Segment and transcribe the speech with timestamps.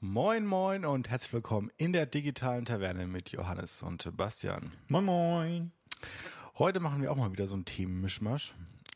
[0.00, 4.70] Moin, moin und herzlich willkommen in der digitalen Taverne mit Johannes und Sebastian.
[4.86, 5.72] Moin, moin.
[6.56, 8.54] Heute machen wir auch mal wieder so ein Themenmischmasch.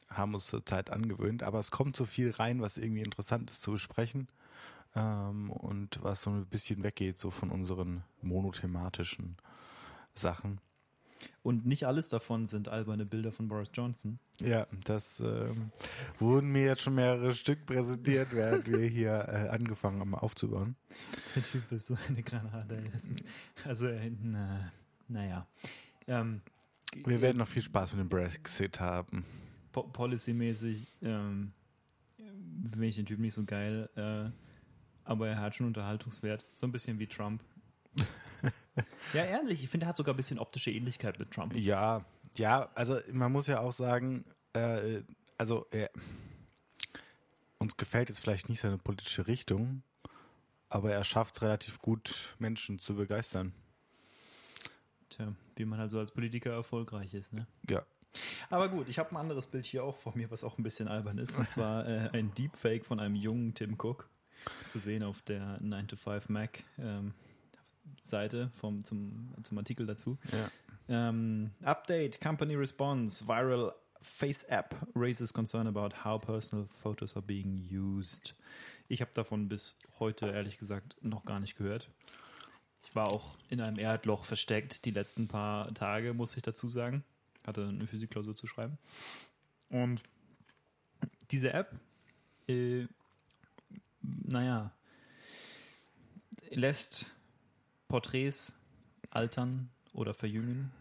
[0.09, 3.63] Haben uns zur Zeit angewöhnt, aber es kommt so viel rein, was irgendwie interessant ist
[3.63, 4.29] zu besprechen
[4.95, 9.39] ähm, und was so ein bisschen weggeht so von unseren monothematischen
[10.15, 10.61] Sachen.
[11.43, 14.19] Und nicht alles davon sind alberne Bilder von Boris Johnson.
[14.41, 15.73] Ja, das ähm,
[16.19, 20.77] wurden mir jetzt schon mehrere Stück präsentiert, während wir hier äh, angefangen haben aufzubauen.
[21.35, 22.83] Der Typ ist so eine Granate.
[23.65, 24.73] Also, äh, na,
[25.09, 25.47] naja.
[26.07, 26.43] Ähm,
[27.05, 29.25] wir werden noch viel Spaß mit dem Brexit haben.
[29.73, 31.53] Po Policymäßig ähm,
[32.71, 34.31] finde ich den Typ nicht so geil, äh,
[35.05, 36.47] aber er hat schon Unterhaltungswert.
[36.55, 37.43] So ein bisschen wie Trump.
[39.13, 41.55] ja, ehrlich, ich finde, er hat sogar ein bisschen optische Ähnlichkeit mit Trump.
[41.55, 42.05] Ja,
[42.37, 45.03] ja, also man muss ja auch sagen, äh,
[45.39, 45.91] also er,
[47.59, 49.83] uns gefällt jetzt vielleicht nicht seine politische Richtung,
[50.69, 53.53] aber er schafft es relativ gut, Menschen zu begeistern.
[55.11, 57.47] Tja, wie man halt so als Politiker erfolgreich ist, ne?
[57.69, 57.85] Ja.
[58.51, 60.89] Aber gut, ich habe ein anderes Bild hier auch vor mir, was auch ein bisschen
[60.89, 61.37] albern ist.
[61.37, 64.09] Und zwar äh, ein Deepfake von einem jungen Tim Cook
[64.69, 66.63] zu sehen auf der 9 to 5 Mac.
[66.79, 67.15] Ähm,
[68.01, 70.19] Seite vom, zum, zum Artikel dazu.
[70.33, 71.09] Ja.
[71.09, 77.69] Ähm, Update, Company Response, Viral Face App raises concern about how personal photos are being
[77.71, 78.35] used.
[78.89, 81.89] Ich habe davon bis heute ehrlich gesagt noch gar nicht gehört.
[82.85, 87.05] Ich war auch in einem Erdloch versteckt die letzten paar Tage, muss ich dazu sagen.
[87.47, 88.77] Hatte eine Physikklausur zu schreiben.
[89.71, 90.03] Und
[91.31, 91.75] diese App,
[92.49, 92.87] äh,
[94.03, 94.73] naja,
[96.51, 97.07] lässt
[97.93, 98.59] Porträts
[99.11, 100.73] altern oder verjüngen.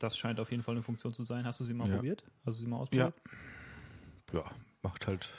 [0.00, 1.44] Das scheint auf jeden Fall eine Funktion zu sein.
[1.46, 1.94] Hast du sie mal Ja.
[1.94, 2.24] probiert?
[2.44, 3.14] Hast du sie mal ausprobiert?
[4.32, 4.44] Ja,
[4.82, 5.30] macht halt,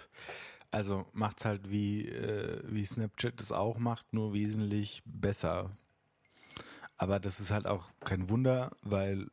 [0.71, 5.75] also macht's halt wie, äh, wie Snapchat das auch macht, nur wesentlich besser.
[6.95, 9.29] Aber das ist halt auch kein Wunder, weil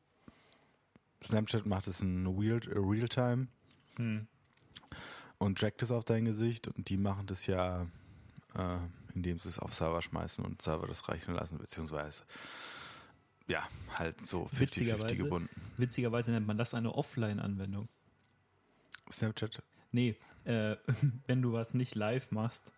[1.22, 3.46] Snapchat macht es in Real, Realtime
[3.98, 4.26] Hm.
[5.38, 7.86] und trackt es auf dein Gesicht und die machen das ja,
[8.56, 8.78] äh,
[9.14, 12.24] indem sie es auf Server schmeißen und Server das reichen lassen, beziehungsweise
[13.46, 13.66] ja,
[13.98, 15.62] halt so 50-50 Witzigerweise- gebunden.
[15.76, 17.88] Witzigerweise nennt man das eine Offline-Anwendung.
[19.10, 19.62] Snapchat?
[19.92, 20.76] Nee, äh,
[21.26, 22.70] wenn du was nicht live machst,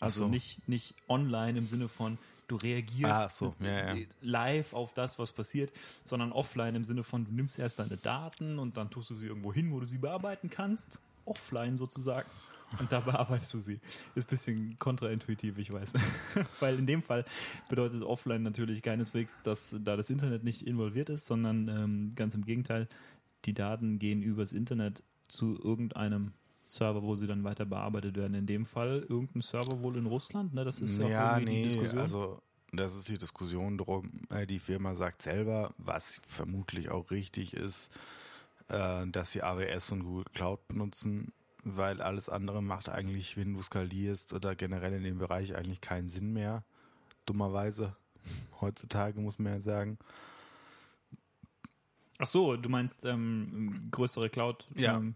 [0.00, 0.28] also so.
[0.28, 2.18] nicht, nicht online im Sinne von,
[2.48, 4.04] du reagierst so, ja, ja.
[4.20, 5.72] live auf das, was passiert,
[6.04, 9.26] sondern offline im Sinne von, du nimmst erst deine Daten und dann tust du sie
[9.26, 10.98] irgendwo hin, wo du sie bearbeiten kannst.
[11.24, 12.28] Offline sozusagen.
[12.78, 13.80] Und da bearbeitest du sie.
[14.14, 15.92] Ist ein bisschen kontraintuitiv, ich weiß.
[16.60, 17.24] Weil in dem Fall
[17.68, 22.44] bedeutet offline natürlich keineswegs, dass da das Internet nicht involviert ist, sondern ähm, ganz im
[22.44, 22.88] Gegenteil,
[23.44, 26.32] die Daten gehen übers Internet zu irgendeinem
[26.64, 28.34] Server, wo sie dann weiter bearbeitet werden.
[28.34, 30.64] In dem Fall irgendein Server wohl in Russland, ne?
[30.64, 31.98] Das ist ja, ja, irgendwie die nee, Diskussion.
[31.98, 34.10] also das ist die Diskussion drum.
[34.30, 37.90] Äh, Die Firma sagt selber, was vermutlich auch richtig ist,
[38.68, 41.32] äh, dass sie AWS und Google Cloud benutzen,
[41.66, 46.08] weil alles andere macht eigentlich, wenn du skalierst oder generell in dem Bereich eigentlich keinen
[46.08, 46.62] Sinn mehr.
[47.26, 47.96] Dummerweise.
[48.60, 49.98] Heutzutage muss man ja sagen.
[52.18, 54.30] Ach so, du meinst ähm, größere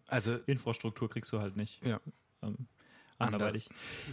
[0.08, 1.84] also Cloud-Infrastruktur kriegst du halt nicht.
[1.84, 2.00] ja.
[2.42, 2.66] Ähm,
[3.20, 3.68] anderweitig.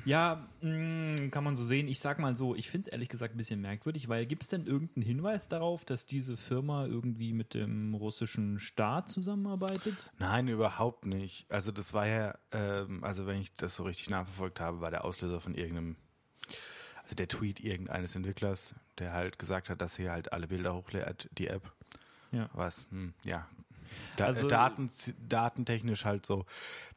[0.06, 1.88] Ja, mh, kann man so sehen.
[1.88, 4.50] Ich sag mal so, ich finde es ehrlich gesagt ein bisschen merkwürdig, weil gibt es
[4.50, 10.12] denn irgendeinen Hinweis darauf, dass diese Firma irgendwie mit dem russischen Staat zusammenarbeitet?
[10.20, 11.46] Nein, überhaupt nicht.
[11.50, 15.06] Also das war ja, ähm, also wenn ich das so richtig nachverfolgt habe, war der
[15.06, 15.96] Auslöser von irgendeinem,
[17.04, 21.30] also der Tweet irgendeines Entwicklers, der halt gesagt hat, dass er halt alle Bilder hochlädt,
[21.38, 21.72] die App.
[22.32, 22.50] Ja.
[22.54, 23.48] Was, hm, ja.
[24.18, 24.90] Da, Also- Daten,
[25.30, 26.46] datentechnisch halt so,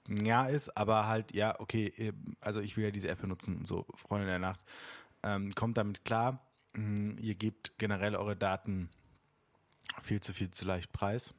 [0.08, 3.86] ja ist, aber halt, ja, okay, eben, also ich will ja diese App benutzen, so,
[3.94, 4.60] Freunde der Nacht.
[5.22, 6.40] Ähm, kommt damit klar,
[6.74, 8.90] hm, ihr gebt generell eure Daten
[10.02, 11.34] viel zu viel zu leicht preis.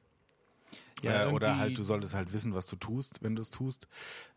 [1.01, 3.87] Ja, äh, oder halt, du solltest halt wissen, was du tust, wenn du es tust.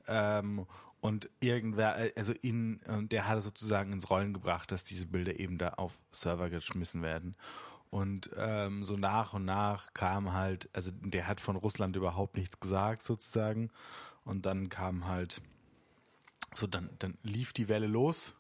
[0.07, 0.67] Ähm,
[1.01, 5.07] und irgendwer, äh, also in, äh, der hat es sozusagen ins Rollen gebracht, dass diese
[5.07, 7.37] Bilder eben da auf Server geschmissen werden.
[7.91, 12.59] Und ähm, so nach und nach kam halt, also der hat von Russland überhaupt nichts
[12.59, 13.71] gesagt sozusagen.
[14.25, 15.41] Und dann kam halt,
[16.53, 18.35] so dann, dann lief die Welle los.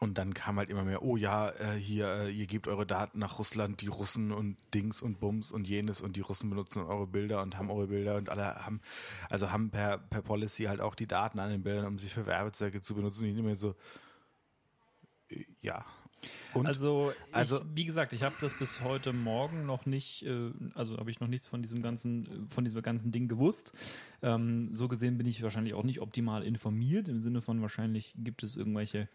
[0.00, 3.18] Und dann kam halt immer mehr, oh ja, äh, hier, äh, ihr gebt eure Daten
[3.18, 7.06] nach Russland, die Russen und Dings und Bums und jenes und die Russen benutzen eure
[7.06, 8.80] Bilder und haben eure Bilder und alle haben,
[9.28, 12.24] also haben per, per Policy halt auch die Daten an den Bildern, um sie für
[12.24, 13.24] Werbezwecke zu benutzen.
[13.24, 13.74] Und ich nehme mir so,
[15.28, 15.84] äh, ja,
[16.54, 16.66] Und?
[16.66, 20.98] Also, Also- ich, wie gesagt, ich habe das bis heute Morgen noch nicht, äh, also
[20.98, 23.72] habe ich noch nichts von diesem ganzen, von diesem ganzen Ding gewusst.
[24.22, 28.42] Ähm, so gesehen bin ich wahrscheinlich auch nicht optimal informiert, im Sinne von wahrscheinlich gibt
[28.42, 29.08] es irgendwelche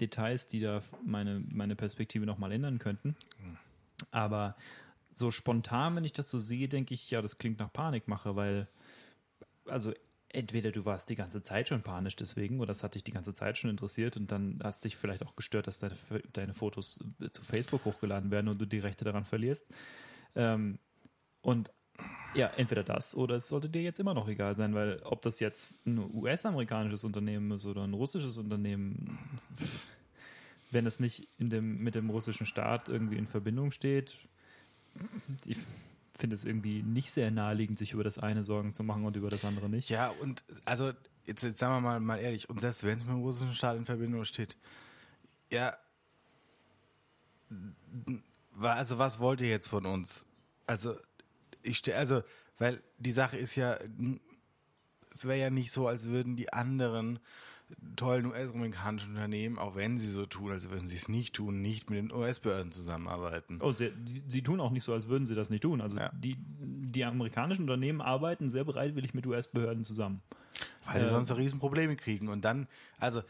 [0.00, 3.16] Details, die da meine, meine Perspektive nochmal ändern könnten.
[4.10, 4.56] Aber
[5.12, 8.68] so spontan, wenn ich das so sehe, denke ich, ja, das klingt nach Panikmache, weil,
[9.66, 9.92] also
[10.32, 13.34] entweder du warst die ganze Zeit schon panisch deswegen oder das hat dich die ganze
[13.34, 15.94] Zeit schon interessiert und dann hast dich vielleicht auch gestört, dass deine,
[16.32, 19.66] deine Fotos äh, zu Facebook hochgeladen werden und du die Rechte daran verlierst.
[20.34, 20.78] Ähm,
[21.42, 21.70] und
[22.34, 25.40] ja, entweder das oder es sollte dir jetzt immer noch egal sein, weil ob das
[25.40, 29.18] jetzt ein US-amerikanisches Unternehmen ist oder ein russisches Unternehmen,
[30.70, 34.16] wenn es nicht in dem, mit dem russischen Staat irgendwie in Verbindung steht,
[35.44, 35.58] ich
[36.20, 39.28] finde es irgendwie nicht sehr naheliegend, sich über das eine Sorgen zu machen und über
[39.28, 39.88] das andere nicht.
[39.88, 40.92] Ja, und also,
[41.26, 43.76] jetzt, jetzt sagen wir mal, mal ehrlich, und selbst wenn es mit dem russischen Staat
[43.76, 44.56] in Verbindung steht,
[45.50, 45.76] ja,
[48.60, 50.26] also was wollt ihr jetzt von uns?
[50.66, 50.96] Also,
[51.62, 52.22] ich ste also,
[52.58, 53.78] weil die Sache ist ja,
[55.12, 57.18] es wäre ja nicht so, als würden die anderen
[57.96, 61.90] tollen US-amerikanischen Unternehmen, auch wenn sie so tun, als würden sie es nicht tun, nicht
[61.90, 63.58] mit den US-Behörden zusammenarbeiten.
[63.60, 63.92] Oh, sie,
[64.26, 65.80] sie, tun auch nicht so, als würden sie das nicht tun.
[65.80, 66.10] Also Ja.
[66.14, 70.22] die, die amerikanischen Unternehmen arbeiten sehr bereitwillig mit US-Behörden zusammen.
[70.86, 72.28] Weil sie Äh, sonst Riesenprobleme kriegen.
[72.28, 72.68] Und dann,
[72.98, 73.22] also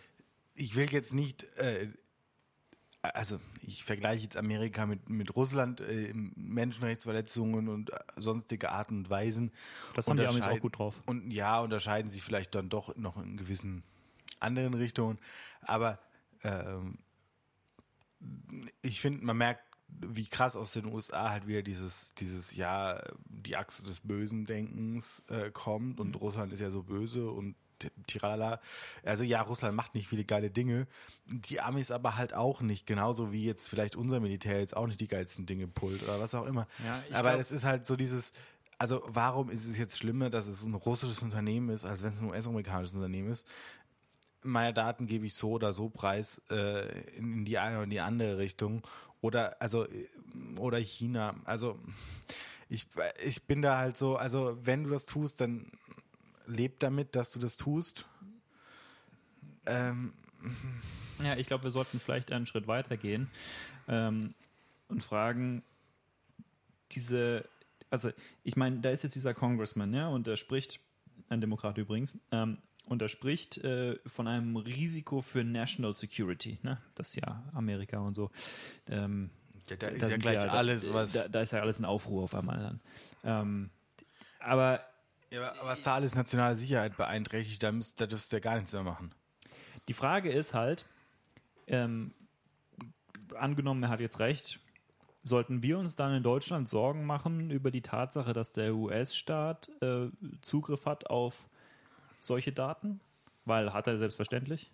[0.55, 1.89] ich will jetzt nicht, äh,
[3.03, 9.53] also ich vergleiche jetzt Amerika mit, mit Russland, äh, Menschenrechtsverletzungen und sonstige Arten und Weisen.
[9.95, 10.95] Das haben die Amis auch gut drauf.
[11.07, 13.85] Und ja, unterscheiden sich vielleicht dann doch noch in gewissen
[14.41, 15.19] anderen Richtungen.
[15.63, 15.99] Aber
[16.43, 16.99] ähm,
[18.83, 23.57] ich finde, man merkt, wie krass aus den USA halt wieder dieses, dieses, ja, die
[23.57, 28.61] Achse des bösen Denkens äh, kommt und Russland ist ja so böse und t- tiralala.
[29.05, 30.87] Also ja, Russland macht nicht viele geile Dinge.
[31.27, 32.87] Die Amis aber halt auch nicht.
[32.87, 36.35] Genauso wie jetzt vielleicht unser Militär jetzt auch nicht die geilsten Dinge pullt oder was
[36.37, 36.69] auch immer.
[36.85, 38.33] Ja, aber glaub- es ist halt so dieses,
[38.79, 42.21] also warum ist es jetzt schlimmer, dass es ein russisches Unternehmen ist, als wenn es
[42.21, 43.45] ein US-amerikanisches Unternehmen ist?
[44.43, 48.01] Meine Daten gebe ich so oder so preis äh, in, die eine oder in die
[48.01, 48.83] andere Richtung.
[49.21, 50.09] Oder also äh,
[50.57, 51.35] oder China.
[51.45, 51.79] Also
[52.69, 52.87] ich,
[53.25, 55.71] ich bin da halt so, also wenn du das tust, dann
[56.47, 58.07] leb damit, dass du das tust.
[59.67, 60.13] Ähm,
[61.23, 63.31] Ja, ich glaube, wir sollten vielleicht einen Schritt weiter gehen
[63.89, 64.35] ähm,
[64.89, 65.63] und fragen,
[66.93, 67.47] diese,
[67.91, 68.11] also
[68.43, 70.81] ich meine, da ist jetzt dieser Congressman, ja, und der spricht,
[71.29, 72.57] ein Demokrat übrigens, ähm,
[72.91, 76.79] und er spricht äh, von einem Risiko für National Security, ne?
[76.97, 78.33] Das ist ja Amerika und so.
[78.89, 79.31] Ähm,
[79.69, 81.13] ja, da ist da ja sind gleich sie alles, was.
[81.13, 82.81] Da, da ist ja alles in Aufruhr auf einmal dann.
[83.23, 83.71] Ähm,
[84.41, 84.81] aber
[85.31, 88.57] ja, aber was da alles nationale Sicherheit beeinträchtigt, da, müsst, da dürfst du ja gar
[88.57, 89.15] nichts mehr machen.
[89.87, 90.85] Die Frage ist halt,
[91.69, 92.13] ähm,
[93.37, 94.59] angenommen, er hat jetzt recht,
[95.23, 100.09] sollten wir uns dann in Deutschland Sorgen machen über die Tatsache, dass der US-Staat äh,
[100.41, 101.49] Zugriff hat auf
[102.21, 103.01] solche Daten?
[103.45, 104.71] Weil hat er selbstverständlich.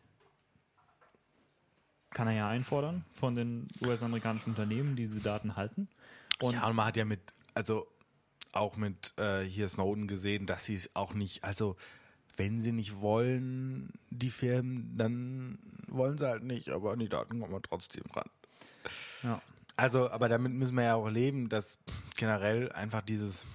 [2.11, 5.89] Kann er ja einfordern von den US-amerikanischen Unternehmen, die diese Daten halten.
[6.41, 7.21] Und ja, und man hat ja mit,
[7.55, 7.87] also
[8.53, 11.77] auch mit äh, hier Snowden gesehen, dass sie es auch nicht, also
[12.37, 15.59] wenn sie nicht wollen, die Firmen, dann
[15.89, 18.31] wollen sie halt nicht, aber an die Daten kommen wir trotzdem ran.
[19.23, 19.43] ja.
[19.79, 21.79] Also, aber damit müssen wir ja auch leben, dass
[22.17, 23.47] generell einfach dieses,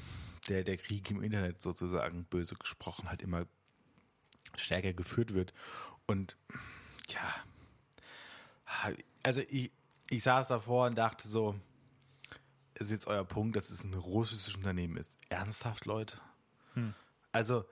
[0.50, 3.48] der, der Krieg im Internet sozusagen, böse gesprochen, halt immer
[4.56, 5.54] stärker geführt wird.
[6.08, 6.38] Und
[7.08, 9.72] ja, also ich,
[10.10, 11.56] ich saß davor und dachte so,
[12.76, 15.18] ist jetzt euer Punkt, dass es ein russisches Unternehmen ist.
[15.30, 16.20] Ernsthaft, Leute?
[17.32, 17.66] Also,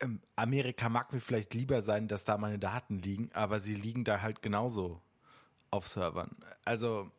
[0.00, 4.04] ähm, Amerika mag mir vielleicht lieber sein, dass da meine Daten liegen, aber sie liegen
[4.04, 5.00] da halt genauso
[5.70, 6.36] auf Servern.
[6.64, 7.10] Also,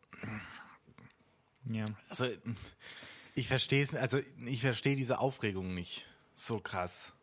[1.65, 1.86] ja.
[2.09, 2.27] also
[3.36, 6.05] ich verstehe es, also ich verstehe diese Aufregung nicht
[6.36, 7.13] so krass.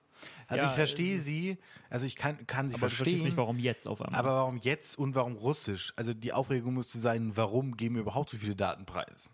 [0.47, 1.59] Also Ja, ich verstehe sie,
[1.91, 4.19] also ich kann, kann sie Aber verstehen, nicht, warum jetzt auf einmal.
[4.19, 5.93] aber warum jetzt und warum Russisch?
[5.97, 9.31] Also die Aufregung müsste sein, warum geben wir überhaupt so viele Daten preis?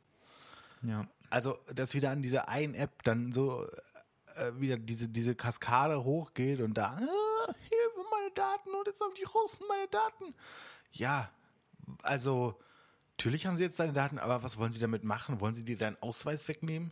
[0.82, 1.06] ja.
[1.32, 3.64] Also, dass wieder an dieser einen App dann so
[4.34, 9.14] äh, wieder diese, diese Kaskade hochgeht und da, ah, Hilfe, meine Daten und jetzt haben
[9.16, 10.34] die Russen meine Daten.
[10.90, 11.30] Ja,
[12.02, 12.58] also,
[13.20, 15.40] natürlich haben sie jetzt deine Daten, aber was wollen sie damit machen?
[15.40, 16.90] Wollen sie dir deinen Ausweis wegnehmen?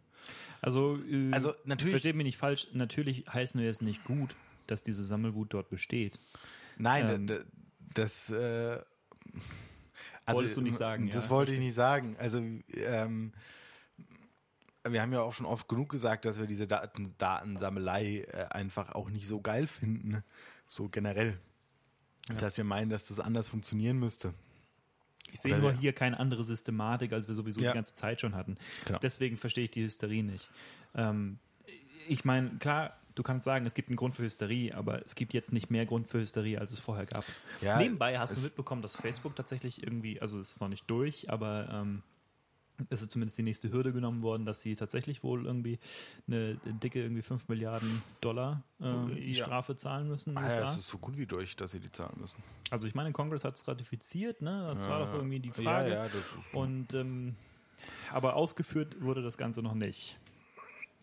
[0.60, 2.68] Also, äh, Also, natürlich- Versteht mich nicht falsch.
[2.72, 6.18] Natürlich heißen wir es nicht gut, dass diese Sammelwut dort besteht.
[6.76, 7.44] Nein, Ähm,
[7.94, 8.78] das, äh,
[10.26, 12.16] also, Wolltest du nicht sagen, Das ja, wollte ich nicht sagen.
[12.18, 13.32] Also, ähm,
[14.88, 18.92] wir haben ja auch schon oft genug gesagt, dass wir diese Daten, Datensammelei äh, einfach
[18.94, 20.22] auch nicht so geil finden.
[20.66, 21.38] So generell.
[22.38, 24.34] Dass wir meinen, dass das anders funktionieren müsste.
[25.32, 27.70] Ich sehe nur hier keine andere Systematik, als wir sowieso Ja.
[27.70, 28.56] die ganze Zeit schon hatten.
[28.86, 28.98] Genau.
[28.98, 30.50] Deswegen verstehe ich die Hysterie nicht.
[30.94, 31.38] Ähm,
[32.08, 35.34] ich meine, klar, du kannst sagen, es gibt einen Grund für Hysterie, aber es gibt
[35.34, 37.24] jetzt nicht mehr Grund für Hysterie, als es vorher gab.
[37.60, 41.28] Ja, Nebenbei hast du mitbekommen, dass Facebook tatsächlich irgendwie, also es ist noch nicht durch,
[41.30, 42.02] aber ähm,
[42.90, 45.78] ist zumindest die nächste Hürde genommen worden, dass sie tatsächlich wohl irgendwie
[46.26, 49.44] eine dicke irgendwie 5 Milliarden Dollar äh, die Ja.
[49.44, 50.36] Strafe zahlen müssen.
[50.38, 52.42] Ah, ja, es ist so gut wie durch, dass sie die zahlen müssen.
[52.70, 54.66] Also ich meine, Congress hat es ratifiziert, ne?
[54.68, 55.06] Das war Ja.
[55.06, 55.90] doch irgendwie die Frage.
[55.90, 57.34] Ja, ja, das ist Und ähm,
[58.12, 60.18] aber ausgeführt wurde das Ganze noch nicht.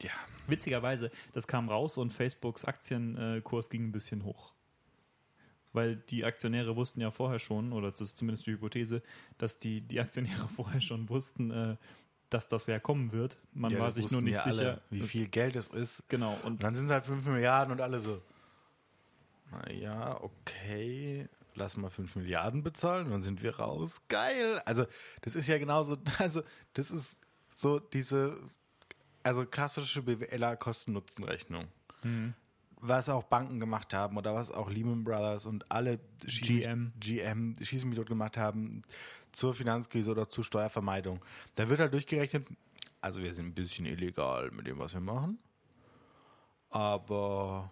[0.01, 0.11] ja.
[0.47, 4.53] Witzigerweise, das kam raus und Facebooks Aktienkurs ging ein bisschen hoch.
[5.75, 9.01] Weil die Aktionäre wussten ja vorher schon, oder das ist zumindest die Hypothese,
[9.37, 11.75] dass die, die Aktionäre vorher schon wussten, äh,
[12.29, 13.37] dass das ja kommen wird.
[13.53, 14.59] Man ja, war sich nur nicht ja sicher.
[14.59, 16.03] alle, wie viel Geld es ist.
[16.09, 18.21] Genau, Und und dann sind es halt 5 Milliarden und alle so.
[19.51, 21.27] Na ja, okay.
[21.53, 24.01] Lass mal 5 Milliarden bezahlen, dann sind wir raus.
[24.07, 24.61] Geil.
[24.65, 24.85] Also,
[25.21, 26.41] das ist ja genauso, also,
[26.73, 27.19] das ist
[27.53, 28.37] so diese,
[29.23, 31.67] also klassische BWLer-Kosten-Nutzen-Rechnung.
[32.03, 32.33] Mhm.
[32.87, 36.93] Was auch Banken gemacht haben oder was auch Lehman Brothers und alle GM.
[36.99, 38.83] GM, schießen mich dort gemacht haben
[39.31, 41.23] zur Finanzkrise oder zur Steuervermeidung.
[41.55, 42.47] Da wird halt durchgerechnet,
[43.01, 45.39] also wir sind ein bisschen illegal mit dem, was wir machen.
[46.69, 47.71] Aber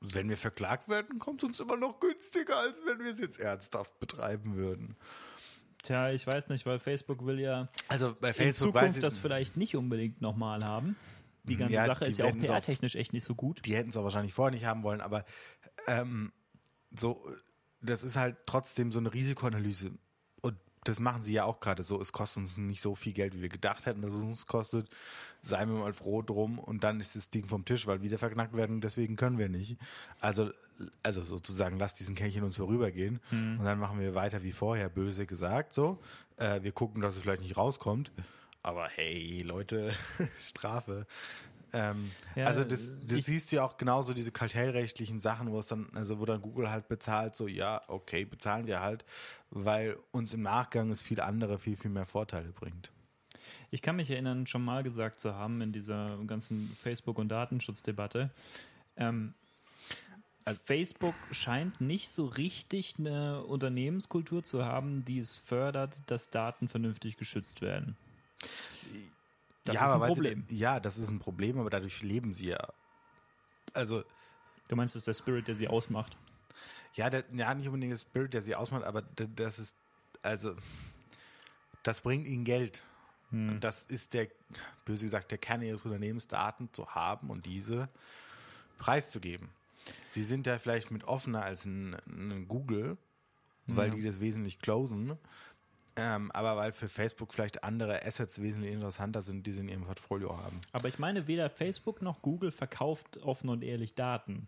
[0.00, 3.40] wenn wir verklagt werden, kommt es uns immer noch günstiger, als wenn wir es jetzt
[3.40, 4.96] ernsthaft betreiben würden.
[5.82, 9.02] tja, ich weiß nicht, weil Facebook will ja Also bei in Facebook weiß Zukunft ich,
[9.02, 10.96] das vielleicht nicht unbedingt nochmal haben.
[11.48, 13.64] Die ganze Ja, Sache die ist ja auch PR-technisch echt nicht so gut.
[13.64, 15.24] die hätten es auch wahrscheinlich vorher nicht haben wollen, aber
[15.86, 16.32] ähm,
[16.96, 17.24] so,
[17.80, 19.92] das ist halt trotzdem so eine Risikoanalyse.
[20.42, 22.00] Und das machen sie ja auch gerade so.
[22.00, 24.88] Es kostet uns nicht so viel Geld, wie wir gedacht hätten, dass es uns kostet.
[25.42, 28.56] Seien wir mal froh drum und dann ist das Ding vom Tisch, weil wieder verknackt
[28.56, 29.76] werden, deswegen können wir nicht.
[30.20, 30.50] Also,
[31.02, 34.88] also sozusagen, lasst diesen Kelch in uns vorübergehen und dann machen wir weiter wie vorher,
[34.88, 35.98] böse gesagt, so.
[36.36, 38.10] Äh, wir gucken, dass es vielleicht nicht rauskommt.
[38.66, 39.94] Aber hey, Leute,
[40.42, 41.06] Strafe.
[41.72, 45.68] Ähm, Ja, also das, das siehst du ja auch genauso diese kartellrechtlichen Sachen, wo es
[45.68, 49.04] dann, also wo dann Google halt bezahlt, so ja, okay, bezahlen wir halt,
[49.50, 52.90] weil uns im Nachgang es viel andere, viel, viel mehr Vorteile bringt.
[53.70, 58.30] Ich kann mich erinnern, schon mal gesagt zu haben in dieser ganzen Facebook- und Datenschutzdebatte,
[58.96, 59.34] ähm,
[60.44, 66.66] also Facebook scheint nicht so richtig eine Unternehmenskultur zu haben, die es fördert, dass Daten
[66.66, 67.96] vernünftig geschützt werden.
[69.64, 70.44] Das ist ein Problem.
[70.50, 72.68] ja, das ist ein Problem, aber dadurch leben sie ja.
[73.72, 74.04] Also,
[74.68, 76.16] Du meinst, das ist der Spirit, der sie ausmacht?
[76.94, 79.76] ja, der, ja, nicht unbedingt der Spirit, der sie ausmacht, aber das ist,
[80.22, 80.56] also,
[81.82, 82.82] das bringt ihnen Geld.
[83.30, 83.48] Hm.
[83.50, 84.28] Und das ist der,
[84.84, 87.88] böse gesagt, der Kern ihres Unternehmens, Daten zu haben und diese
[88.78, 89.50] preiszugeben.
[90.10, 92.96] Sie sind da vielleicht mit offener als ein, ein Google,
[93.66, 93.94] weil Ja.
[93.94, 95.16] die das wesentlich closen.
[95.98, 99.84] Ähm, aber weil für Facebook vielleicht andere Assets wesentlich interessanter sind, die sie in ihrem
[99.84, 100.60] Portfolio haben.
[100.72, 104.46] Aber ich meine, weder Facebook noch Google verkauft offen und ehrlich Daten,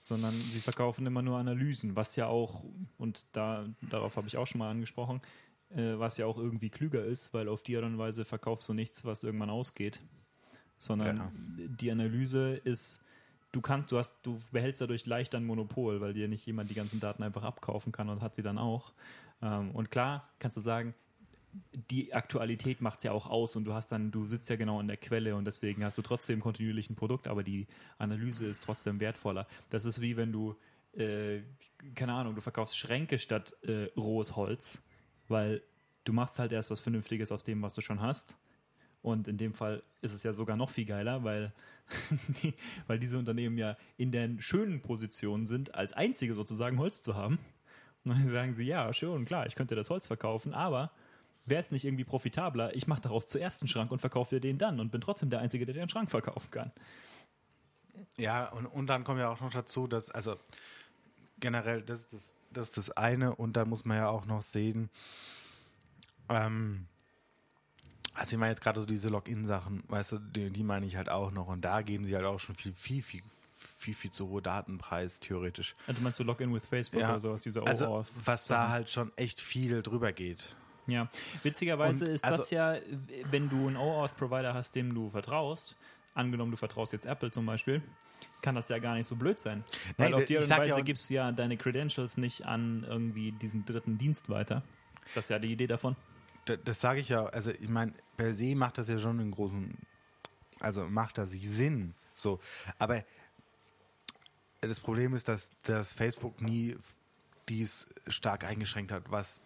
[0.00, 2.64] sondern sie verkaufen immer nur Analysen, was ja auch,
[2.98, 5.20] und da, darauf habe ich auch schon mal angesprochen,
[5.70, 8.74] äh, was ja auch irgendwie klüger ist, weil auf die Art und Weise verkaufst du
[8.74, 10.00] nichts, was irgendwann ausgeht,
[10.78, 11.32] sondern Ja.
[11.56, 13.04] die Analyse ist,
[13.52, 16.74] du kannst, du hast, du behältst dadurch leicht ein Monopol, weil dir nicht jemand die
[16.74, 18.92] ganzen Daten einfach abkaufen kann und hat sie dann auch.
[19.42, 20.94] Ähm, und klar kannst du sagen,
[21.90, 24.80] die Aktualität macht es ja auch aus und du hast dann, du sitzt ja genau
[24.80, 27.66] in der Quelle und deswegen hast du trotzdem kontinuierlich ein Produkt, aber die
[27.98, 29.46] Analyse ist trotzdem wertvoller.
[29.70, 30.56] Das ist wie wenn du,
[30.92, 31.40] äh,
[31.94, 34.78] keine Ahnung, du verkaufst Schränke statt äh, rohes Holz,
[35.28, 35.62] weil
[36.04, 38.36] du machst halt erst was Vernünftiges aus dem, was du schon hast.
[39.00, 41.52] Und in dem Fall ist es ja sogar noch viel geiler, weil,
[42.42, 42.54] die,
[42.86, 47.38] weil diese Unternehmen ja in der schönen Position sind, als einzige sozusagen Holz zu haben.
[48.04, 50.90] Und dann sagen sie, ja, schön, klar, ich könnte das Holz verkaufen, aber
[51.46, 54.58] wäre es nicht irgendwie profitabler, ich mache daraus zuerst einen Schrank und verkaufe dir den
[54.58, 56.72] dann und bin trotzdem der Einzige, der den Schrank verkaufen kann.
[58.16, 60.36] Ja, und, und dann kommt ja auch noch dazu, dass, also
[61.40, 64.90] generell, das, das, das ist das eine und dann muss man ja auch noch sehen,
[66.28, 66.86] ähm,
[68.14, 71.08] also ich meine jetzt gerade so diese Login-Sachen, weißt du, die, die meine ich halt
[71.08, 73.22] auch noch und da geben sie halt auch schon viel, viel, viel,
[73.58, 75.74] viel, viel zu hohe Datenpreis, theoretisch.
[75.86, 77.10] Also du meinst so Login with Facebook Ja.
[77.10, 80.54] oder sowas, diese Also, was da halt schon echt viel drüber geht.
[80.86, 81.08] Ja,
[81.42, 82.76] witzigerweise Und ist also- das ja,
[83.30, 85.76] wenn du einen OAuth-Provider hast, dem du vertraust,
[86.14, 87.82] angenommen du vertraust jetzt Apple zum Beispiel,
[88.42, 89.62] kann das ja gar nicht so blöd sein.
[89.96, 92.46] Weil Nein, auf die Art und ja Weise auch- gibst du ja deine Credentials nicht
[92.46, 94.62] an irgendwie diesen dritten Dienst weiter.
[95.14, 95.94] Das ist ja die Idee davon.
[96.46, 99.30] Da- Das sage ich ja, also ich meine, per se macht das ja schon einen
[99.30, 99.76] großen,
[100.60, 102.40] also macht das Sinn, so.
[102.78, 103.04] Aber
[104.60, 106.76] das Problem ist, dass, dass Facebook nie
[107.48, 109.40] dies stark eingeschränkt hat, was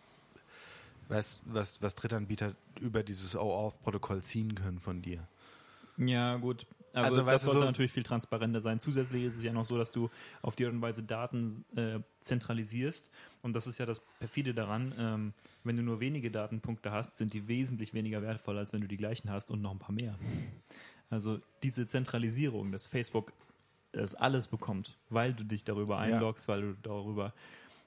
[1.09, 5.27] was, was, was Drittanbieter über dieses OAuth-Protokoll ziehen können von dir.
[5.99, 6.67] Ja, gut.
[6.95, 8.81] Aber Also, das weißt du, sollte so- natürlich viel transparenter sein.
[8.81, 10.09] Zusätzlich ist es ja noch so, dass du
[10.41, 13.11] auf die Art und Weise Daten äh, zentralisierst.
[13.43, 14.95] Und das ist ja das perfide daran.
[14.99, 15.33] Ähm,
[15.65, 18.97] wenn du nur wenige Datenpunkte hast, sind die wesentlich weniger wertvoll, als wenn du die
[18.97, 20.19] gleichen hast und noch ein paar mehr.
[21.11, 23.33] Also diese Zentralisierung, dass Facebook
[23.93, 27.33] das alles bekommt, weil du dich darüber einloggst, weil du darüber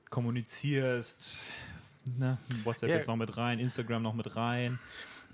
[0.10, 1.38] kommunizierst.
[2.18, 2.38] Ne?
[2.64, 2.96] WhatsApp Ja.
[2.98, 4.80] jetzt noch mit rein, Instagram noch mit rein.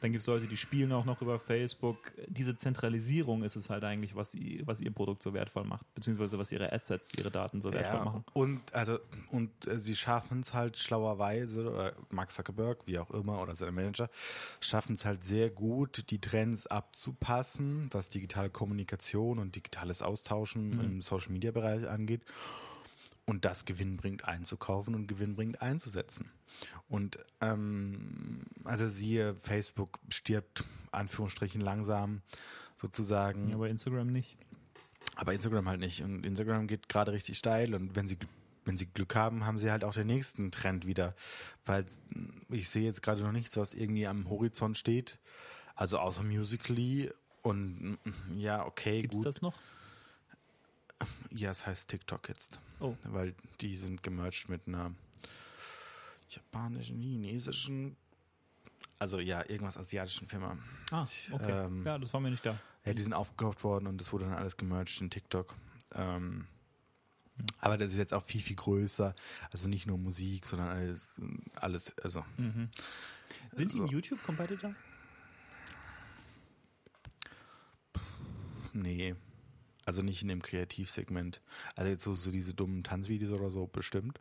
[0.02, 2.12] Dann gibt es Leute, die spielen auch noch über Facebook.
[2.28, 6.40] Diese Zentralisierung ist es halt eigentlich, was, sie, was ihr Produkt so wertvoll macht, beziehungsweise
[6.40, 8.24] was ihre Assets, ihre Daten so wertvoll machen.
[8.34, 8.98] und also
[9.30, 13.72] und äh, sie schaffen es halt schlauerweise, oder Mark Zuckerberg, wie auch immer, oder seine
[13.72, 14.10] Manager,
[14.60, 21.02] schaffen es halt sehr gut, die Trends abzupassen, was digitale Kommunikation und digitales Austauschen im
[21.02, 22.24] Social Media Bereich angeht.
[23.32, 26.30] Und das gewinnbringend einzukaufen und gewinnbringend einzusetzen.
[26.90, 32.24] Und ähm, also siehe, Facebook stirbt Anführungsstrichen langsam
[32.78, 33.48] sozusagen.
[33.48, 34.36] Ja, aber Instagram nicht.
[35.16, 36.04] Aber Instagram halt nicht.
[36.04, 37.74] Und Instagram geht gerade richtig steil.
[37.74, 38.18] Und wenn sie,
[38.66, 41.16] wenn sie Glück haben, haben sie halt auch den nächsten Trend wieder.
[41.66, 41.86] Weil
[42.50, 45.20] ich sehe jetzt gerade noch nichts, was irgendwie am Horizont steht.
[45.74, 47.10] Also außer Musically.
[47.44, 49.26] Und mm, ja, okay, Gibt es gut.
[49.26, 49.54] das noch?
[51.32, 52.60] Ja, es heißt TikTok jetzt.
[52.80, 52.96] Oh.
[53.04, 54.94] Weil die sind gemerged mit einer
[56.30, 57.96] japanischen, chinesischen,
[59.00, 60.58] also ja, irgendwas asiatischen Firma.
[60.92, 61.66] Ah, okay.
[61.66, 62.60] ähm, ja, das war mir nicht da.
[62.86, 65.56] Ja, die sind aufgekauft worden und das wurde dann alles gemerged in TikTok.
[65.94, 66.48] Ähm,
[67.60, 69.16] aber das ist jetzt auch viel, viel größer.
[69.52, 71.10] Also nicht nur Musik, sondern alles,
[71.56, 72.26] alles also
[73.54, 73.84] Sind die so.
[73.84, 74.76] ein YouTube-Competitor?
[78.74, 79.16] nee.
[79.86, 81.42] Also nicht in dem Kreativsegment.
[81.76, 84.20] Also jetzt so, so diese dummen Tanzvideos oder so bestimmt.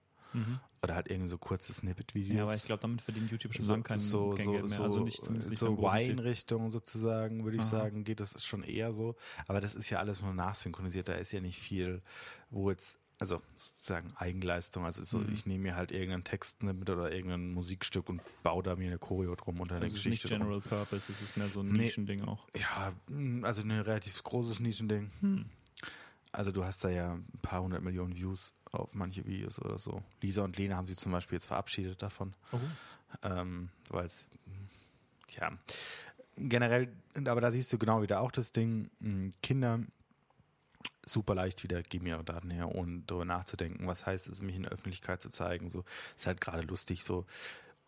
[0.83, 2.31] Oder halt irgendwie so kurze Snippet-Videos.
[2.31, 2.37] Mhm.
[2.37, 4.69] Ja, aber ich glaube, damit verdient YouTube schon so, lange kein, so, kein so, Geld
[4.69, 4.77] mehr.
[4.77, 5.77] so, also nicht, zumindest nicht so.
[5.77, 7.69] Wine-Richtung sozusagen, würde ich Aha.
[7.71, 9.17] sagen, geht das ist schon eher so.
[9.49, 12.01] Aber das ist ja alles nur nachsynchronisiert, da ist ja nicht viel,
[12.49, 15.33] wo jetzt, also sozusagen Eigenleistung, also so, Mhm.
[15.35, 18.99] ich nehme mir halt irgendeinen Text mit oder irgendein Musikstück und baue da mir eine
[19.01, 20.49] Choreo drum unter eine Also es ist nicht Geschichte drum.
[20.49, 21.79] General Purpose, es ist mehr so ein Nee.
[21.87, 22.47] Nischending auch.
[22.55, 25.11] Ja, mh, also ein relativ großes Nischending.
[25.21, 25.47] Hm.
[26.33, 30.03] Also du hast da ja ein paar hundert Millionen Views auf manche Videos oder so.
[30.21, 32.35] Lisa und Lena haben sich zum Beispiel jetzt verabschiedet davon.
[32.53, 32.59] Oh.
[33.23, 34.29] ähm, weil es,
[35.31, 35.51] ja,
[36.37, 36.93] generell,
[37.25, 39.81] aber da siehst du genau wieder auch das Ding, mh, Kinder
[41.05, 44.63] super leicht wieder geben ihre Daten her, ohne darüber nachzudenken, was heißt es, mich in
[44.63, 45.85] der Öffentlichkeit zu zeigen, so,
[46.17, 47.27] ist halt gerade lustig, so,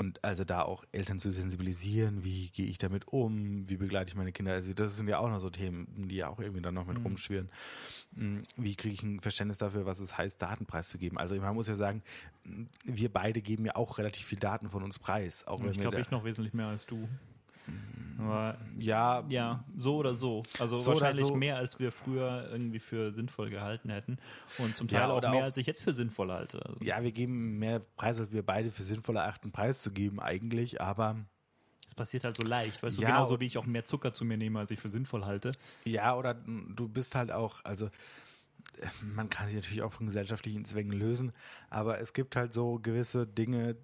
[0.03, 4.17] und also da auch Eltern zu sensibilisieren, wie gehe ich damit um, wie begleite ich
[4.17, 6.75] meine Kinder, also das sind ja auch noch so Themen, die ja auch irgendwie dann
[6.75, 7.49] noch mit rumschwirren.
[8.17, 11.19] Mh, Wie kriege ich ein Verständnis dafür, was es heißt, Daten preiszugeben?
[11.19, 12.03] Also man muss ja sagen,
[12.85, 15.47] wir beide geben ja auch relativ viel Daten von uns preis.
[15.47, 17.09] Auch wenn Ich glaube, ich noch wesentlich mehr als du.
[18.18, 20.42] Aber ja, ja, so oder so.
[20.59, 21.35] Also So wahrscheinlich so.
[21.35, 24.18] mehr, als wir früher irgendwie für sinnvoll gehalten hätten.
[24.59, 26.64] Und zum Teil Ja, auch mehr, auch- als ich jetzt für sinnvoll halte.
[26.64, 30.20] Also, ja, wir geben mehr Preis, als wir beide für sinnvoll erachten, Preis zu geben
[30.20, 31.16] eigentlich, aber
[31.87, 34.12] Es passiert halt so leicht, weißt du, Ja, genauso und- wie ich auch mehr Zucker
[34.14, 35.53] zu mir nehme, als ich für sinnvoll halte.
[35.85, 37.90] ja, oder du bist halt auch, also
[39.03, 41.33] man kann sich natürlich auch von gesellschaftlichen Zwängen lösen,
[41.70, 43.77] aber es gibt halt so gewisse Dinge,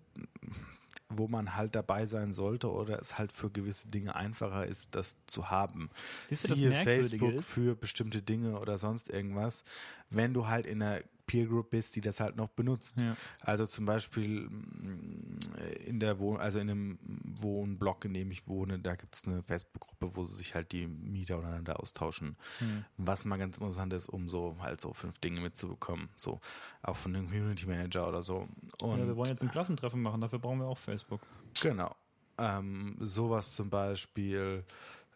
[1.11, 5.17] wo man halt dabei sein sollte oder es halt für gewisse Dinge einfacher ist, das
[5.27, 5.91] zu haben.
[6.29, 9.65] Siehst du, das Siehe Merkwürdige Facebook ist- für bestimmte Dinge oder sonst irgendwas,
[10.11, 13.01] wenn du halt in einer Peer Group bist, die das halt noch benutzt.
[13.01, 13.17] Ja.
[13.41, 15.39] Also zum Beispiel mm,
[15.87, 16.99] in der Wohn also in einem
[17.37, 21.37] Wohnblock, in dem ich wohne, da gibt es eine Facebook-Gruppe, wo sich halt die Mieter
[21.37, 22.37] untereinander austauschen.
[22.59, 22.85] Hm.
[22.97, 26.09] Was mal ganz interessant ist, um so halt so fünf Dinge mitzubekommen.
[26.17, 26.41] So
[26.83, 28.49] auch von dem Community Manager oder so.
[28.81, 31.21] Und Ja, wir wollen jetzt ein Klassentreffen machen, dafür brauchen wir auch Facebook.
[31.61, 31.95] Genau.
[32.39, 34.65] Ähm, sowas zum Beispiel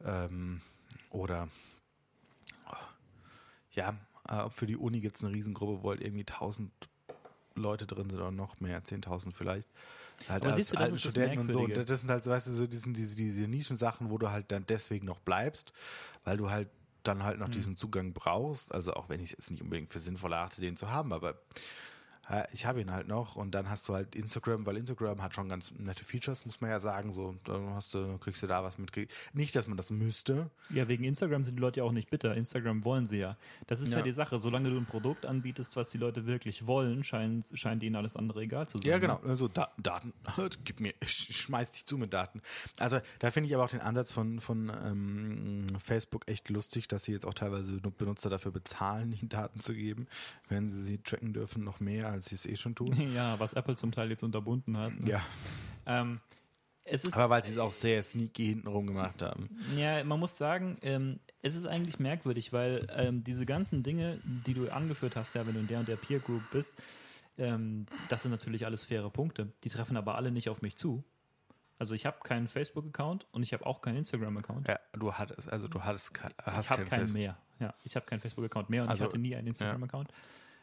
[0.04, 0.60] ähm,
[1.10, 1.48] oder
[3.74, 3.92] ja, äh,
[4.50, 6.70] für die Uni gibt es eine Riesengruppe, wo halt irgendwie 1000
[7.54, 9.68] Leute drin sind oder noch mehr, 10.000 vielleicht.
[10.28, 11.58] Halt Aber als siehst du, das ist das Studenten und so.
[11.58, 11.84] Merkwürdige.
[11.84, 15.06] Das sind halt, weißt du, so diesen, diese, diese Nischensachen, wo du halt dann deswegen
[15.06, 15.72] noch bleibst,
[16.24, 16.68] weil du halt
[17.02, 17.52] dann halt noch Hm.
[17.52, 18.72] diesen Zugang brauchst.
[18.72, 21.34] Also auch wenn ich es jetzt nicht unbedingt für sinnvoll erachte, den zu haben, aber
[22.52, 25.48] ich habe ihn halt noch und dann hast du halt Instagram, weil Instagram hat schon
[25.48, 27.12] ganz nette Features, muss man ja sagen.
[27.12, 28.90] So, dann hast du, kriegst du da was mit.
[29.32, 30.48] Nicht, dass man das müsste.
[30.70, 32.34] Ja, wegen Instagram sind die Leute ja auch nicht bitter.
[32.36, 33.36] Instagram wollen sie ja.
[33.66, 34.04] Das ist ja, Ja.
[34.04, 34.38] die Sache.
[34.38, 38.42] Solange du ein Produkt anbietest, was die Leute wirklich wollen, scheint, scheint ihnen alles andere
[38.42, 38.86] egal zu sein.
[38.88, 39.20] Ja, genau.
[39.26, 40.12] Also da, Daten,
[40.64, 42.40] gib mir, sch- schmeiß dich zu mit Daten.
[42.78, 47.04] Also da finde ich aber auch den Ansatz von, von ähm, Facebook echt lustig, dass
[47.04, 50.06] sie jetzt auch teilweise Benutzer dafür bezahlen, ihnen Daten zu geben,
[50.48, 52.92] wenn sie sie tracken dürfen, noch mehr, als sie es eh schon tun.
[53.14, 54.92] Ja, was Apple zum Teil jetzt unterbunden hat.
[55.00, 55.08] ne?
[55.10, 55.22] ja.
[55.86, 56.20] Ähm,
[56.84, 59.48] es ist Aber weil sie es auch sehr sneaky hintenrum gemacht haben.
[59.76, 64.52] Ja, man muss sagen, ähm, es ist eigentlich merkwürdig, weil ähm, diese ganzen Dinge, die
[64.54, 66.74] du angeführt hast, ja, wenn du in der und der Peer Group bist,
[67.38, 69.52] ähm, das sind natürlich alles faire Punkte.
[69.62, 71.04] Die treffen aber alle nicht auf mich zu.
[71.78, 74.68] Also ich habe keinen Facebook-Account und ich habe auch keinen Instagram-Account.
[74.68, 77.38] Ja, du hattest, also du hattest, ke- hast ich habe kein keinen Face- mehr.
[77.60, 80.12] Ja, ich habe keinen Facebook-Account mehr und Also, ich hatte nie einen Instagram-Account.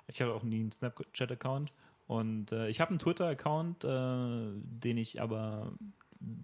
[0.09, 1.71] Ich habe auch nie einen Snapchat-Account.
[2.07, 5.73] Und äh, ich habe einen Twitter-Account, äh, den ich aber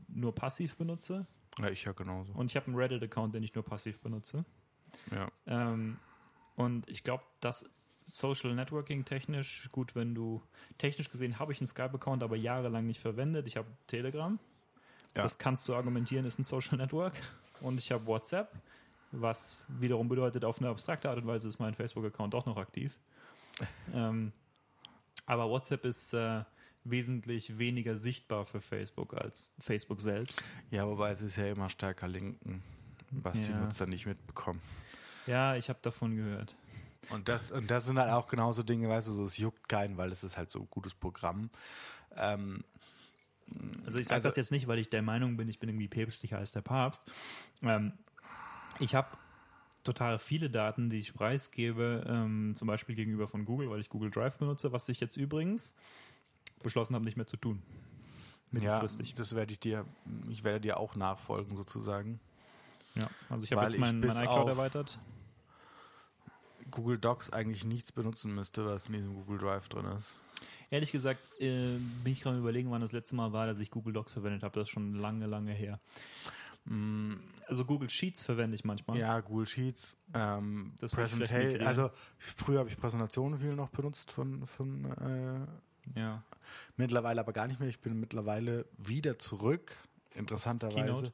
[0.08, 1.26] nur passiv benutze.
[1.60, 2.34] Ja, ich ja genauso.
[2.34, 4.46] Und ich habe einen Reddit-Account, den ich nur passiv benutze.
[5.12, 5.30] Ja.
[5.48, 5.98] Ähm,
[6.56, 7.70] und ich glaube, das
[8.08, 10.44] Social Networking technisch, gut, wenn du,
[10.78, 13.48] technisch gesehen habe ich einen Skype-Account, aber jahrelang nicht verwendet.
[13.48, 14.38] Ich habe Telegram.
[15.16, 15.24] Ja.
[15.24, 17.14] Das kannst du argumentieren, ist ein Social Network.
[17.62, 18.54] Und ich habe WhatsApp,
[19.12, 23.00] was wiederum bedeutet, auf eine abstrakte Art und Weise ist mein Facebook-Account doch noch aktiv.
[23.94, 24.32] Ähm,
[25.26, 26.44] aber WhatsApp ist äh,
[26.84, 30.42] wesentlich weniger sichtbar für Facebook als Facebook selbst.
[30.72, 32.62] Ja, wobei es ist ja immer stärker linken,
[33.12, 33.60] was die Ja.
[33.60, 34.62] Nutzer nicht mitbekommen.
[35.26, 36.56] Ja, ich habe davon gehört.
[37.10, 39.98] Und das, und das sind halt auch genauso Dinge, weißt du, so, es juckt keinen,
[39.98, 41.50] weil es ist halt so ein gutes Programm.
[42.16, 42.64] Ähm,
[43.86, 45.88] Also ich sage Also- das jetzt nicht, weil ich der Meinung bin, ich bin irgendwie
[45.88, 47.04] päpstlicher als der Papst.
[47.62, 47.94] Ähm,
[48.80, 49.08] ich habe
[49.86, 54.12] total viele Daten, die ich preisgebe, ähm, zum Beispiel gegenüber von Google, weil ich Google
[54.12, 55.76] Drive benutze, was ich jetzt übrigens
[56.64, 57.62] beschlossen habe, nicht mehr zu tun.
[58.52, 59.16] ja, Mittelfristig.
[59.16, 59.86] das werde ich dir,
[60.30, 62.20] ich werde dir auch nachfolgen sozusagen.
[62.96, 65.00] Ja, also ich habe jetzt mein, mein iCloud erweitert.
[66.72, 70.16] Google Docs eigentlich nichts benutzen müsste, was in diesem Google Drive drin ist.
[70.72, 73.94] Ehrlich gesagt äh, bin ich gerade überlegen, wann das letzte Mal war, dass ich Google
[73.94, 74.60] Docs verwendet habe.
[74.60, 75.80] Das ist schon lange, lange her.
[77.48, 78.98] Also Google Sheets verwende ich manchmal.
[78.98, 81.68] Ja, Google Sheets, ähm, Das Presentation.
[81.68, 84.86] Also früher habe ich Präsentationen viel noch benutzt von, von
[85.94, 86.24] äh, ja.
[86.78, 87.70] mittlerweile aber gar nicht mehr.
[87.70, 89.72] Ich bin mittlerweile wieder zurück,
[90.16, 91.14] interessanterweise, Keynote?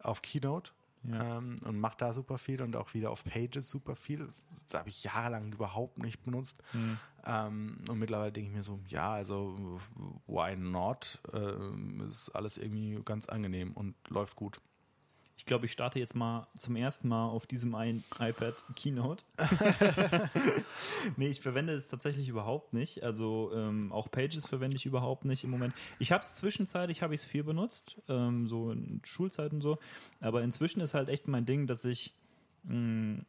[0.00, 0.70] auf Keynote.
[1.06, 1.38] Ja.
[1.38, 4.26] Ähm, und mache da super viel und auch wieder auf Pages super viel.
[4.68, 6.62] Das, habe ich jahrelang überhaupt nicht benutzt.
[6.72, 6.98] Hm.
[7.26, 9.78] Ähm, und mittlerweile denke ich mir so, ja, also
[10.26, 11.20] why not?
[11.32, 14.60] Ähm, ist alles irgendwie ganz angenehm und läuft gut.
[15.36, 19.24] Ich glaube, ich starte jetzt mal zum ersten Mal auf diesem ein iPad Keynote.
[21.16, 23.02] nee, ich verwende es tatsächlich überhaupt nicht.
[23.02, 25.74] Also ähm, auch Pages verwende ich überhaupt nicht im Moment.
[25.98, 29.78] Ich habe es zwischenzeitlich, habe ich es viel benutzt, ähm, so in Schulzeiten so.
[30.20, 32.14] Aber inzwischen ist halt echt mein Ding, dass ich
[32.62, 33.22] mh,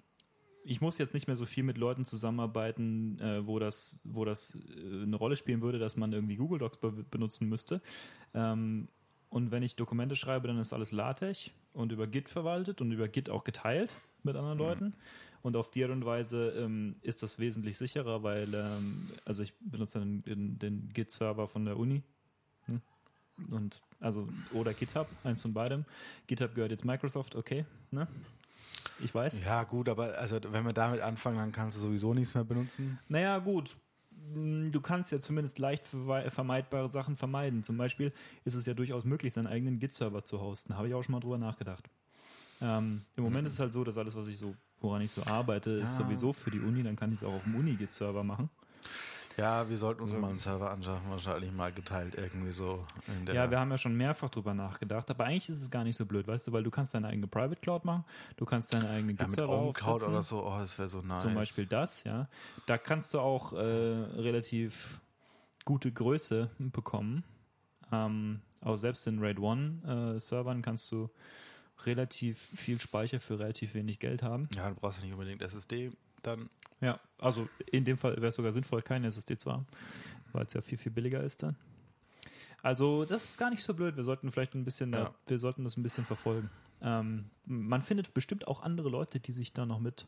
[0.65, 4.57] ich muss jetzt nicht mehr so viel mit Leuten zusammenarbeiten, äh, wo das, wo das
[4.75, 7.81] äh, eine Rolle spielen würde, dass man irgendwie Google Docs be benutzen müsste.
[8.33, 8.89] Ähm,
[9.29, 13.07] und wenn ich Dokumente schreibe, dann ist alles LaTeX und über Git verwaltet und über
[13.07, 14.93] Git auch geteilt mit anderen Leuten.
[15.41, 19.53] Und auf die Art und Weise ähm, ist das wesentlich sicherer, weil ähm, also ich
[19.59, 22.01] benutze den, den, den Git-Server von der Uni.
[22.65, 22.81] Ne?
[23.51, 25.85] Und also oder GitHub, eins von beidem.
[26.25, 28.07] GitHub gehört jetzt Microsoft, okay, ne?
[29.03, 29.43] Ich weiß.
[29.43, 32.97] Ja, gut, aber also wenn wir damit anfangen, dann kannst du sowieso nichts mehr benutzen.
[33.07, 33.75] Naja, gut.
[34.33, 37.63] Mm, Du kannst ja zumindest leicht vermeidbare Sachen vermeiden.
[37.63, 38.11] Zum Beispiel
[38.43, 40.75] ist es ja durchaus möglich, seinen eigenen Git-Server zu hosten.
[40.77, 41.89] Habe ich auch schon mal drüber nachgedacht.
[42.61, 45.23] Ähm, Im Moment ist es halt so, dass alles, was ich so, woran ich so
[45.23, 46.05] arbeite, ist Ja.
[46.05, 46.83] sowieso für die Uni.
[46.83, 48.49] Dann kann ich es auch auf dem Uni-Git-Server machen.
[49.37, 52.85] Ja, wir sollten uns mal einen Server anschaffen, wahrscheinlich mal geteilt irgendwie so.
[53.07, 55.83] In der Ja, wir haben ja schon mehrfach drüber nachgedacht, aber eigentlich ist es gar
[55.83, 58.05] nicht so blöd, weißt du, weil du kannst deine eigene Private Cloud machen,
[58.37, 60.09] du kannst deine eigenen ja, mit Git-Server aufsetzen.
[60.09, 61.21] oder so, oh, das wäre so nice.
[61.21, 62.29] Zum Beispiel das, ja.
[62.65, 65.01] Da kannst du auch äh, relativ
[65.65, 67.23] gute Größe bekommen.
[67.91, 71.09] Ähm, auch selbst in RAID 1 äh, Servern kannst du
[71.83, 74.47] relativ viel Speicher für relativ wenig Geld haben.
[74.55, 75.91] Ja, du brauchst ja nicht unbedingt SSD
[76.27, 76.49] dann.
[76.81, 79.65] Ja, also in dem Fall wäre es sogar sinnvoll, keine SSD zu haben,
[80.33, 81.55] weil es ja viel, viel billiger ist dann.
[82.61, 83.95] Also das ist gar nicht so blöd.
[83.95, 85.13] Wir sollten vielleicht ein bisschen, Ja.
[85.27, 86.49] wir sollten das ein bisschen verfolgen.
[86.81, 90.07] Ähm, man findet bestimmt auch andere Leute, die sich da noch mit,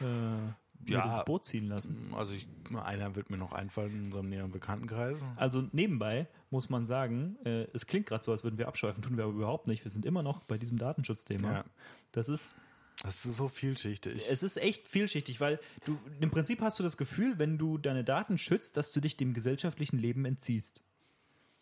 [0.00, 1.04] äh, Ja.
[1.04, 2.12] mit ins Boot ziehen lassen.
[2.14, 2.46] Also ich,
[2.84, 5.24] einer wird mir noch einfallen in unserem näheren Bekanntenkreis.
[5.36, 9.16] Also nebenbei muss man sagen, äh, es klingt gerade so, als würden wir abschweifen, tun
[9.16, 9.84] wir aber überhaupt nicht.
[9.84, 11.52] Wir sind immer noch bei diesem Datenschutzthema.
[11.52, 11.64] Ja.
[12.12, 12.54] Das ist,
[13.02, 14.28] Das ist so vielschichtig.
[14.30, 18.04] es ist echt vielschichtig, weil du im Prinzip hast du das Gefühl, wenn du deine
[18.04, 20.82] Daten schützt, dass du dich dem gesellschaftlichen Leben entziehst.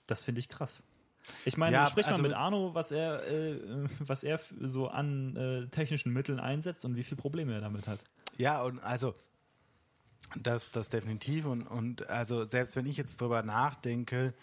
[0.06, 0.82] Das finde ich krass.
[1.44, 5.36] Ich meine, Ja, sprich also mal mit Arno, was er, äh, was er so an
[5.36, 8.00] äh, technischen Mitteln einsetzt und wie viele Probleme er damit hat.
[8.36, 9.14] Ja, und also
[10.36, 11.46] das, das definitiv.
[11.46, 14.34] Und, und also selbst wenn ich jetzt drüber nachdenke,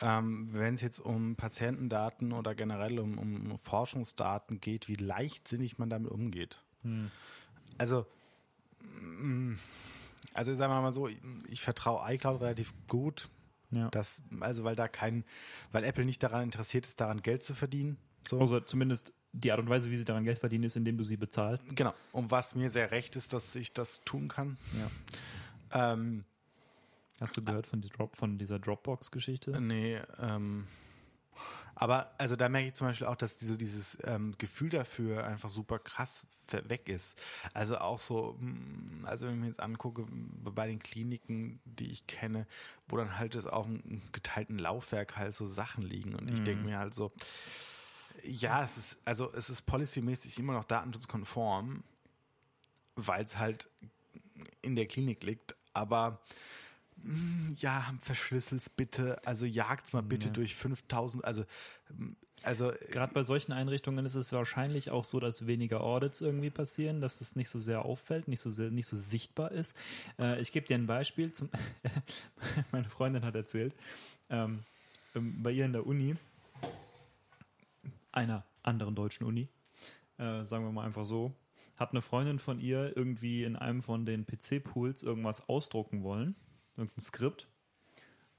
[0.00, 5.88] ähm, wenn es jetzt um Patientendaten oder generell um, um Forschungsdaten geht, wie leichtsinnig man
[5.88, 6.62] damit umgeht.
[7.78, 8.06] Also,
[8.80, 9.54] mm,
[10.34, 13.28] also sagen wir mal so, ich, ich vertraue iCloud relativ gut.
[13.70, 13.88] Ja.
[13.90, 15.24] Das, also weil da kein,
[15.72, 17.96] weil Apple nicht daran interessiert ist, daran Geld zu verdienen.
[18.28, 18.40] So.
[18.40, 21.16] Also zumindest die Art und Weise, wie sie daran Geld verdienen, ist, indem du sie
[21.16, 21.74] bezahlst.
[21.74, 21.94] Genau.
[22.12, 24.56] Und was mir sehr recht ist, dass ich das tun kann.
[25.72, 25.92] Ja.
[25.92, 26.24] Ähm,
[27.20, 29.60] Hast du gehört von, die Drop, von dieser Dropbox-Geschichte?
[29.60, 30.66] nee, ähm,
[31.78, 35.50] aber also da merke ich zum Beispiel auch, dass diese, dieses ähm, Gefühl dafür einfach
[35.50, 37.20] super krass weg ist.
[37.52, 42.06] Also auch so, mm, also wenn ich mir jetzt angucke, bei den Kliniken, die ich
[42.06, 42.46] kenne,
[42.88, 46.64] wo dann halt es auf einem geteilten Laufwerk halt so Sachen liegen und ich denke
[46.64, 47.12] mir halt so,
[48.24, 51.84] ja, es ist, also es ist policymäßig immer noch datenschutzkonform,
[52.94, 53.68] weil es halt
[54.62, 56.20] in der Klinik liegt, aber
[57.56, 60.32] ja, verschlüsselt's bitte, also jagt's mal bitte Ja.
[60.32, 61.44] durch 5000, also
[61.96, 66.50] mm, also Gerade bei solchen Einrichtungen ist es wahrscheinlich auch so, dass weniger Audits irgendwie
[66.50, 69.76] passieren, dass es nicht so sehr auffällt, nicht so sehr, nicht so sichtbar ist.
[70.18, 71.32] Äh, ich gebe dir ein Beispiel.
[71.32, 71.48] Zum
[72.72, 73.74] Meine Freundin hat erzählt,
[74.30, 74.60] ähm,
[75.16, 76.14] ähm, bei ihr in der Uni,
[78.12, 79.48] einer anderen deutschen Uni,
[80.18, 81.32] äh, sagen wir mal einfach so,
[81.78, 86.36] hat eine Freundin von ihr irgendwie in einem von den PC-Pools irgendwas ausdrucken wollen,
[86.76, 87.48] irgendein Skript,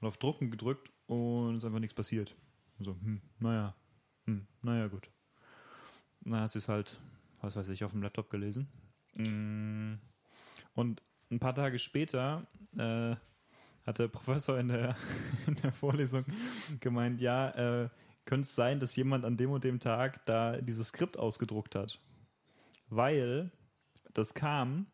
[0.00, 2.34] und auf Drucken gedrückt und ist einfach nichts passiert.
[2.78, 3.74] Und So, hm, naja,
[4.26, 5.10] hm, naja, gut.
[6.24, 7.00] Und dann hat sie es halt,
[7.40, 8.68] was weiß ich, auf dem Laptop gelesen.
[9.14, 9.94] Mm.
[10.74, 12.46] Und ein paar Tage später
[12.76, 13.16] äh,
[13.84, 14.96] hat der Professor in der,
[15.46, 16.24] in der Vorlesung
[16.80, 17.50] gemeint, ja,
[17.84, 17.88] äh,
[18.24, 21.98] könnte es sein, dass jemand an dem und dem Tag da dieses Skript ausgedruckt hat.
[22.90, 23.50] Weil
[24.12, 24.86] das kam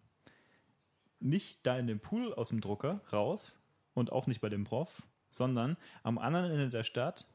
[1.25, 3.59] nicht da in dem Pool aus dem Drucker raus
[3.95, 7.27] und auch nicht bei dem Prof, sondern am anderen Ende der Stadt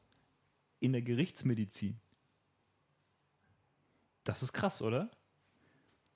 [0.78, 1.98] in der Gerichtsmedizin.
[4.24, 5.10] Das ist krass, oder?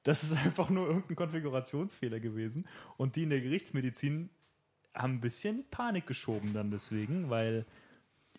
[0.05, 2.67] Das ist einfach nur irgendein Konfigurationsfehler gewesen.
[2.97, 4.31] Und die in der Gerichtsmedizin
[4.95, 7.67] haben ein bisschen Panik geschoben dann deswegen, weil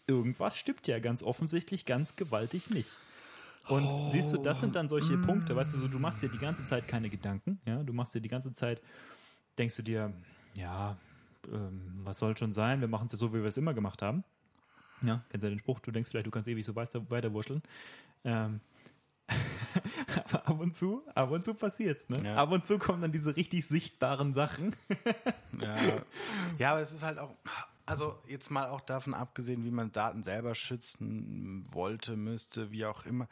[0.08, 2.92] irgendwas stimmt ja ganz offensichtlich ganz gewaltig nicht.
[3.68, 6.38] Und siehst du, das sind dann solche Punkte, weißt du, so, du machst dir die
[6.38, 8.80] ganze Zeit keine Gedanken, ja, du machst dir die ganze Zeit,
[9.58, 10.14] denkst du dir,
[10.56, 10.98] ja,
[11.52, 14.24] ähm, was soll schon sein, wir machen es so, wie wir es immer gemacht haben.
[15.02, 17.62] Ja, kennst ja den Spruch, du denkst vielleicht, du kannst ewig so weiter, weiterwurschteln.
[18.24, 18.62] Ähm,
[19.28, 22.24] aber ab und zu, ab und zu passiert's, ne?
[22.24, 22.36] Ja.
[22.36, 24.76] Ab und zu kommen dann diese richtig sichtbaren Sachen.
[25.62, 26.02] Ja,
[26.58, 27.34] ja, aber es ist halt auch,
[27.86, 33.06] also jetzt mal auch davon abgesehen, wie man Daten selber schützen wollte, müsste, wie auch
[33.06, 33.30] immer.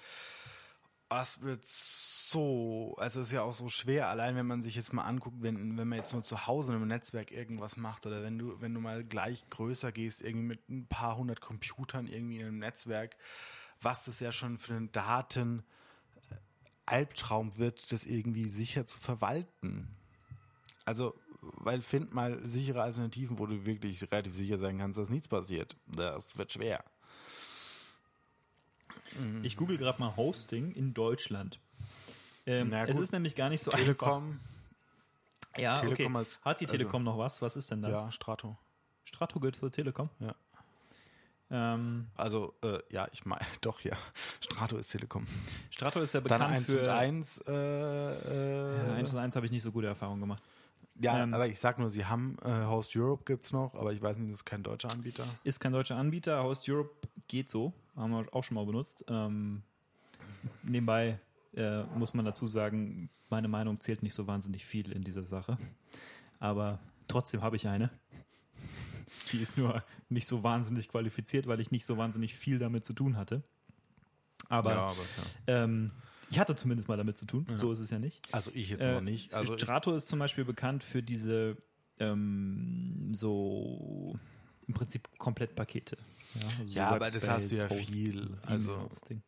[1.22, 4.94] Es wird so, also es ist ja auch so schwer, allein wenn man sich jetzt
[4.94, 8.38] mal anguckt, wenn, wenn man jetzt nur zu Hause im Netzwerk irgendwas macht oder wenn
[8.38, 12.48] du, wenn du mal gleich größer gehst, irgendwie mit ein paar hundert Computern irgendwie in
[12.48, 13.16] einem Netzwerk,
[13.82, 15.64] was das ja schon für einen Daten
[16.86, 19.96] Albtraum wird, das irgendwie sicher zu verwalten.
[20.86, 25.28] Also, weil find mal sichere Alternativen, wo du wirklich relativ sicher sein kannst, dass nichts
[25.28, 25.76] passiert.
[25.88, 26.84] Das wird schwer.
[29.44, 31.60] Ich google gerade mal Hosting in Deutschland.
[32.46, 33.84] Ähm, Na es ist nämlich gar nicht so einfach.
[33.84, 34.40] Telekom,
[35.58, 36.18] Ja, Telekom okay.
[36.26, 37.42] als- Hat die also- Telekom noch was?
[37.42, 37.92] Was ist denn das?
[37.92, 38.58] ja, Strato.
[39.06, 40.10] Strato gehört zur Telekom?
[40.20, 40.36] Ja.
[41.52, 43.96] Ähm, Also, äh, ja, ich meine, doch, ja.
[44.42, 45.28] Strato ist Telekom.
[45.70, 46.80] Strato ist ja Dann bekannt 1 für...
[46.82, 50.42] und 1, äh, äh, Ja, 1 und 1 habe ich nicht so gute Erfahrungen gemacht.
[51.00, 54.02] ja, ähm, aber ich sag nur, sie haben äh, Host Europe gibt's noch, aber ich
[54.02, 55.26] weiß nicht, das ist kein deutscher Anbieter.
[55.44, 56.44] Ist kein deutscher Anbieter.
[56.44, 56.92] Host Europe
[57.28, 57.72] geht so.
[57.96, 59.06] Haben wir auch schon mal benutzt.
[59.08, 59.64] Ähm,
[60.64, 61.20] nebenbei
[61.56, 65.58] äh, muss man dazu sagen, meine Meinung zählt nicht so wahnsinnig viel in dieser Sache.
[66.40, 67.90] Aber trotzdem habe ich eine.
[69.32, 72.94] Die ist nur nicht so wahnsinnig qualifiziert, weil ich nicht so wahnsinnig viel damit zu
[72.94, 73.44] tun hatte.
[74.50, 74.96] Aber aber
[75.48, 75.92] ähm,
[76.30, 77.46] ich hatte zumindest mal damit zu tun.
[77.58, 78.22] So ist es ja nicht.
[78.34, 79.34] Also ich jetzt Äh, noch nicht.
[79.34, 81.58] Also Strato ist zum Beispiel bekannt für diese
[82.00, 84.18] ähm, so
[84.68, 85.98] im Prinzip komplett Pakete.
[86.36, 89.22] Ja, also Ja, aber das hast du ja Webspace, viel, also- Hosting.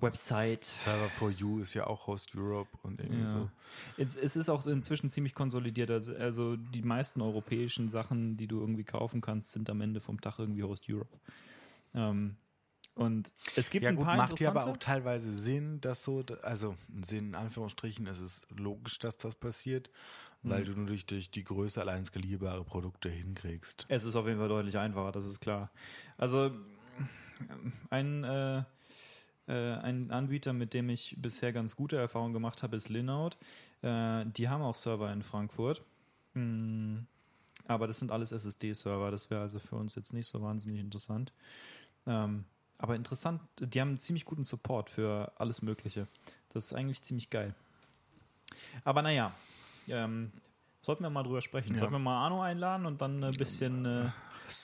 [0.00, 0.64] Website.
[0.64, 3.26] Server for You ist ja auch Host Europe und irgendwie Ja.
[3.26, 3.50] so.
[3.98, 5.90] Es, es ist auch inzwischen ziemlich konsolidiert.
[5.90, 10.18] Also, also die meisten europäischen Sachen, die du irgendwie kaufen kannst, sind am Ende vom
[10.20, 11.18] Tag irgendwie Host Europe.
[11.94, 12.36] Ähm,
[12.94, 16.24] und es gibt Ja ein gut, paar macht ja aber auch teilweise Sinn, dass so,
[16.42, 19.90] also Sinn in Anführungsstrichen, es ist logisch, dass das passiert,
[20.42, 23.86] weil du nur durch, durch die Größe allein skalierbare Produkte hinkriegst.
[23.88, 25.70] Es ist auf jeden Fall deutlich einfacher, das ist klar.
[26.16, 26.50] Also
[27.90, 28.62] ein, äh,
[29.48, 33.36] äh, ein Anbieter, mit dem ich bisher ganz gute Erfahrungen gemacht habe, ist Linode.
[33.82, 35.82] Äh, die haben auch Server in Frankfurt.
[36.34, 37.00] Mm,
[37.66, 41.32] aber das sind alles SSD-Server, das wäre also für uns jetzt nicht so wahnsinnig interessant.
[42.06, 42.44] Ähm,
[42.78, 46.06] aber interessant, die haben einen ziemlich guten Support für alles Mögliche.
[46.52, 47.54] Das ist eigentlich ziemlich geil.
[48.84, 49.34] Aber naja,
[49.88, 50.32] ähm,
[50.82, 51.74] Sollten wir mal drüber sprechen.
[51.74, 51.80] Ja.
[51.80, 54.08] Sollten wir mal Arno einladen und dann ein bisschen, äh,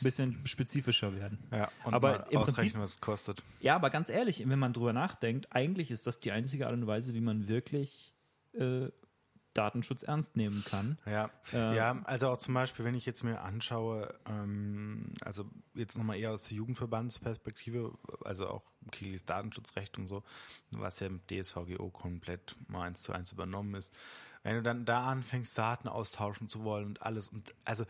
[0.01, 1.39] bisschen spezifischer werden.
[1.53, 3.43] Ja, und aber im Prinzip, was es kostet.
[3.61, 6.87] Ja, aber ganz ehrlich, wenn man drüber nachdenkt, eigentlich ist das die einzige Art und
[6.87, 8.15] Weise, wie man wirklich
[8.55, 8.89] äh,
[9.53, 10.97] Datenschutz ernst nehmen kann.
[11.05, 15.99] Ja, äh, ja, also auch zum Beispiel, wenn ich jetzt mir anschaue, ähm, also jetzt
[15.99, 17.93] nochmal eher aus der Jugendverbandsperspektive,
[18.25, 20.23] also auch Kilis Datenschutzrecht und so,
[20.71, 23.95] was ja im DSVGO komplett mal eins zu eins übernommen ist.
[24.47, 27.85] Wenn du dann da anfängst, Daten austauschen zu wollen und alles und also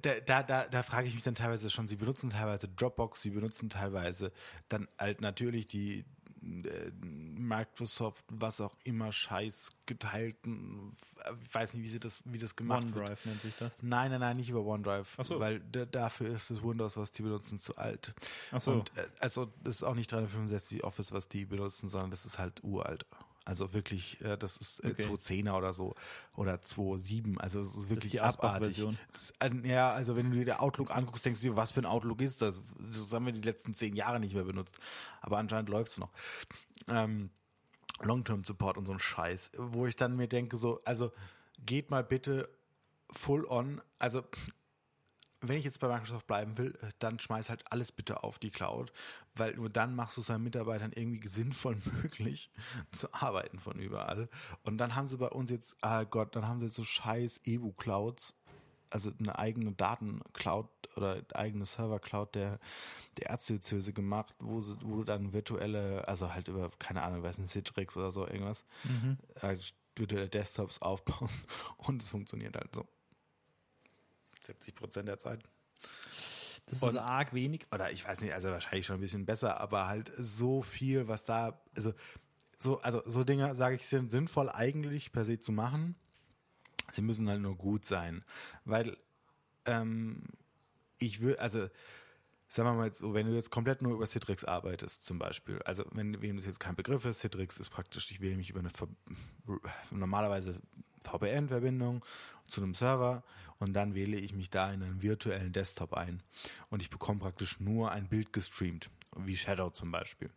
[0.00, 3.28] da, da, da, da frage ich mich dann teilweise schon, sie benutzen teilweise Dropbox, sie
[3.28, 4.32] benutzen teilweise
[4.70, 6.06] dann halt natürlich die,
[6.42, 12.56] äh, Microsoft, was auch immer, Scheiß geteilten, ich weiß nicht, wie sie das, wie das
[12.56, 13.26] gemacht OneDrive wird.
[13.26, 13.82] nennt sich das.
[13.82, 15.38] Nein, nein, nein, nicht über OneDrive, Ach so.
[15.38, 18.14] weil dafür ist das Windows, was die benutzen, zu alt.
[18.52, 18.72] Ach so.
[18.72, 22.38] Und äh, also das ist auch nicht 365 Office, was die benutzen, sondern das ist
[22.38, 23.04] halt uralt.
[23.46, 25.04] Also wirklich, äh, das ist äh, Okay.
[25.04, 25.94] 2.10er oder so
[26.34, 27.38] oder 2.7.
[27.38, 28.40] Also es ist wirklich die abartig.
[28.78, 28.98] Asbach-Version.
[29.12, 31.70] Das ist, äh, Ja, also wenn du dir der Outlook anguckst, denkst du dir, was
[31.72, 32.62] für ein Outlook ist das?
[32.78, 34.78] Das haben wir die letzten zehn Jahre nicht mehr benutzt.
[35.20, 36.10] Aber anscheinend läuft's noch.
[36.88, 37.30] Ähm,
[38.00, 41.12] Long-Term-Support und so ein Scheiß, wo ich dann mir denke, so, also
[41.64, 42.48] geht mal bitte
[43.12, 44.22] full on, also
[45.48, 48.50] wenn ich jetzt bei Microsoft bleiben will, äh, dann schmeiß halt alles bitte auf die
[48.50, 48.92] Cloud,
[49.34, 52.50] weil nur dann machst du es seinen Mitarbeitern irgendwie sinnvoll möglich
[52.92, 54.28] zu arbeiten von überall.
[54.62, 57.40] Und dann haben sie bei uns jetzt, ah Gott, dann haben sie jetzt so scheiß
[57.44, 58.34] Ebu-Clouds,
[58.90, 62.60] also eine eigene Datencloud oder eigene Server-Cloud der,
[63.18, 67.38] der Erzdiözese gemacht, wo, sie, wo du dann virtuelle, also halt über, keine Ahnung, weiß
[67.38, 68.64] nicht, Citrix oder so irgendwas,
[69.40, 69.56] äh,
[69.96, 71.42] virtuelle Desktops aufbaust
[71.78, 72.86] und es funktioniert halt so.
[74.44, 75.42] 70 Prozent der Zeit.
[76.66, 77.66] Das Und- ist arg wenig.
[77.72, 81.24] Oder ich weiß nicht, also wahrscheinlich schon ein bisschen besser, aber halt so viel, was
[81.24, 81.92] da, also
[82.58, 85.96] so, also so Dinge, sage ich, sind sinnvoll eigentlich per se zu machen.
[86.92, 88.24] Sie müssen halt nur gut sein.
[88.64, 88.96] Weil
[89.66, 90.22] ähm,
[90.98, 91.68] ich will, also
[92.48, 95.60] sagen wir mal jetzt so, wenn du jetzt komplett nur über Citrix arbeitest zum Beispiel,
[95.62, 98.60] also wenn wem das jetzt kein Begriff ist, Citrix ist praktisch, ich wähle mich über
[98.60, 98.70] eine
[99.90, 100.60] normalerweise
[101.04, 102.04] VPN-Verbindung
[102.46, 103.22] zu einem Server
[103.58, 106.22] und dann wähle ich mich da in einen virtuellen Desktop ein
[106.70, 110.30] und ich bekomme praktisch nur ein Bild gestreamt, wie Shadow zum Beispiel.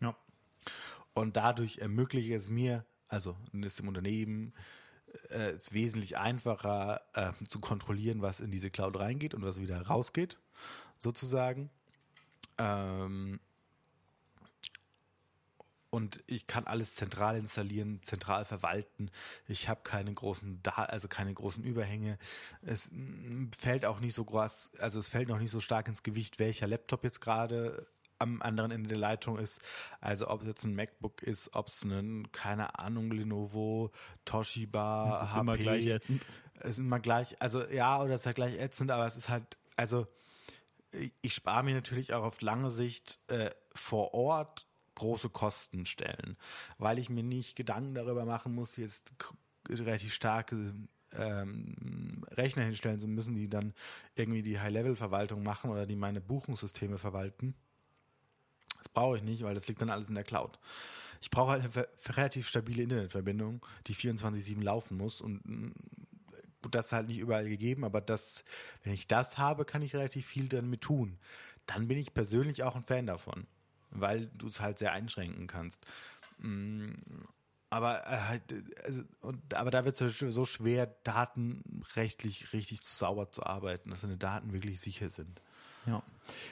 [0.00, 0.16] Ja.
[1.14, 4.54] Und dadurch ermöglicht es mir, also ist im Unternehmen
[5.30, 9.80] äh, es wesentlich einfacher äh, zu kontrollieren, was in diese Cloud reingeht und was wieder
[9.82, 10.38] rausgeht,
[10.98, 11.70] sozusagen.
[12.58, 13.40] Ähm,
[15.90, 19.10] und ich kann alles zentral installieren, zentral verwalten.
[19.46, 22.18] Ich habe keine großen, da also keine großen Überhänge.
[22.62, 26.02] Es mm, fällt auch nicht so groß, also es fällt noch nicht so stark ins
[26.02, 27.86] Gewicht, welcher Laptop jetzt gerade
[28.20, 29.60] am anderen Ende der Leitung ist.
[30.00, 33.90] Also ob es jetzt ein MacBook ist, ob es ein, keine Ahnung, Lenovo,
[34.24, 35.40] Toshiba, Das ist HP.
[35.40, 36.26] immer gleich ätzend.
[36.60, 39.28] Es ist immer gleich, also ja, oder es ist halt gleich ätzend, aber es ist
[39.28, 40.06] halt, also
[40.90, 44.66] ich- ich spare mir natürlich auch auf lange Sicht äh, vor Ort
[44.98, 46.36] große Kosten stellen,
[46.76, 49.14] weil ich mir nicht Gedanken darüber machen muss, jetzt
[49.68, 50.74] relativ starke
[51.12, 53.74] ähm, Rechner hinstellen zu müssen, die dann
[54.14, 57.54] irgendwie die High-Level-Verwaltung machen oder die meine Buchungssysteme verwalten.
[58.76, 60.58] Das brauche ich nicht, weil das liegt dann alles in der Cloud.
[61.20, 65.72] Ich brauche halt eine relativ stabile Internetverbindung, die 24-7 laufen muss und mm,
[66.70, 68.44] das ist halt nicht überall gegeben, aber das,
[68.82, 71.18] wenn ich das habe, kann ich relativ viel damit tun.
[71.66, 73.46] Dann bin ich persönlich auch ein Fan davon,
[73.90, 75.84] weil du es halt sehr einschränken kannst.
[76.38, 76.92] Mm,
[77.70, 83.30] Aber, äh, halt, äh, also, und, aber da wird es so schwer, datenrechtlich richtig sauber
[83.30, 85.42] zu arbeiten, dass deine Daten wirklich sicher sind.
[85.86, 86.02] Ja.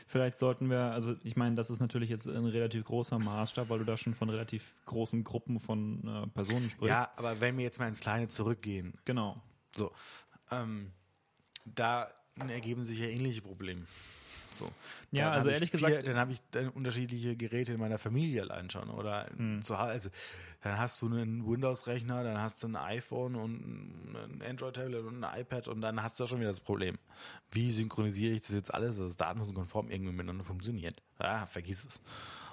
[0.07, 3.79] Vielleicht sollten wir, also ich meine, das ist natürlich jetzt ein relativ großer Maßstab, weil
[3.81, 6.89] du da schon von relativ großen Gruppen von äh, Personen sprichst.
[6.89, 9.41] Ja, aber wenn wir jetzt mal ins Kleine zurückgehen, Genau.
[9.75, 9.93] So,
[10.51, 10.93] ähm,
[11.67, 13.87] da ergeben sich ja ähnliche Probleme.
[14.53, 14.67] So.
[15.11, 18.43] Ja, Dann also ehrlich vier, gesagt- dann habe ich dann unterschiedliche Geräte in meiner Familie
[18.43, 19.63] allein schon oder Hm.
[19.63, 19.91] zu Hause.
[19.93, 20.11] Also,
[20.63, 23.55] dann hast du einen Windows-Rechner, dann hast du ein iPhone und
[24.15, 26.99] ein Android-Tablet und ein iPad und dann hast du schon wieder das Problem.
[27.51, 31.03] Wie synchronisiere ich das jetzt alles, dass es datenschutzkonform irgendwie miteinander funktioniert?
[31.21, 32.01] Ja, vergiss es.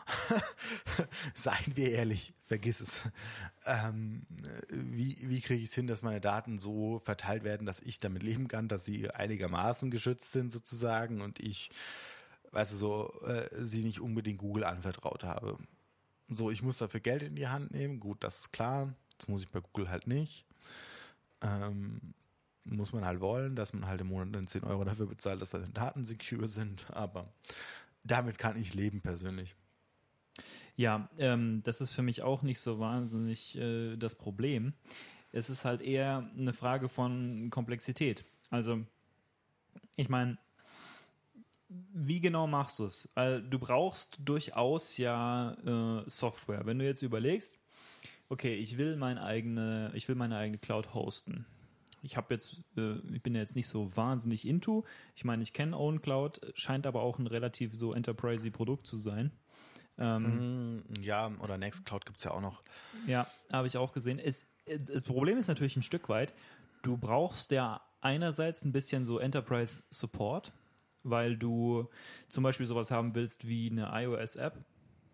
[1.33, 3.03] Seien wir ehrlich, vergiss es.
[3.65, 4.25] Ähm,
[4.69, 8.23] wie wie kriege ich es hin, dass meine Daten so verteilt werden, dass ich damit
[8.23, 11.69] leben kann, dass sie einigermaßen geschützt sind sozusagen und ich,
[12.51, 15.57] weißt du, so, äh, sie nicht unbedingt Google anvertraut habe.
[16.29, 18.93] So, ich muss dafür Geld in die Hand nehmen, gut, das ist klar.
[19.17, 20.45] Das muss ich bei Google halt nicht.
[21.41, 22.13] Ähm,
[22.65, 25.51] muss man halt wollen, dass man halt im Monat dann 10 Euro dafür bezahlt, dass
[25.51, 27.31] deine Daten secure sind, aber
[28.03, 29.55] damit kann ich leben persönlich.
[30.75, 34.73] Ja, ähm, das ist für mich auch nicht so wahnsinnig äh, das Problem.
[35.31, 38.23] Es ist halt eher eine Frage von Komplexität.
[38.49, 38.83] Also,
[39.95, 40.37] ich meine,
[41.93, 43.09] wie genau machst du es?
[43.15, 46.65] Weil du brauchst durchaus ja äh, Software.
[46.65, 47.57] Wenn du jetzt überlegst,
[48.29, 51.45] okay, ich will meine eigene, ich will meine eigene Cloud hosten.
[52.01, 54.83] Ich habe jetzt, äh, ich bin jetzt nicht so wahnsinnig into.
[55.15, 59.31] Ich meine, ich kenne OwnCloud, scheint aber auch ein relativ so enterprisey Produkt zu sein.
[59.97, 62.63] Ähm, ja, oder Nextcloud gibt's ja auch noch.
[63.05, 64.19] Ja, habe ich auch gesehen.
[64.19, 64.45] Es,
[64.79, 66.33] das Problem ist natürlich ein Stück weit,
[66.81, 70.51] du brauchst ja einerseits ein bisschen so Enterprise Support,
[71.03, 71.89] weil du
[72.27, 74.57] zum Beispiel sowas haben willst wie eine iOS-App,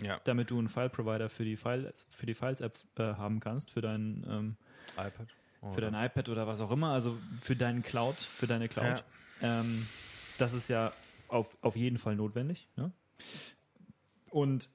[0.06, 0.20] Ja.
[0.24, 4.26] damit du einen File-Provider für die Files, für die Files-App äh, haben kannst, für dein,
[4.30, 4.58] ähm,
[4.94, 5.28] iPad.
[5.74, 9.04] für dein iPad oder was auch immer, also für deinen Cloud, für deine Cloud.
[9.42, 9.88] Ähm,
[10.38, 10.94] das ist ja
[11.28, 12.68] auf, auf jeden Fall notwendig.
[12.76, 12.92] Ne?
[14.32, 14.70] Und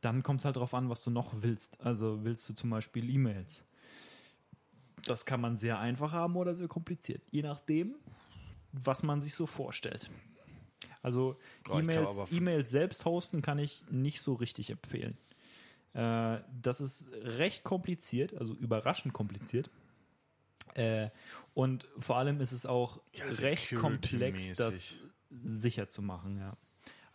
[0.00, 1.80] dann kommt es halt darauf an, was du noch willst.
[1.80, 3.62] Also willst du zum Beispiel E-Mails.
[5.04, 7.22] Das kann man sehr einfach haben oder sehr kompliziert.
[7.30, 7.94] Je nachdem,
[8.72, 10.10] was man sich so vorstellt.
[11.02, 11.38] Also
[11.70, 15.16] E-Mails E-Mails selbst hosten kann ich nicht so richtig empfehlen.
[15.94, 19.70] Äh, das ist recht kompliziert, also überraschend kompliziert.
[20.74, 21.10] Äh,
[21.54, 24.94] und vor allem ist es auch Ja, recht komplex, das
[25.30, 26.56] sicher zu machen, ja.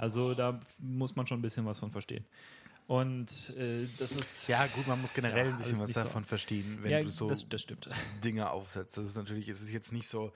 [0.04, 2.26] Also da muss man schon ein bisschen was von verstehen.
[2.88, 6.04] Und äh, das ist Ja, gut, man muss generell Ja, ein bisschen was nicht so.
[6.04, 7.89] davon verstehen, wenn ja, du so das, das stimmt.
[8.24, 8.97] Dinge aufsetzt.
[8.97, 10.32] Das ist natürlich, es ist jetzt nicht so,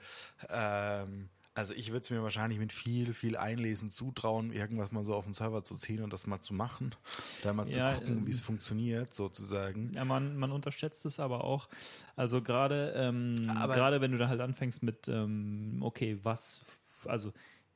[0.48, 5.14] ähm, also ich würde es mir wahrscheinlich mit viel, viel Einlesen zutrauen, irgendwas mal so
[5.14, 6.94] auf den Server zu ziehen und das mal zu machen,
[7.42, 9.92] da mal Ja, zu gucken, ähm, wie es funktioniert, sozusagen.
[9.94, 11.68] Ja, man, man unterschätzt es aber auch.
[12.16, 13.34] Also gerade ähm,
[13.72, 16.64] gerade wenn du da halt anfängst mit, ähm, okay, was,
[17.06, 17.32] also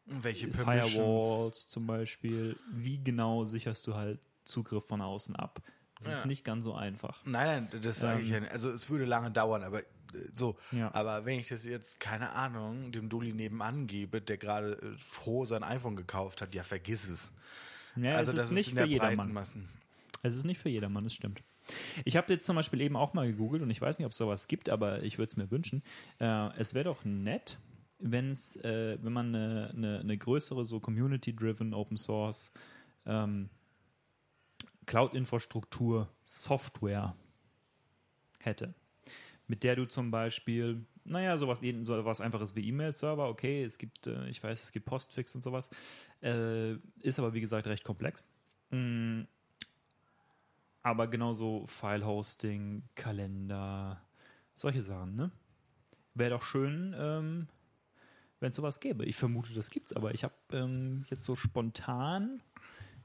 [0.06, 0.92] Welche Permissions?
[0.94, 5.62] Firewalls zum Beispiel, wie genau sicherst du halt Zugriff von außen ab?
[5.98, 6.18] Das Ja.
[6.20, 7.24] ist nicht ganz so einfach.
[7.24, 8.52] Nein, nein, das sage ich Ähm, ja nicht.
[8.52, 9.84] Also es würde lange dauern, aber äh,
[10.34, 10.56] so.
[10.72, 10.92] Ja.
[10.94, 15.44] Aber wenn ich das jetzt, keine Ahnung, dem Dulli nebenan gebe, der gerade äh, froh
[15.46, 17.30] sein iPhone gekauft hat, ja, vergiss es.
[17.94, 19.32] Ja, also es das ist nicht in für der jedermann.
[19.32, 19.68] Massen.
[20.22, 21.42] Es ist nicht für jedermann, das stimmt.
[22.04, 24.18] Ich habe jetzt zum Beispiel eben auch mal gegoogelt und ich weiß nicht, ob es
[24.18, 25.82] sowas gibt, aber ich würde es mir wünschen.
[26.18, 27.58] Äh, es wäre doch nett,
[28.02, 32.52] wenn's, äh, wenn man eine, eine, eine größere, so community-driven, Open Source
[33.06, 33.48] ähm,
[34.86, 37.14] Cloud-Infrastruktur, Software
[38.40, 38.74] hätte,
[39.46, 44.28] mit der du zum Beispiel, naja, sowas, sowas einfaches wie E-Mail-Server, okay, es gibt, äh,
[44.28, 45.70] ich weiß, es gibt Postfix und sowas,
[46.22, 48.28] äh, ist aber wie gesagt recht komplex.
[48.70, 49.22] Mm,
[50.82, 54.02] aber genauso File-Hosting, Kalender,
[54.54, 55.30] solche Sachen, ne?
[56.14, 57.48] Wäre doch schön, ähm,
[58.42, 59.04] wenn es sowas gäbe.
[59.06, 62.42] Ich vermute, das gibt's, aber ich habe ähm, jetzt so spontan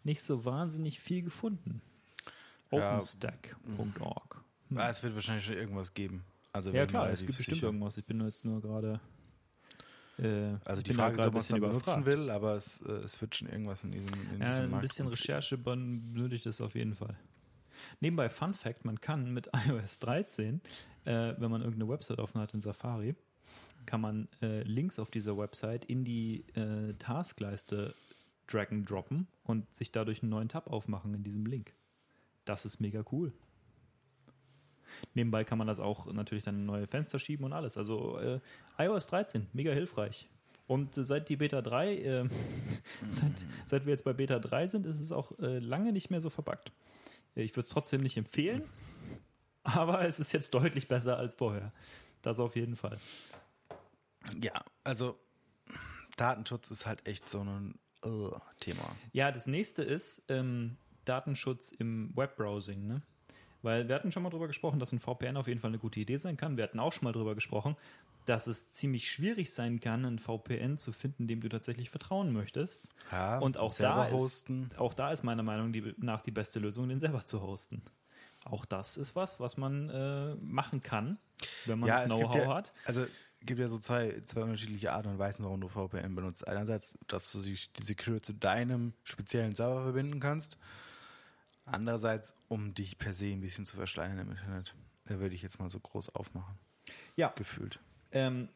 [0.03, 1.81] nicht so wahnsinnig viel gefunden.
[2.71, 2.95] Ja.
[2.97, 4.41] OpenStack.org.
[4.75, 6.25] Ah, es wird wahrscheinlich schon irgendwas geben.
[6.51, 6.75] Also Hm.
[6.77, 7.67] Ja klar, es gibt bestimmt sicher.
[7.67, 7.97] irgendwas.
[7.97, 8.99] Ich bin jetzt nur gerade.
[10.17, 13.21] Äh, Also die Frage ist, ob man es dann benutzen will, aber es, äh, es
[13.21, 15.07] wird schon irgendwas in diesem, in Ja, diesem ein bisschen.
[15.07, 17.15] Recherche benötigt es auf jeden Fall.
[17.99, 20.61] Nebenbei Fun Fact, man kann mit iOS 13,
[21.05, 23.15] äh, wenn man irgendeine Website offen hat in Safari,
[23.87, 27.95] kann man äh, Links auf dieser Website in die äh, Taskleiste
[28.45, 31.73] drag and droppen und sich dadurch einen neuen Tab aufmachen in diesem Link.
[32.45, 33.33] Das ist mega cool.
[35.13, 37.77] Nebenbei kann man das auch natürlich dann in neue Fenster schieben und alles.
[37.77, 38.39] Also äh,
[38.77, 40.29] iOS 13, mega hilfreich.
[40.65, 42.29] Und äh, seit die Beta 3, äh,
[43.09, 43.31] seit,
[43.67, 46.29] seit wir jetzt bei Beta 3 sind, ist es auch äh, lange nicht mehr so
[46.29, 46.71] verbuggt.
[47.35, 48.63] Äh, Ich würde es trotzdem nicht empfehlen,
[49.63, 51.71] aber es ist jetzt deutlich besser als vorher.
[52.21, 52.97] Das auf jeden Fall.
[54.41, 55.17] Ja, also
[56.17, 58.09] Datenschutz ist halt echt so ein äh,
[58.59, 58.95] Thema.
[59.13, 62.87] Ja, das nächste ist ähm, Datenschutz im Webbrowsing.
[62.87, 63.01] Ne?
[63.61, 65.99] Weil wir hatten schon mal drüber gesprochen, dass ein VPN auf jeden Fall eine gute
[65.99, 66.57] Idee sein kann.
[66.57, 67.75] Wir hatten auch schon mal drüber gesprochen,
[68.25, 72.89] dass es ziemlich schwierig sein kann, ein VPN zu finden, dem du tatsächlich vertrauen möchtest.
[73.11, 74.69] Ja, Und auch da, ist, hosten.
[74.77, 77.81] auch da ist meiner Meinung nach die beste Lösung, den selber zu hosten.
[78.43, 81.17] Auch das ist was, was man äh, machen kann,
[81.65, 82.71] wenn man ja, das Know-how ja, hat.
[82.85, 83.05] Also
[83.47, 86.47] gibt ja so zwei, zwei unterschiedliche Arten und Weisen, warum du VPN benutzt.
[86.47, 90.57] Einerseits, dass du sich die Secure zu deinem speziellen Server verbinden kannst.
[91.65, 94.75] Andererseits, um dich per se ein bisschen zu verschleiern im Internet.
[95.05, 96.55] Da würde ich jetzt mal so groß aufmachen,
[97.15, 97.79] Ja, gefühlt.
[98.11, 98.49] Ähm,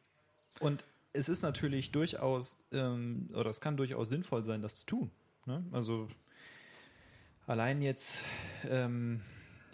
[0.60, 5.12] und es ist natürlich durchaus, ähm, oder es kann durchaus sinnvoll sein, das zu tun.
[5.46, 5.66] Ne?
[5.72, 6.08] Also
[7.48, 8.22] allein jetzt,
[8.70, 9.22] ähm,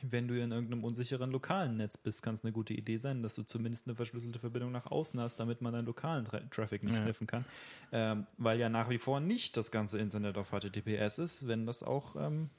[0.01, 3.35] wenn du in irgendeinem unsicheren lokalen Netz bist, kann es eine gute Idee sein, dass
[3.35, 6.95] du zumindest eine verschlüsselte Verbindung nach außen hast, damit man deinen lokalen Tra Traffic nicht
[6.95, 7.03] Ja.
[7.03, 7.45] sniffen kann.
[7.91, 11.83] Ähm, weil ja nach wie vor nicht das ganze Internet auf HTTPS ist, wenn das
[11.83, 12.49] auch, ähm,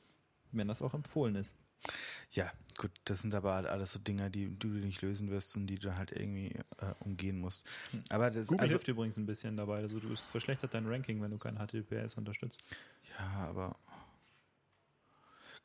[0.53, 1.57] wenn das auch empfohlen ist.
[2.32, 5.57] Ja, gut, das sind aber halt alles so Dinge, die, die du nicht lösen wirst
[5.57, 7.66] und die du halt irgendwie äh, umgehen musst.
[8.11, 9.78] Aber das Google also, hilft übrigens ein bisschen dabei.
[9.78, 12.62] Also du es verschlechtert dein Ranking, wenn du kein HTTPS unterstützt.
[13.18, 13.76] Ja, aber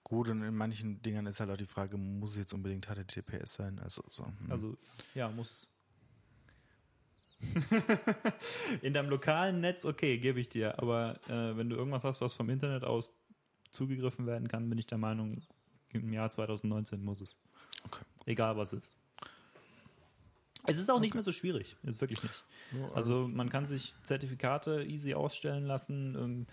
[0.03, 3.53] gut, und in manchen Dingern ist halt auch die Frage, muss es jetzt unbedingt HTTPS
[3.55, 3.79] sein?
[3.79, 4.25] Also so.
[4.25, 4.51] hm.
[4.51, 4.77] Also
[5.15, 5.69] ja, muss es.
[8.81, 10.79] In deinem lokalen Netz, okay, gebe ich dir.
[10.79, 13.17] Aber äh, wenn du irgendwas hast, was vom Internet aus
[13.71, 15.41] zugegriffen werden kann, bin ich der Meinung,
[15.89, 17.37] im Jahr 2019 muss es.
[17.85, 18.03] Okay.
[18.25, 18.97] Egal was ist.
[20.65, 21.75] Es ist auch nicht mehr so schwierig.
[21.83, 22.43] Ist wirklich nicht.
[22.93, 26.15] Also man kann sich Zertifikate easy ausstellen lassen.
[26.15, 26.47] Ähm,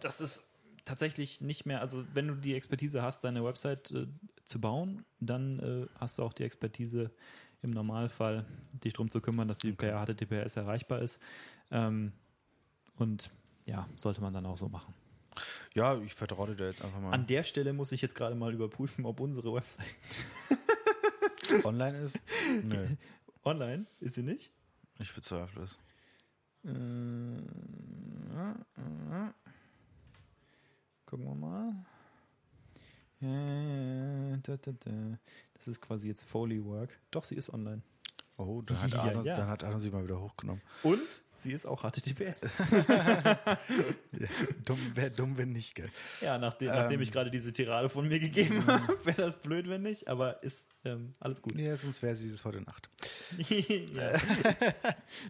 [0.00, 0.44] Das ist
[0.86, 4.06] tatsächlich nicht mehr, also wenn du die Expertise hast, deine Website äh,
[4.44, 7.10] zu bauen, dann äh, hast du auch die Expertise
[7.60, 11.20] im Normalfall, dich darum zu kümmern, dass sie per HTTPS erreichbar ist.
[11.70, 12.12] Ähm,
[12.96, 13.30] und
[13.66, 14.94] ja, sollte man dann auch so machen.
[15.74, 17.12] Ja, ich vertraue dir da jetzt einfach mal.
[17.12, 19.96] An der Stelle muss ich jetzt gerade mal überprüfen, ob unsere Website
[21.64, 22.18] Online ist?
[22.62, 22.86] Nö,
[23.44, 24.50] online ist sie nicht.
[24.98, 25.78] ich bezweifle es.
[26.64, 26.70] Äh,
[31.06, 31.74] Gucken wir mal.
[34.42, 35.18] Da, da, da.
[35.54, 36.98] Das ist quasi jetzt Foley Work.
[37.10, 37.82] Doch, sie ist online.
[38.36, 39.34] Oh, dann hat, Ja, Arno, ja.
[39.34, 40.60] Dann hat Arno sie mal wieder hochgenommen.
[40.82, 42.40] Und sie ist auch HTTPS.
[44.18, 44.28] Ja,
[44.64, 45.90] dumm, Wäre dumm, wenn nicht, gell?
[46.22, 46.74] Ja, nachdem, Ähm.
[46.74, 50.42] nachdem ich gerade diese Tirade von mir gegeben habe, wäre das blöd, wenn nicht, aber
[50.42, 51.54] ist ähm, alles gut.
[51.54, 52.88] Nee, sonst wäre sie es heute Nacht.
[53.38, 54.18] ja.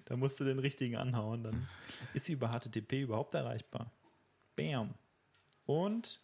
[0.04, 1.68] da musst du den richtigen anhauen, dann
[2.14, 3.90] ist sie über HTTP überhaupt erreichbar.
[4.54, 4.94] Bam.
[5.66, 6.20] Und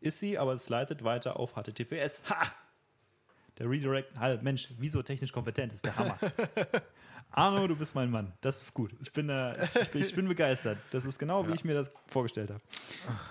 [0.00, 2.22] ist sie, aber es leitet weiter auf HTTPS.
[2.30, 2.52] Ha!
[3.58, 6.18] Der Redirect, halt, Mensch, wieso technisch kompetent, ist der Hammer.
[7.30, 8.32] Arno, du bist mein Mann.
[8.40, 8.94] Das ist gut.
[9.00, 10.78] Ich bin, äh, ich, bin, ich bin begeistert.
[10.90, 12.60] Das ist genau, wie ich mir das vorgestellt habe.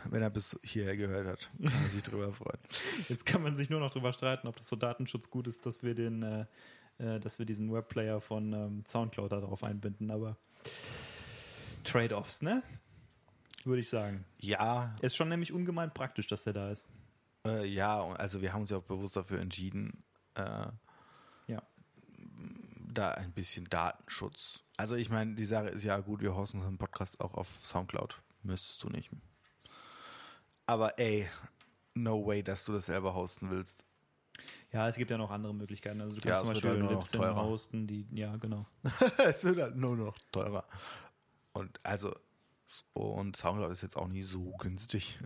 [0.09, 2.59] Wenn er bis hierher gehört hat, kann er sich drüber freuen.
[3.09, 5.84] Jetzt kann man sich nur noch darüber streiten, ob das so Datenschutz gut ist, dass
[5.84, 6.45] wir den, äh,
[6.97, 10.38] äh, dass wir diesen Webplayer von ähm, Soundcloud da drauf einbinden, aber
[11.84, 12.64] Trade-offs, ne?
[13.66, 14.26] Würde ich sagen.
[14.39, 16.88] Ja, Ist schon nämlich ungemein praktisch, dass der da ist.
[17.45, 20.03] äh, ja, und also wir haben uns ja auch bewusst dafür entschieden,
[20.36, 20.68] äh,
[21.47, 21.61] Ja.
[22.91, 24.61] da ein bisschen Datenschutz.
[24.78, 28.22] Also ich meine, die Sache ist ja gut, wir hosten unseren Podcast auch auf Soundcloud.
[28.43, 29.09] Müsstest du nicht.
[30.66, 31.28] Aber ey,
[31.93, 33.84] no way, dass du das selber hosten willst.
[34.72, 36.01] Ja, es gibt ja noch andere Möglichkeiten.
[36.01, 37.43] Also du Ja, kannst es zum Beispiel halt nur noch teurer.
[37.45, 38.66] hosten, die, ja, genau.
[39.26, 40.66] es wird halt nur noch teurer.
[41.53, 42.16] Und also, so-
[42.93, 45.19] und Soundcloud ist jetzt auch nie so günstig.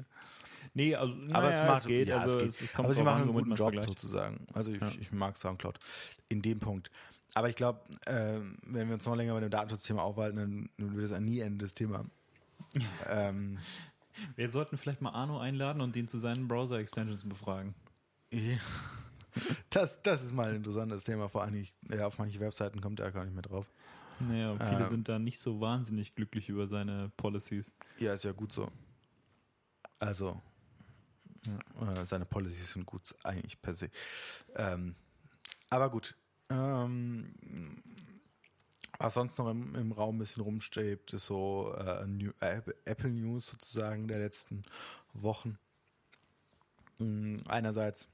[0.74, 2.08] Nee, also, Aber naja, es macht, geht.
[2.10, 2.68] ja, also es es, geht.
[2.70, 3.90] es kommt Aber sie machen an, einen guten Job vergleicht.
[3.90, 4.46] sozusagen.
[4.54, 4.92] Also ich, Ja.
[5.00, 5.80] ich mag Soundcloud
[6.30, 6.92] in dem Punkt.
[7.34, 11.06] Aber ich glaube, ähm, wenn wir uns noch länger bei dem Datenschutzthema aufhalten, dann, wird
[11.06, 12.06] es ein nie endendes Thema.
[13.08, 13.60] ähm,
[14.36, 17.76] Wir sollten vielleicht mal Arno einladen und ihn zu seinen Browser-Extensions befragen.
[18.32, 18.58] ja.
[19.70, 21.30] das, das ist mal ein interessantes Thema.
[21.30, 23.68] Vor allem, ja, auf manche Webseiten kommt er gar nicht mehr drauf.
[24.20, 24.88] Naja, und viele Ähm.
[24.88, 27.74] sind da nicht so wahnsinnig glücklich über seine Policies.
[28.00, 28.72] Ja, ist ja gut so.
[30.00, 30.42] Also,
[31.46, 33.90] äh, seine Policies sind gut, eigentlich per se.
[34.56, 34.96] Ähm,
[35.70, 36.16] aber gut.
[36.50, 37.34] Ähm,
[39.00, 43.12] was sonst noch im, im Raum ein bisschen rumsteht, ist so äh, New, äh, Apple
[43.12, 44.64] News sozusagen der letzten
[45.14, 45.60] Wochen.
[46.98, 48.08] Mm, Einerseits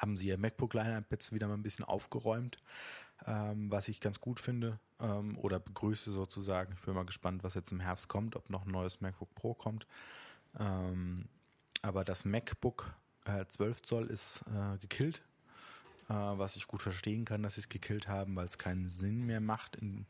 [0.00, 2.58] haben sie ihr MacBook-Line-Up jetzt wieder mal ein bisschen aufgeräumt,
[3.26, 6.74] ähm, was ich ganz gut finde ähm, oder begrüße sozusagen.
[6.74, 9.54] Ich bin mal gespannt, was jetzt im Herbst kommt, ob noch ein neues MacBook Pro
[9.54, 9.86] kommt.
[10.58, 11.28] Ähm,
[11.82, 12.94] aber das MacBook
[13.26, 15.22] äh, 12 Zoll ist äh, gekillt,
[16.08, 19.24] äh, was ich gut verstehen kann, dass sie es gekillt haben, weil es keinen Sinn
[19.26, 19.76] mehr macht.
[19.76, 20.06] In,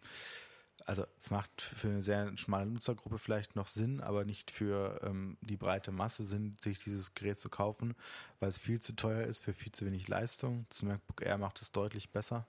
[0.87, 5.39] also es macht für eine sehr schmale Nutzergruppe vielleicht noch Sinn, aber nicht für ähm,
[5.41, 7.95] die breite Masse Sinn, sich dieses Gerät zu kaufen,
[8.41, 10.67] weil es viel zu teuer ist für viel zu wenig Leistung.
[10.69, 12.47] Das MacBook Air macht es deutlich besser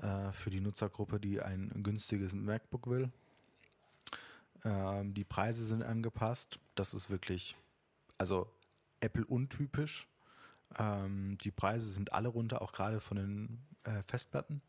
[0.00, 3.10] äh, für die Nutzergruppe, die ein günstiges MacBook will.
[4.64, 6.60] Ähm, die Preise sind angepasst.
[6.76, 7.56] Das ist wirklich,
[8.18, 8.48] also
[9.00, 10.08] Apple untypisch.
[10.78, 14.62] Ähm, die Preise sind alle runter, auch gerade von den äh, Festplatten.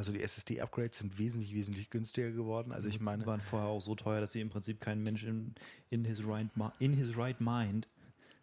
[0.00, 2.72] Also die SSD-Upgrades sind wesentlich, wesentlich günstiger geworden.
[2.72, 5.24] Also ich Die meine, waren vorher auch so teuer, dass sie im Prinzip kein Mensch
[5.24, 5.54] in,
[5.90, 6.48] in, his, right,
[6.78, 7.86] in his right mind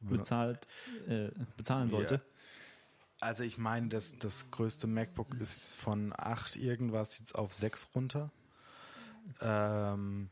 [0.02, 0.68] bezahlt,
[1.08, 2.14] äh, bezahlen sollte.
[2.14, 2.22] Ja.
[3.22, 8.30] also ich meine, das, das größte MacBook ist von 8 irgendwas jetzt auf 6 runter.
[9.42, 10.30] Ähm,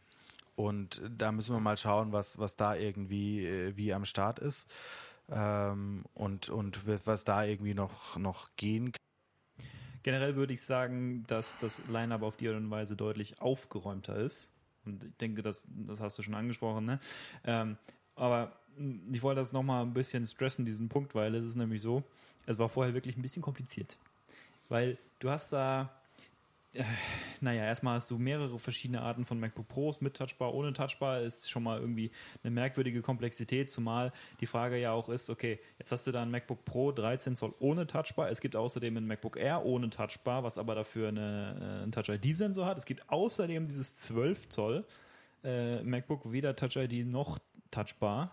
[0.56, 4.72] und da müssen wir mal schauen, was, was da irgendwie äh, wie am Start ist.
[5.32, 9.05] Ähm, und, und was da irgendwie noch, noch gehen kann.
[10.06, 14.52] Generell würde ich sagen, dass das Line-Up auf die Art und Weise deutlich aufgeräumter ist.
[14.86, 16.86] Und ich denke, das, das hast du schon angesprochen.
[16.86, 17.00] Ne?
[17.44, 17.76] Ähm,
[18.14, 18.52] Aber
[19.12, 22.04] ich wollte das nochmal ein bisschen stressen, diesen Punkt, weil es ist nämlich so,
[22.46, 23.98] es war vorher wirklich ein bisschen kompliziert.
[24.70, 25.92] Weil du hast da,
[26.76, 26.84] äh,
[27.42, 31.50] naja, erstmal hast du mehrere verschiedene Arten von MacBook Pros mit Touchbar, ohne Touchbar, ist
[31.50, 32.12] schon mal irgendwie
[32.44, 36.32] eine merkwürdige Komplexität, zumal die Frage ja auch ist, okay, jetzt hast du da ein
[36.32, 40.58] MacBook Pro 13 Zoll ohne Touchbar, es gibt außerdem ein MacBook Air ohne Touchbar, was
[40.58, 42.78] aber dafür eine, äh, einen Touch-ID-Sensor hat.
[42.78, 44.86] Es gibt außerdem dieses 12 Zoll
[45.44, 47.40] äh, MacBook, weder Touch-ID noch
[47.72, 48.32] Touchbar.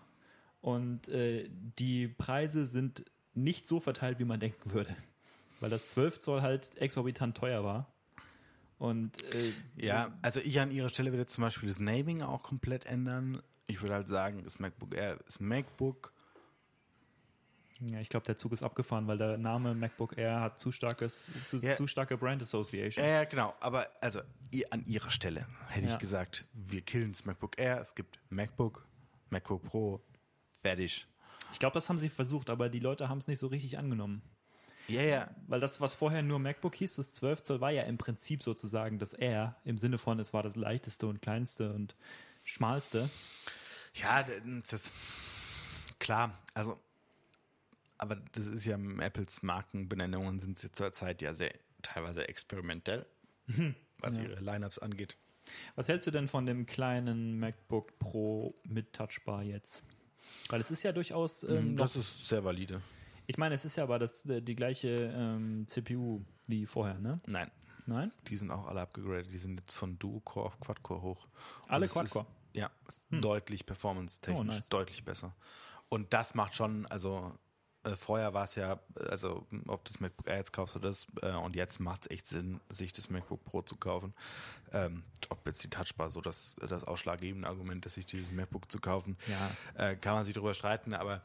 [0.61, 3.03] Und äh, die Preise sind
[3.35, 4.95] nicht so verteilt, wie man denken würde.
[5.59, 7.92] Weil das 12 Zoll halt exorbitant teuer war.
[8.83, 12.85] Und äh, Ja, also ich an ihrer Stelle würde zum Beispiel das Naming auch komplett
[12.85, 13.41] ändern.
[13.67, 16.11] Ich würde halt sagen, das MacBook Air ist MacBook.
[17.79, 21.31] ja, ich glaube, der Zug ist abgefahren, weil der Name MacBook Air hat zu starkes,
[21.45, 21.75] zu, Ja.
[21.75, 23.05] zu starke Brand Association.
[23.05, 23.53] Ja, ja, genau.
[23.61, 24.19] Aber also
[24.51, 25.93] ihr, an ihrer Stelle hätte Ja.
[25.93, 27.79] ich gesagt, wir killen das MacBook Air.
[27.79, 28.85] Es gibt MacBook,
[29.29, 30.01] MacBook Pro,
[30.61, 31.07] fertig.
[31.53, 34.21] Ich glaube, das haben sie versucht, aber die Leute haben es nicht so richtig angenommen.
[34.87, 35.29] Ja, ja.
[35.47, 38.99] Weil das, was vorher nur MacBook hieß, das 12 Zoll, war ja im Prinzip sozusagen
[38.99, 41.95] das Air, im Sinne von, es war das leichteste und kleinste und
[42.43, 43.09] schmalste.
[43.93, 44.25] Ja,
[44.69, 44.91] das
[45.99, 46.79] klar, also
[47.97, 53.05] aber das ist ja Apples Markenbenennungen sind sie zurzeit ja sehr teilweise experimentell,
[53.99, 55.15] was ihre Lineups angeht.
[55.75, 59.83] Was hältst du denn von dem kleinen MacBook Pro mit Touchbar jetzt?
[60.49, 62.81] Weil es ist ja durchaus ähm, noch, das ist sehr valide.
[63.27, 67.19] Ich meine, es ist ja aber das, äh, die gleiche ähm, CPU wie vorher, ne?
[67.27, 67.49] Nein,
[67.85, 68.11] Nein?
[68.27, 69.31] die sind auch alle abgegradet.
[69.31, 71.27] Die sind jetzt von Duo-Core auf Quad-Core hoch.
[71.67, 72.25] Alle Und es Quad-Core?
[72.53, 74.69] Ja, ist deutlich performance-technisch, Oh, nice.
[74.69, 75.35] deutlich besser.
[75.89, 77.31] Und das macht schon, also
[77.83, 81.31] äh, vorher war es ja, also ob das MacBook Air jetzt kaufst oder das, äh,
[81.33, 84.13] und jetzt macht es echt Sinn, sich das MacBook Pro zu kaufen.
[84.71, 88.79] Ähm, ob jetzt die Touchbar so das, das ausschlaggebende Argument ist, sich dieses MacBook zu
[88.79, 89.51] kaufen, Ja.
[89.89, 91.21] äh, kann man sich darüber streiten, aber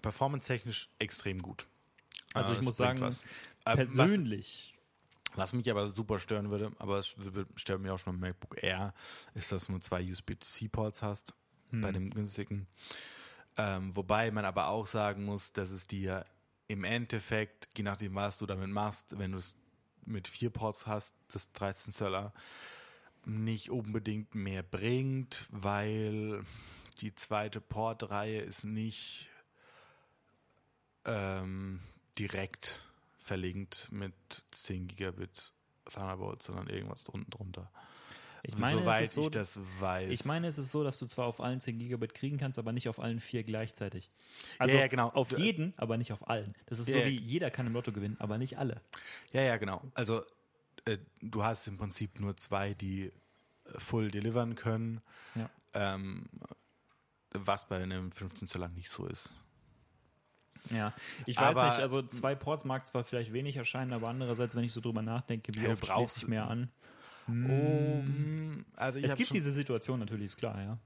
[0.00, 1.66] performance-technisch extrem gut.
[2.34, 3.22] Also Äh, ich es muss sagen, was.
[3.64, 4.74] Äh, was, persönlich.
[5.34, 7.14] was mich aber super stören würde, aber es
[7.56, 8.94] stört mich auch schon am MacBook Air,
[9.34, 11.34] ist, dass du nur zwei USB-C-Ports hast
[11.70, 12.66] bei dem günstigen.
[13.56, 16.24] Ähm, wobei man aber auch sagen muss, dass es dir
[16.68, 19.56] im Endeffekt, je nachdem, was du damit machst, wenn du es
[20.04, 22.32] mit vier Ports hast, das 13 Zöller,
[23.24, 26.44] nicht unbedingt mehr bringt, weil
[27.00, 29.28] die zweite Portreihe ist nicht
[31.04, 31.80] ähm,
[32.18, 32.82] direkt
[33.18, 34.14] verlinkt mit
[34.50, 35.52] 10 Gigabit
[35.90, 37.70] Thunderbolt, sondern irgendwas unten drunter.
[38.44, 40.10] Ich meine, Soweit so, ich das weiß.
[40.10, 42.72] Ich meine, es ist so, dass du zwar auf allen 10 Gigabit kriegen kannst, aber
[42.72, 44.10] nicht auf allen vier gleichzeitig.
[44.58, 45.10] Also ja, genau.
[45.10, 46.54] auf Du- jeden, aber nicht auf allen.
[46.66, 47.06] Das ist Ja, so ja.
[47.06, 48.80] wie jeder kann im Lotto gewinnen, aber nicht alle.
[49.32, 49.82] Ja, ja, genau.
[49.94, 50.24] Also
[50.86, 55.00] äh, du hast im Prinzip nur zwei, die äh, full delivern können,
[55.36, 55.48] Ja.
[55.74, 56.28] ähm,
[57.30, 59.30] was bei einem 15 Zöller nicht so ist.
[60.70, 60.92] Ja,
[61.26, 64.64] ich weiß Aber- nicht, also zwei Ports mag zwar vielleicht wenig erscheinen, aber andererseits, wenn
[64.64, 66.70] ich so drüber nachdenke, wie Ja, oft brauchst- sich mehr an.
[67.28, 70.78] Oh, mh, also ich Es gibt diese Situation natürlich, ist klar, ja.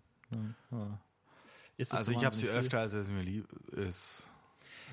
[1.77, 2.55] Ist also so ich habe sie viel?
[2.57, 4.29] öfter, als es mir lieb ist.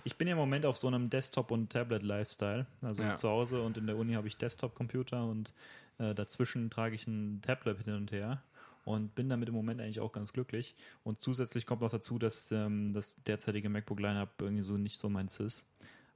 [0.03, 2.65] Ich bin ja im Moment auf so einem Desktop- und Tablet-Lifestyle.
[2.81, 3.15] Also Ja.
[3.15, 5.53] zu Hause und in der Uni habe ich Desktop-Computer und
[5.99, 8.41] äh, dazwischen trage ich ein Tablet hin und her
[8.85, 10.75] und bin damit im Moment eigentlich auch ganz glücklich.
[11.03, 15.39] Und zusätzlich kommt noch dazu, dass ähm, das derzeitige MacBook-Lineup irgendwie so nicht so meins
[15.39, 15.65] ist.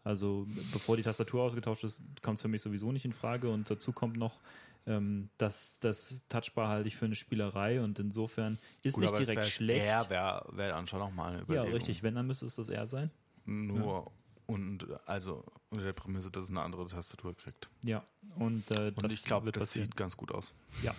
[0.04, 3.50] Also bevor die Tastatur ausgetauscht ist, kommt es für mich sowieso nicht in Frage.
[3.50, 4.40] Und dazu kommt noch,
[4.86, 9.46] ähm, dass das Touchbar halte ich für eine Spielerei und insofern ist Gut, nicht direkt
[9.46, 9.86] schlecht.
[9.86, 11.74] Er wäre wär dann schon nochmal eine ja, Überlegung.
[11.74, 12.04] richtig.
[12.04, 13.12] Wenn, dann müsste es das R sein.
[13.46, 14.12] Nur
[14.46, 17.70] und also unter der Prämisse, dass es eine andere Tastatur kriegt.
[17.84, 18.04] Ja,
[18.38, 20.54] und, äh, Und das ich glaube, das sieht ganz gut aus.
[20.82, 20.96] Ja,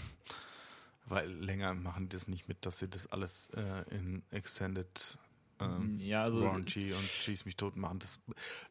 [1.09, 5.19] Weil länger machen die das nicht mit, dass sie das alles äh, in Extended
[5.61, 7.99] ähm, ja, also Warranty und Schieß mich tot machen.
[7.99, 8.21] Das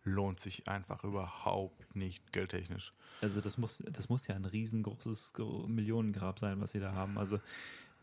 [0.03, 2.93] lohnt sich einfach überhaupt nicht geldtechnisch.
[3.21, 5.33] Also das muss, das muss ja ein riesengroßes
[5.67, 7.17] Millionengrab sein, was sie da haben.
[7.17, 7.39] Also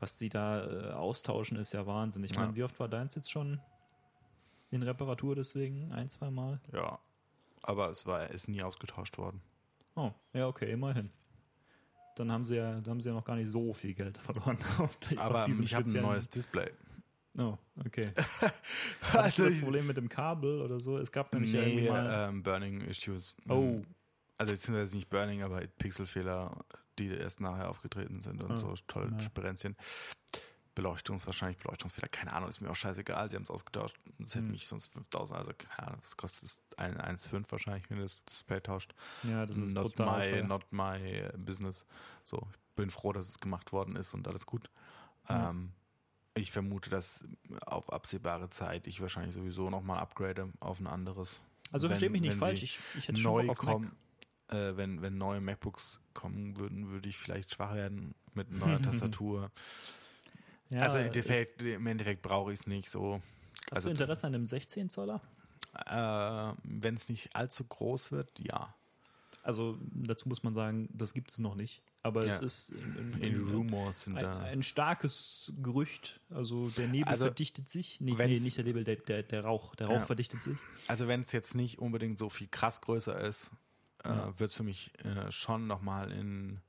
[0.01, 2.25] was sie da äh, austauschen, ist ja Wahnsinn.
[2.25, 2.57] Ich meine, Ja.
[2.57, 3.61] wie oft war deins jetzt schon
[4.71, 5.93] in Reparatur deswegen?
[5.93, 6.61] Ein, zwei Mal?
[6.73, 6.99] Ja.
[7.63, 9.41] Aber es war ist nie ausgetauscht worden.
[9.95, 11.11] Oh, ja, okay, immerhin.
[12.15, 14.57] Dann haben sie ja, dann haben sie ja noch gar nicht so viel Geld verloren.
[14.79, 16.71] Auf, auf Aber diesem ich habe ein neues Display.
[17.39, 18.11] Oh, okay.
[19.01, 20.99] Hattest du Also das ich- Problem mit dem Kabel oder so?
[20.99, 22.29] Es gab nämlich ja irgendwie Nee, mal.
[22.29, 23.35] ähm, Burning Issues.
[23.49, 23.83] oh,
[24.39, 26.65] Also beziehungsweise nicht Burning, aber Pixelfehler,
[26.99, 29.19] die erst nachher aufgetreten sind und Ah, so tolle ja.
[30.75, 33.97] Beleuchtungs, wahrscheinlich Beleuchtungsfehler, keine Ahnung, ist mir auch scheißegal, sie haben es ausgetauscht.
[34.19, 34.51] Das hätte Hm.
[34.51, 36.63] mich sonst 5000, also keine Ahnung, was kostet das?
[36.77, 38.95] Ein- 1,5 wahrscheinlich, wenn du das Display tauscht.
[39.23, 40.43] ja, das ist not brutal my, teuer.
[40.45, 41.87] not my business.
[42.25, 44.71] So, ich bin froh, dass es gemacht worden ist und alles gut.
[45.29, 45.51] Ja.
[45.51, 45.73] Ähm,
[46.35, 47.23] ich vermute, dass
[47.65, 51.41] auf absehbare Zeit ich wahrscheinlich sowieso nochmal upgrade auf ein anderes.
[51.71, 53.75] Also verstehe mich nicht falsch, ich, ich hätte schon neu auf Mac.
[53.75, 53.97] kommen,
[54.49, 59.53] äh, wenn, wenn neue MacBooks kommen würden, würde ich vielleicht schwach werden mit neuer Tastatur.
[60.71, 63.21] Ja, also im Endeffekt, im Endeffekt brauche ich es nicht so.
[63.71, 65.21] Hast also- du Interesse an einem 16 Zoller?
[65.87, 68.75] Äh, wenn es nicht allzu groß wird, ja.
[69.43, 71.83] Also dazu muss man sagen, das gibt es noch nicht.
[72.03, 72.45] Aber es Ja.
[72.45, 74.39] ist in, in, In Rumors sind ein, da.
[74.41, 76.21] ein starkes Gerücht.
[76.31, 78.01] Also der Nebel Also, verdichtet sich.
[78.01, 79.75] Nee, nee, nicht der Nebel, der, der, der Rauch.
[79.75, 80.03] Der Rauch Ja.
[80.03, 80.59] verdichtet sich.
[80.87, 83.53] Also wenn es jetzt nicht unbedingt so viel krass größer ist,
[84.05, 84.29] Ja.
[84.29, 86.61] äh, wird es für mich äh, schon nochmal in,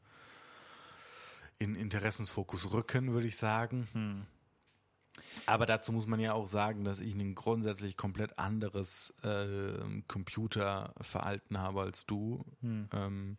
[1.60, 3.88] in Interessensfokus rücken, würde ich sagen.
[3.94, 4.26] Hm.
[5.46, 11.58] Aber dazu muss man ja auch sagen, dass ich ein grundsätzlich komplett anderes äh, Computerverhalten
[11.58, 12.90] habe als du, Hm.
[12.94, 13.38] ähm,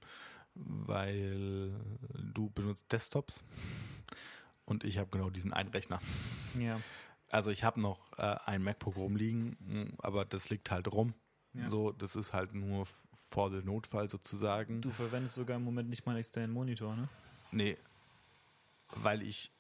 [0.55, 1.73] weil
[2.35, 3.45] du benutzt Desktops
[4.65, 6.01] und ich habe genau diesen einen Rechner.
[6.59, 6.81] Ja.
[7.31, 11.13] Also ich habe noch äh, ein MacBook rumliegen, aber das liegt halt rum.
[11.53, 11.69] Ja.
[11.71, 14.81] So, das ist halt nur vor dem Notfall sozusagen.
[14.81, 17.09] Du verwendest sogar im Moment nicht mal einen externen Monitor, ne?
[17.51, 17.77] Nee,
[18.95, 19.51] weil ich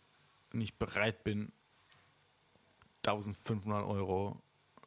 [0.52, 1.52] nicht bereit bin,
[3.04, 4.42] 1500 Euro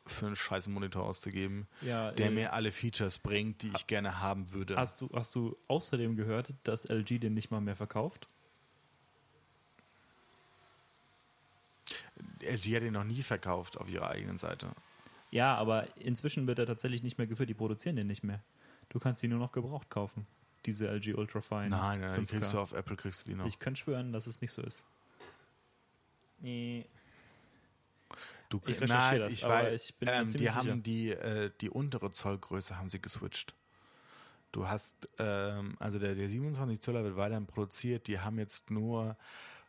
[0.06, 4.20] für einen scheiß Monitor auszugeben, Ja, der äh, mir alle Features bringt, die ich gerne
[4.20, 4.76] haben würde.
[4.76, 8.28] Hast du, hast du außerdem gehört, dass LG den nicht mal mehr verkauft?
[12.42, 14.72] LG hat den noch nie verkauft auf ihrer eigenen Seite.
[15.32, 17.50] Ja, aber inzwischen wird er tatsächlich nicht mehr geführt.
[17.50, 18.42] Die produzieren den nicht mehr.
[18.90, 20.26] Du kannst die nur noch gebraucht kaufen.
[20.66, 21.70] Diese LG Ultrafine.
[21.70, 22.30] Nein, nein, die 5K.
[22.30, 23.46] kriegst du auf Apple, kriegst du die noch.
[23.46, 24.84] Ich könnte schwören, dass es nicht so ist.
[26.40, 26.86] Nee.
[28.50, 30.56] Du, Ich recherchiere das, ich aber weiß, ich bin ähm, die sicher.
[30.56, 33.54] haben die, äh, die untere Zollgröße haben sie geswitcht.
[34.52, 39.16] Du hast, ähm, also der, der 27 Zöller wird weiterhin produziert, die haben jetzt nur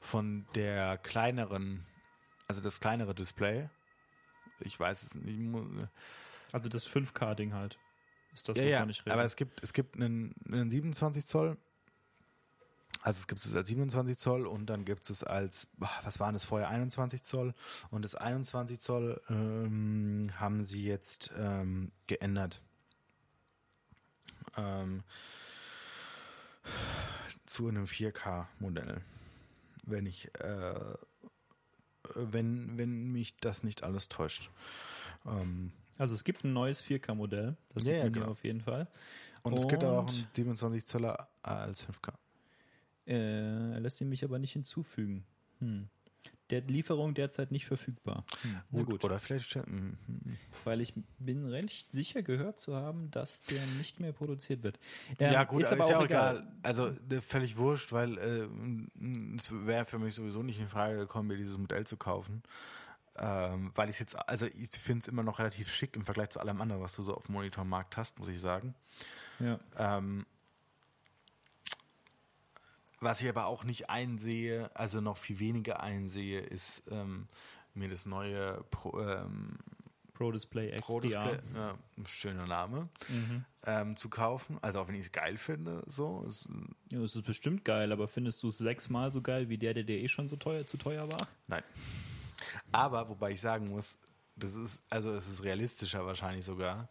[0.01, 1.85] von der kleineren,
[2.49, 3.69] also das kleinere Display,
[4.61, 5.39] ich weiß es nicht,
[6.53, 7.79] Also das 5K-Ding halt.
[8.35, 9.13] Ist das, ja, wovon ja, ich rede.
[9.13, 11.57] aber es gibt, es gibt einen, einen 27 Zoll,
[13.03, 16.45] also es gibt es als 27 Zoll und dann gibt es als, was waren das
[16.45, 17.55] vorher, 21 Zoll
[17.91, 22.61] und das 21 Zoll ähm, haben sie jetzt ähm, geändert.
[24.57, 25.03] Ähm,
[27.47, 29.01] zu einem 4K-Modell.
[29.83, 30.95] Wenn ich, äh,
[32.15, 34.51] wenn, wenn mich das nicht alles täuscht.
[35.27, 37.57] Ähm, also es gibt ein neues 4K-Modell.
[37.75, 38.33] Das Ja, sieht ja, man hier genau.
[38.33, 38.89] auf jeden Fall.
[39.43, 42.13] und, es gibt auch Und- einen 27 Zoller als 5K.
[43.07, 45.25] Äh, er lässt ihn mich aber nicht hinzufügen.
[45.61, 45.89] Hm.
[46.51, 48.25] Der Lieferung derzeit nicht verfügbar.
[48.43, 48.57] Hm.
[48.71, 49.55] Na Gut, gut, Oder vielleicht.
[49.55, 50.37] hm, hm.
[50.65, 54.79] weil ich bin recht sicher gehört zu haben, dass der nicht mehr produziert wird.
[55.21, 56.53] Ja, Ähm, gut, ist aber ist ja auch egal.
[56.63, 58.49] Also äh, völlig wurscht, weil äh,
[59.37, 62.43] es wäre für mich sowieso nicht in Frage gekommen, mir dieses Modell zu kaufen.
[63.23, 66.41] Ähm, weil ich jetzt, also ich finde es immer noch relativ schick im Vergleich zu
[66.41, 68.75] allem anderen, was du so auf dem Monitormarkt hast, muss ich sagen.
[69.39, 69.61] Ja.
[69.77, 70.25] Ähm,
[73.01, 77.29] was ich aber auch nicht einsehe, also noch viel weniger einsehe, ist ähm,
[77.75, 79.59] mir das neue Pro, ähm,
[80.15, 80.81] Pro Display XDR.
[80.81, 83.45] Pro Display, ja, ein schöner Name, Mhm.
[83.65, 84.59] ähm, zu kaufen.
[84.61, 86.25] Also auch wenn ich es geil finde, so.
[86.27, 86.47] Es,
[86.93, 89.85] Ja, das ist bestimmt geil, aber findest du es sechsmal so geil wie der, der
[89.85, 91.27] dir eh schon so teuer, zu teuer war?
[91.49, 91.63] nein.
[92.73, 93.97] Aber wobei ich sagen muss,
[94.37, 96.89] das ist, also es ist realistischer wahrscheinlich sogar,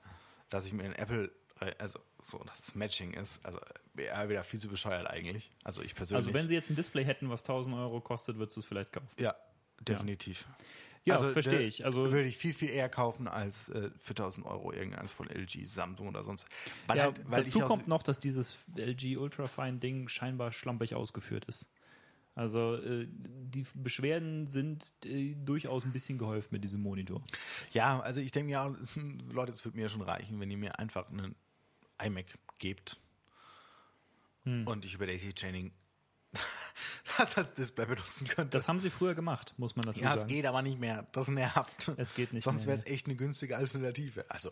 [0.49, 3.59] dass ich mir ein Apple, äh, also so, dass es Matching ist, also
[3.93, 5.51] wäre wieder viel zu bescheuert eigentlich.
[5.63, 6.25] Also ich persönlich.
[6.25, 8.93] Also wenn sie jetzt ein Display hätten, was 1000 Euro kostet, würdest du es vielleicht
[8.93, 9.07] kaufen.
[9.17, 9.35] Ja,
[9.81, 10.47] definitiv.
[11.05, 11.85] Ja, Also, verstehe da ich.
[11.85, 15.65] Also würde ich viel, viel eher kaufen als äh, für 1000 Euro irgendeins von LG,
[15.65, 16.45] Samsung oder sonst.
[16.87, 21.71] Weil ja, halt, weil dazu kommt noch, dass dieses LG Ultrafine-Ding scheinbar schlampig ausgeführt ist.
[22.39, 27.21] Also äh, die Beschwerden sind äh, durchaus ein bisschen gehäuft mit diesem Monitor.
[27.73, 28.73] Ja, also ich denke mir, auch,
[29.33, 31.35] Leute, es wird mir schon reichen, wenn ihr mir einfach einen
[32.01, 32.27] iMac
[32.57, 32.97] gebt
[34.45, 34.65] Hm.
[34.65, 35.73] und ich über Daisy Chaining
[37.17, 38.51] das als Display benutzen könnte.
[38.51, 40.29] Das haben sie früher gemacht, muss man dazu ja, es sagen.
[40.33, 41.07] geht aber nicht mehr.
[41.11, 41.91] Das nervt.
[41.97, 44.31] Es geht nicht Sonst mehr, wäre es echt eine günstige Alternative.
[44.31, 44.51] Also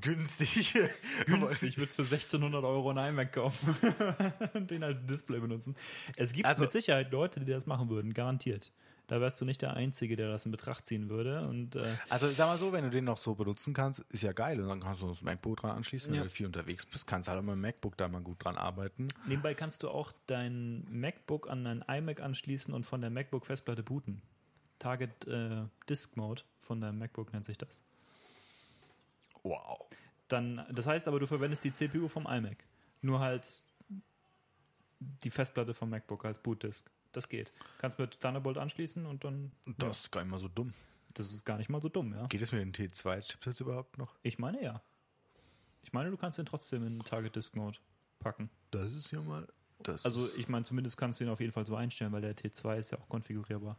[0.00, 0.74] günstig.
[1.26, 3.76] Günstig, ich würde es für 1600 Euro einen iMac kaufen
[4.54, 5.76] und den als Display benutzen.
[6.16, 8.72] Es gibt Also- mit Sicherheit Leute, die das machen würden, garantiert.
[9.06, 11.46] Da wärst du nicht der Einzige, der das in Betracht ziehen würde.
[11.46, 14.32] Und äh, Also sag mal so, wenn du den noch so benutzen kannst, ist ja
[14.32, 14.58] geil.
[14.60, 16.10] Und dann kannst du das MacBook dran anschließen.
[16.10, 16.22] Wenn Ja.
[16.24, 19.08] du viel unterwegs bist, kannst du halt mit dem MacBook da mal gut dran arbeiten.
[19.26, 24.22] nebenbei kannst du auch dein MacBook an dein iMac anschließen und von der MacBook-Festplatte booten.
[24.78, 27.82] Target äh, Disk Mode von deinem MacBook nennt sich das.
[29.44, 29.86] Wow.
[30.28, 32.64] Dann, das heißt aber, du verwendest die CPU vom iMac.
[33.02, 33.62] Nur halt
[34.98, 36.90] die Festplatte vom MacBook als Bootdisk.
[37.12, 37.52] das geht.
[37.78, 39.52] Kannst mit Thunderbolt anschließen und dann.
[39.78, 40.72] Das ist gar nicht mal so dumm.
[41.12, 42.26] Das ist gar nicht mal so dumm, ja.
[42.26, 44.16] Geht es mit den T2-Chips jetzt überhaupt noch?
[44.22, 44.82] Ich meine ja.
[45.82, 47.78] Ich meine, du kannst den trotzdem in Target Disk Mode
[48.18, 48.50] packen.
[48.72, 49.46] Das ist ja mal.
[49.80, 52.34] Das Also ich meine, zumindest kannst du ihn auf jeden Fall so einstellen, weil der
[52.34, 53.76] T2 ist ja auch konfigurierbar.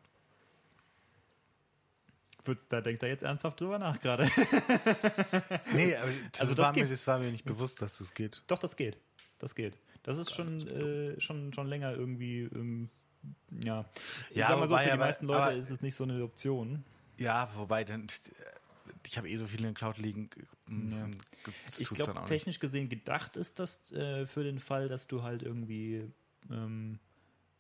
[2.69, 4.29] Da denkt er jetzt ernsthaft drüber nach gerade.
[5.73, 6.91] Nee, aber das, Also das war mir, geht.
[6.91, 8.41] das war mir nicht bewusst, dass das geht.
[8.47, 8.97] Doch, das geht.
[9.39, 9.77] Das geht.
[10.03, 12.89] Das ist schon, äh, schon, schon länger irgendwie, ähm,
[13.63, 13.85] ja.
[14.29, 16.03] Ich Ja, sag mal so, wobei für die meisten Leute aber- ist es nicht so
[16.03, 16.83] eine Option.
[17.17, 18.07] Ja, wobei dann.
[19.07, 20.29] Ich habe eh so viel in der Cloud liegen.
[20.69, 21.07] Ja.
[21.67, 25.43] Das Ich glaube, technisch gesehen gedacht ist das äh, für den Fall, dass du halt
[25.43, 26.11] irgendwie,
[26.49, 26.99] ähm,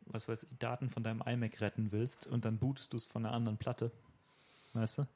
[0.07, 3.25] was weiß ich, Daten von deinem iMac retten willst und dann bootest du es von
[3.25, 3.91] einer anderen Platte.
[4.75, 5.07] Weißt du?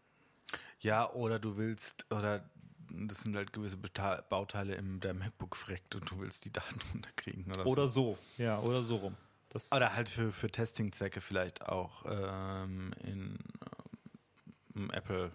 [0.79, 2.49] Ja, oder du willst, oder
[2.89, 7.45] das sind halt gewisse Bauteile in der MacBook verreckt und du willst die Daten runterkriegen.
[7.53, 8.17] Oder, Oder so.
[8.37, 8.43] so.
[8.43, 9.17] Ja, oder so rum.
[9.49, 13.39] Das, Oder halt für, für Testing-Zwecke vielleicht auch ähm, in
[14.75, 15.31] ähm, Apple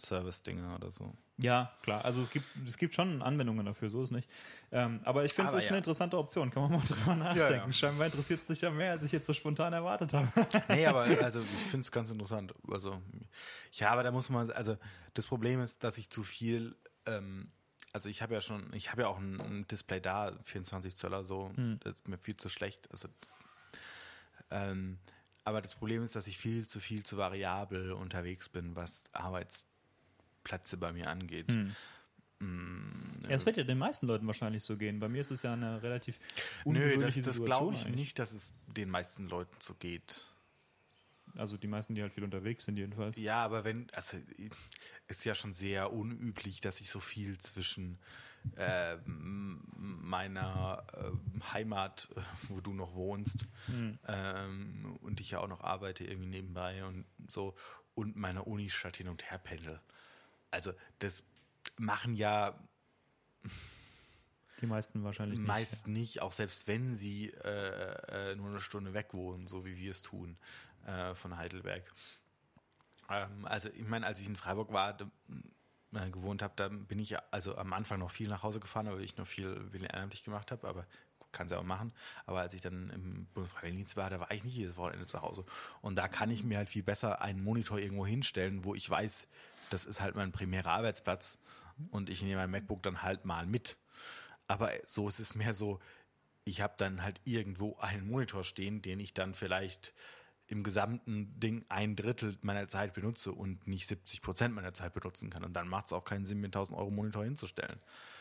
[0.00, 1.14] Service-Dinge oder so.
[1.38, 2.04] Ja, klar.
[2.04, 4.28] Also es gibt, es gibt schon Anwendungen dafür, so ist nicht.
[4.70, 5.70] Ähm, aber ich finde, es ist ja.
[5.70, 6.50] eine interessante Option.
[6.50, 7.66] Kann man mal drüber nachdenken.
[7.66, 7.72] ja.
[7.72, 10.28] Scheinbar interessiert es dich ja mehr, als ich jetzt so spontan erwartet habe.
[10.68, 12.52] Nee, aber also ich finde es ganz interessant.
[12.70, 13.00] Also
[13.72, 14.76] ja, aber da muss man, also
[15.14, 16.76] das Problem ist, dass ich zu viel,
[17.06, 17.50] ähm,
[17.92, 21.24] also ich habe ja schon, ich habe ja auch ein, ein Display da, 24 Zöller
[21.24, 22.88] so, das ist mir viel zu schlecht.
[22.92, 23.08] Also
[24.50, 24.98] ähm,
[25.44, 29.02] aber das Problem ist, dass ich viel zu viel zu variabel unterwegs bin, was
[30.44, 31.46] Arbeitsplätze bei mir angeht.
[32.40, 35.00] Ja, es wird ja den meisten Leuten wahrscheinlich so gehen.
[35.00, 36.24] Bei mir ist es ja eine relativ Nö,
[36.54, 37.96] das, ungewöhnliche das glaube ich eigentlich.
[37.96, 40.30] nicht, dass es den meisten Leuten so geht.
[41.36, 43.16] Also die meisten, die halt viel unterwegs sind, jedenfalls.
[43.16, 44.18] Ja, aber wenn, also
[45.08, 47.98] ist ja schon sehr unüblich, dass ich so viel zwischen
[48.56, 53.46] äh, m- meiner äh, Heimat, äh, wo du noch wohnst,
[54.06, 57.56] ähm, und ich ja auch noch arbeite irgendwie nebenbei und so,
[57.94, 59.80] und meiner Unistadt hin und her pendel.
[60.54, 61.22] Also das
[61.76, 62.58] machen ja
[64.60, 65.48] Die meisten wahrscheinlich nicht.
[65.48, 69.76] meist nicht, auch selbst wenn sie äh, äh, nur eine Stunde weg wohnen, so wie
[69.76, 70.36] wir es tun
[70.86, 71.82] äh, von Heidelberg.
[73.10, 74.96] Ähm, also ich meine, als ich in Freiburg war,
[75.92, 78.86] äh, gewohnt habe, da bin ich ja also am Anfang noch viel nach Hause gefahren,
[78.86, 80.86] weil ich noch viel ehrenamtlich gemacht habe, aber
[81.32, 81.92] kann sie auch machen.
[82.26, 85.44] Aber als ich dann im Bundesfreiwilligendienst war, da war ich nicht jedes Wochenende zu Hause.
[85.82, 89.26] Und da kann ich mir halt viel besser einen Monitor irgendwo hinstellen, wo ich weiß,
[89.70, 91.38] das ist halt mein primärer Arbeitsplatz
[91.90, 93.76] und ich nehme mein MacBook dann halt mal mit.
[94.46, 95.80] Aber so ist es mehr so,
[96.44, 99.94] ich habe dann halt irgendwo einen Monitor stehen, den ich dann vielleicht
[100.46, 105.30] im gesamten Ding ein Drittel meiner Zeit benutze und nicht 70 Prozent meiner Zeit benutzen
[105.30, 105.42] kann.
[105.42, 107.80] Und dann macht es auch keinen Sinn, mir einen 1000 Euro Monitor hinzustellen.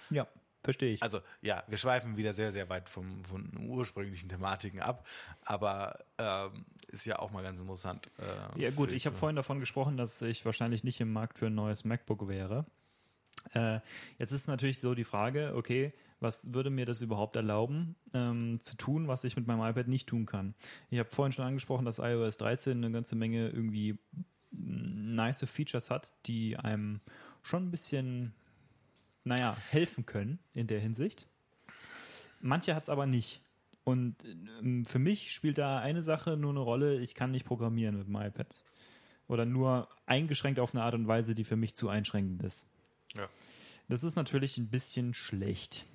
[0.10, 0.28] Ja,
[0.64, 1.04] verstehe ich.
[1.04, 5.06] Also ja, wir schweifen wieder sehr, sehr weit vom, von ursprünglichen Thematiken ab,
[5.44, 8.10] aber ähm, ist ja auch mal ganz interessant.
[8.20, 11.38] Äh, ja gut, ich habe so- vorhin davon gesprochen, dass ich wahrscheinlich nicht im Markt
[11.38, 12.66] für ein neues MacBook wäre.
[13.54, 13.80] Äh,
[14.20, 18.78] jetzt ist natürlich so die Frage, okay, was würde mir das überhaupt erlauben, ähm, zu
[18.78, 20.56] tun, was ich mit meinem iPad nicht tun kann?
[20.90, 23.98] Ich habe vorhin schon angesprochen, dass iOS 13 eine ganze Menge irgendwie
[24.52, 27.02] mm, nice Features hat, die einem
[27.42, 28.34] schon ein bisschen,
[29.24, 31.28] naja, helfen können in der Hinsicht.
[32.42, 33.42] Manche hat es aber nicht.
[33.84, 34.16] Und
[34.62, 38.08] ähm, für mich spielt da eine Sache nur eine Rolle, ich kann nicht programmieren mit
[38.08, 38.64] dem iPad.
[39.28, 42.68] Oder nur eingeschränkt auf eine Art und Weise, die für mich zu einschränkend ist.
[43.16, 43.30] Ja.
[43.90, 45.86] Das ist natürlich ein bisschen schlecht.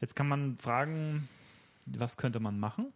[0.00, 1.28] Jetzt kann man fragen,
[1.86, 2.92] was könnte man machen?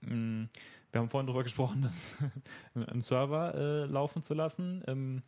[0.00, 0.44] Mm,
[0.92, 2.16] Wir haben vorhin darüber gesprochen, das
[2.74, 4.82] einen Server äh, laufen zu lassen.
[4.86, 5.22] Ähm,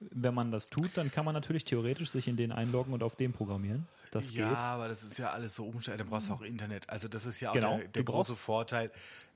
[0.00, 3.16] wenn man das tut, dann kann man natürlich theoretisch sich in den einloggen und auf
[3.16, 3.86] dem programmieren.
[4.10, 4.58] Das ja, geht.
[4.58, 6.06] aber das ist ja alles so umständlich.
[6.06, 6.88] Da brauchst du auch Internet.
[6.88, 8.90] Also das ist ja auch Genau, der, der große Vorteil.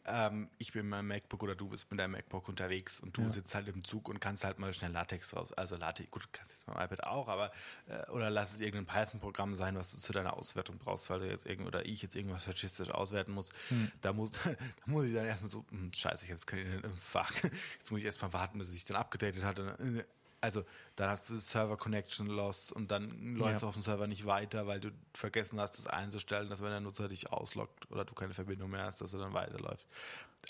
[0.07, 3.23] Ähm, ich bin mit meinem MacBook oder du bist mit deinem MacBook unterwegs und du
[3.23, 3.31] Ja.
[3.31, 5.53] sitzt halt im Zug und kannst halt mal schnell Latex raus.
[5.53, 7.53] Also Latex, gut, du kannst jetzt beim iPad auch, aber
[7.87, 11.29] äh, oder lass es irgendein Python-Programm sein, was du zu deiner Auswertung brauchst, weil du
[11.31, 13.49] jetzt irgend oder ich jetzt irgendwas statistisch auswerten muss.
[13.69, 13.91] Hm.
[14.03, 14.51] Da muss, da
[14.87, 17.33] muss ich dann erstmal so, hm, scheiße, ich habe jetzt kein Internet im Fach.
[17.79, 19.59] Jetzt muss ich erstmal warten, bis es sich dann abgedatet hat.
[19.59, 20.05] Und, dann, äh,
[20.45, 20.64] also
[20.97, 23.68] dann hast du Server Connection lost und dann läuft es Ja.
[23.68, 27.09] auf dem Server nicht weiter, weil du vergessen hast, das einzustellen, dass wenn der Nutzer
[27.09, 29.86] dich ausloggt oder du keine Verbindung mehr hast, dass er dann weiterläuft.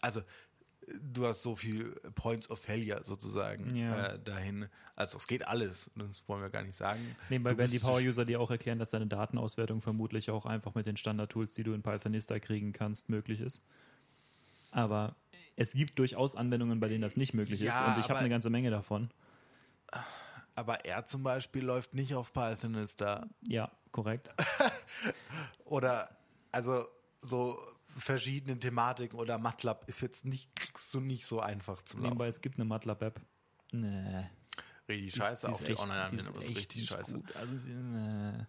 [0.02, 0.20] Also
[1.00, 4.08] du hast so viel Points of Failure sozusagen Ja.
[4.08, 4.68] äh, dahin.
[4.96, 7.16] Also es geht alles, das wollen wir gar nicht sagen.
[7.30, 10.96] Nebenbei werden die Power-User dir auch erklären, dass deine Datenauswertung vermutlich auch einfach mit den
[10.98, 13.62] Standard-Tools, die du in Pythonista kriegen kannst, möglich ist.
[14.70, 15.14] Aber
[15.56, 17.74] es gibt durchaus Anwendungen, bei denen das nicht möglich ist.
[17.74, 19.08] Ja, Und ich habe eine ganze Menge davon.
[20.56, 23.26] Aber er zum Beispiel läuft nicht auf Python ist da.
[23.48, 24.30] Ja, korrekt.
[25.64, 26.08] Oder
[26.52, 26.86] also
[27.20, 27.58] so
[27.96, 32.30] verschiedenen Thematiken oder MATLAB ist jetzt nicht, kriegst du nicht so einfach zum Nebenbei, Laufen.
[32.30, 33.20] es gibt eine MATLAB-App.
[33.72, 34.26] Nee.
[34.88, 37.14] Richtig Die scheiße, die auch die echt- Online-Anwendung die ist, richtig scheiße.
[37.20, 37.36] Gut.
[37.36, 38.46] Also, die, nee.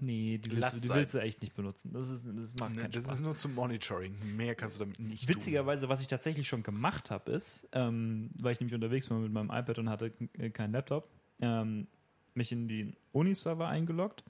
[0.00, 1.92] Nee, die willst, du, die willst du echt nicht benutzen.
[1.92, 3.16] Das, ist, das macht Ne, keinen Das Spaß.
[3.16, 4.14] ist nur zum Monitoring.
[4.36, 8.52] Mehr kannst du damit nicht Witzigerweise, was ich tatsächlich schon gemacht habe, ist, ähm, weil
[8.52, 11.08] ich nämlich unterwegs war mit meinem iPad und hatte äh, keinen Laptop,
[11.40, 11.88] ähm,
[12.34, 14.22] mich in den Uni-Server eingeloggt,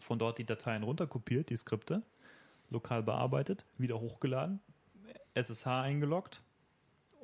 [0.00, 2.02] von dort die Dateien runterkopiert, die Skripte,
[2.70, 4.60] lokal bearbeitet, wieder hochgeladen,
[5.34, 6.42] SSH eingeloggt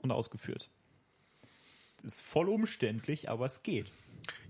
[0.03, 0.69] und ausgeführt.
[2.03, 3.87] Ist voll umständlich, aber es geht.
[3.87, 3.95] tun.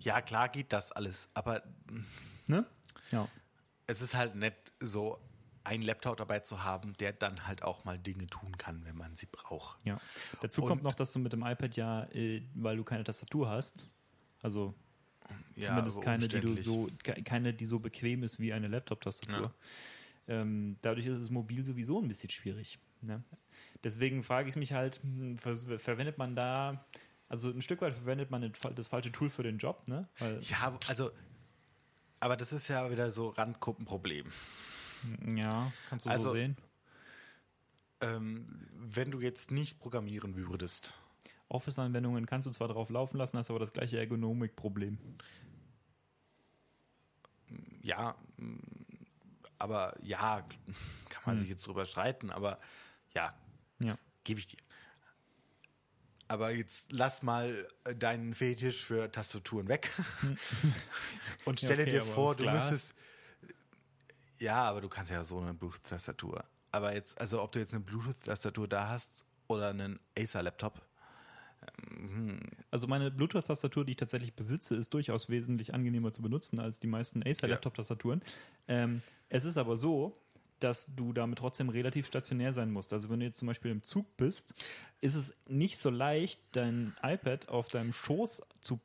[0.01, 1.63] Ja, klar geht das alles, aber
[2.49, 2.65] Ne?
[3.11, 3.29] Ja.
[3.87, 5.19] es ist halt nett, so
[5.65, 9.17] einen Laptop dabei zu haben, der dann halt auch mal Dinge tun kann, wenn man
[9.17, 9.85] sie braucht.
[9.85, 10.01] Ja.
[10.41, 13.49] Dazu Und- kommt noch, dass du mit dem iPad ja, äh, weil du keine Tastatur
[13.49, 13.89] hast,
[14.43, 14.75] also
[15.57, 19.53] Ja, zumindest keine, die du so, ke- keine, die so bequem ist wie eine Laptop-Tastatur.
[20.29, 22.79] Ähm, dadurch ist es mobil sowieso ein bisschen schwierig.
[23.01, 23.23] Ne?
[23.85, 26.85] Deswegen frage ich mich halt, hm, ver verwendet man da,
[27.29, 30.09] also ein Stück weit verwendet man das falsche Tool für den Job, ne?
[30.19, 31.11] Weil, Ja, also,
[32.27, 34.27] aber das ist ja wieder so Randgruppenproblem.
[35.37, 36.57] ja, kannst du Also- so sehen.
[38.01, 40.93] Ähm, wenn du jetzt nicht programmieren würdest,
[41.49, 44.99] Office-Anwendungen kannst du zwar drauf laufen lassen, hast aber das gleiche Ergonomik-Problem.
[47.81, 48.17] ja,
[49.59, 50.45] aber ja,
[51.09, 52.59] kann man sich jetzt drüber streiten, aber
[53.15, 53.33] ja,
[53.79, 53.97] Ja.
[54.25, 54.59] gebe ich dir.
[56.29, 59.93] Aber jetzt lass mal äh, deinen Fetisch für Tastaturen weg
[61.45, 62.95] und Ja, stelle okay, dir vor, du müsstest.
[64.39, 66.45] Ja, aber du kannst ja so eine Bluetooth-Tastatur.
[66.73, 70.83] Aber jetzt, also ob du jetzt eine Bluetooth-Tastatur da hast oder einen Acer-Laptop,
[72.71, 76.87] Also meine Bluetooth-Tastatur, die ich tatsächlich besitze, ist durchaus wesentlich angenehmer zu benutzen als die
[76.87, 78.23] meisten Acer-Laptop-Tastaturen.
[78.69, 80.21] Ähm, es ist aber so,
[80.61, 82.93] dass du damit trotzdem relativ stationär sein musst.
[82.93, 84.55] Also wenn du jetzt zum Beispiel im Zug bist,
[85.01, 88.81] ist es nicht so leicht, dein iPad auf deinem Schoß zu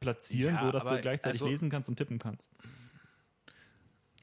[0.00, 2.52] platzieren, Ja, so dass du gleichzeitig also- lesen kannst und tippen kannst.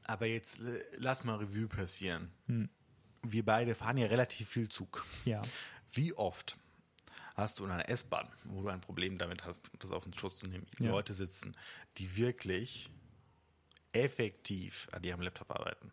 [0.04, 2.30] aber jetzt äh, lass mal Revue passieren.
[2.46, 2.68] Hm.
[3.24, 5.04] Wir beide fahren ja relativ viel Zug.
[5.24, 5.42] Ja.
[5.92, 6.58] Wie oft
[7.34, 10.36] hast du in einer S-Bahn, wo du ein Problem damit hast, das auf den Schutz
[10.38, 10.90] zu nehmen, Ja.
[10.90, 11.56] Leute sitzen,
[11.98, 12.90] die wirklich
[13.92, 15.92] effektiv an ihrem Laptop arbeiten?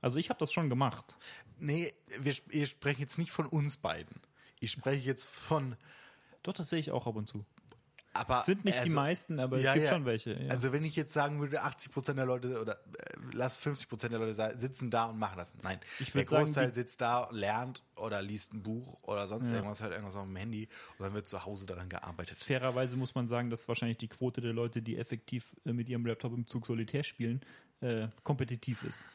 [0.00, 1.16] Also ich habe das schon gemacht.
[1.58, 4.20] Nee, wir, wir sprechen jetzt nicht von uns beiden.
[4.60, 5.76] Ich spreche jetzt von.
[6.42, 7.44] Doch, das sehe ich auch ab und zu.
[8.14, 9.92] Aber Sind nicht die also- meisten, aber Ja, es gibt ja.
[9.94, 10.32] schon welche.
[10.42, 10.50] Ja.
[10.50, 14.12] Also wenn ich jetzt sagen würde, 80 Prozent der Leute oder äh, lass 50 Prozent
[14.12, 15.52] der Leute sitzen da und machen das.
[15.62, 19.50] Nein, Ich der sagen, Großteil die- sitzt da, lernt oder liest ein Buch oder sonst
[19.50, 22.42] irgendwas, hört irgendwas auf dem Handy und dann wird zu Hause daran gearbeitet.
[22.42, 26.04] Fairerweise muss man sagen, dass wahrscheinlich die Quote der Leute, die effektiv äh, mit ihrem
[26.06, 27.40] Laptop im Zug Solitär spielen,
[27.82, 29.06] äh, kompetitiv ist.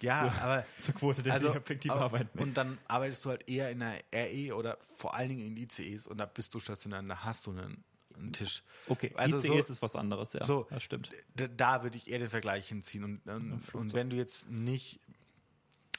[0.00, 2.38] Ja, aber Zur Quote der, also die effektiv aber- arbeiten.
[2.38, 6.06] und dann arbeitest du halt eher in der RE oder vor allen Dingen in ICEs
[6.06, 7.84] und da bist du stationär, da hast du einen,
[8.16, 8.62] einen Tisch.
[8.88, 10.44] okay, also ICEs so- ist was anderes, ja.
[10.44, 11.10] so, das stimmt.
[11.34, 13.04] Da, würde ich eher den Vergleich hinziehen.
[13.04, 15.00] Und, und, und wenn du jetzt nicht.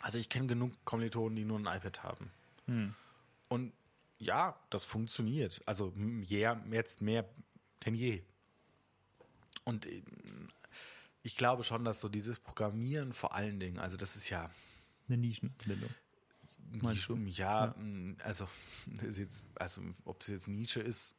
[0.02, 2.32] Also ich kenne genug Kommilitonen, die nur ein iPad haben.
[2.68, 2.94] Hm.
[3.50, 3.74] Und
[4.20, 5.62] ja, das funktioniert.
[5.66, 7.26] Also je, jetzt mehr
[7.86, 8.22] denn je.
[9.64, 10.48] Und ähm,
[11.26, 14.52] ich glaube schon, dass so dieses Programmieren vor allen Dingen, also das ist ja
[15.08, 15.90] Eine Nischenanwendung.
[16.82, 17.16] Meinst du?
[17.18, 17.76] ja, Ja.
[18.24, 18.48] also
[19.02, 21.16] jetzt, also ob es jetzt Nische ist,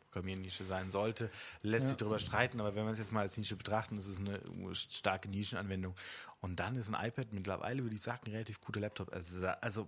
[0.00, 1.30] Programmiernische sein sollte,
[1.62, 1.88] lässt Ja.
[1.88, 4.40] sich darüber streiten, aber wenn wir es jetzt mal als Nische betrachten, ist es eine
[4.74, 5.96] starke Nischenanwendung.
[6.40, 9.12] Und dann ist ein iPad mittlerweile, würde ich sagen, ein relativ guter Laptop.
[9.12, 9.86] Also, also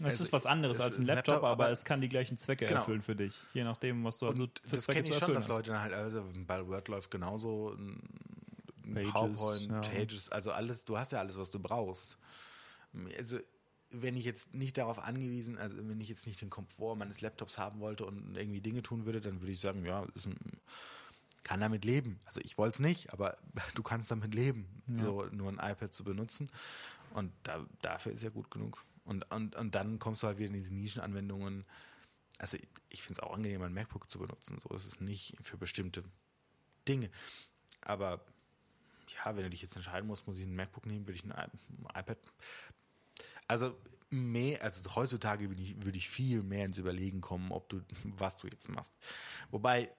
[0.00, 2.08] Es Also, ist was anderes es als ein Laptop, Laptop, aber, aber es kann die
[2.08, 2.80] gleichen Zwecke Genau.
[2.80, 3.38] erfüllen für dich.
[3.52, 5.56] Je nachdem, was du also für das Zwecke kenne ich schon, erfüllen dass hast.
[5.56, 8.00] Leute dann halt, also bei Word läuft genauso ein
[8.84, 9.80] ein Pages, PowerPoint, ja.
[9.82, 12.18] Pages, also alles, du hast ja alles, was du brauchst.
[13.16, 13.38] Also
[13.90, 17.58] wenn ich jetzt nicht darauf angewiesen, also wenn ich jetzt nicht den Komfort meines Laptops
[17.58, 20.36] haben wollte und irgendwie Dinge tun würde, dann würde ich sagen, ja, ist ein,
[21.44, 22.20] kann damit leben.
[22.24, 23.36] Also ich wollte es nicht, aber
[23.74, 26.50] du kannst damit leben, so nur ein iPad zu benutzen.
[27.14, 28.82] Und da, dafür ist ja gut genug.
[29.10, 31.64] Und, und, und dann kommst du halt wieder in diese Nischenanwendungen.
[32.38, 34.60] Also ich, ich finde es auch angenehm, ein MacBook zu benutzen.
[34.60, 36.04] So ist es nicht für bestimmte
[36.86, 37.10] Dinge.
[37.80, 38.24] Aber
[39.08, 41.50] ja, wenn du dich jetzt entscheiden musst, muss ich ein MacBook nehmen, würde ich ein,
[41.92, 42.18] iPad.
[43.48, 43.76] Also
[44.10, 48.36] mehr, also heutzutage würde ich, würde ich viel mehr ins Überlegen kommen, ob du, was
[48.36, 48.94] du jetzt machst.
[49.50, 49.90] Wobei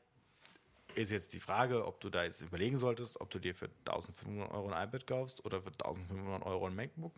[0.95, 4.49] ist jetzt die Frage, ob du da jetzt überlegen solltest, ob du dir für 1500
[4.51, 7.13] Euro ein iPad kaufst oder für 1500 Euro ein MacBook.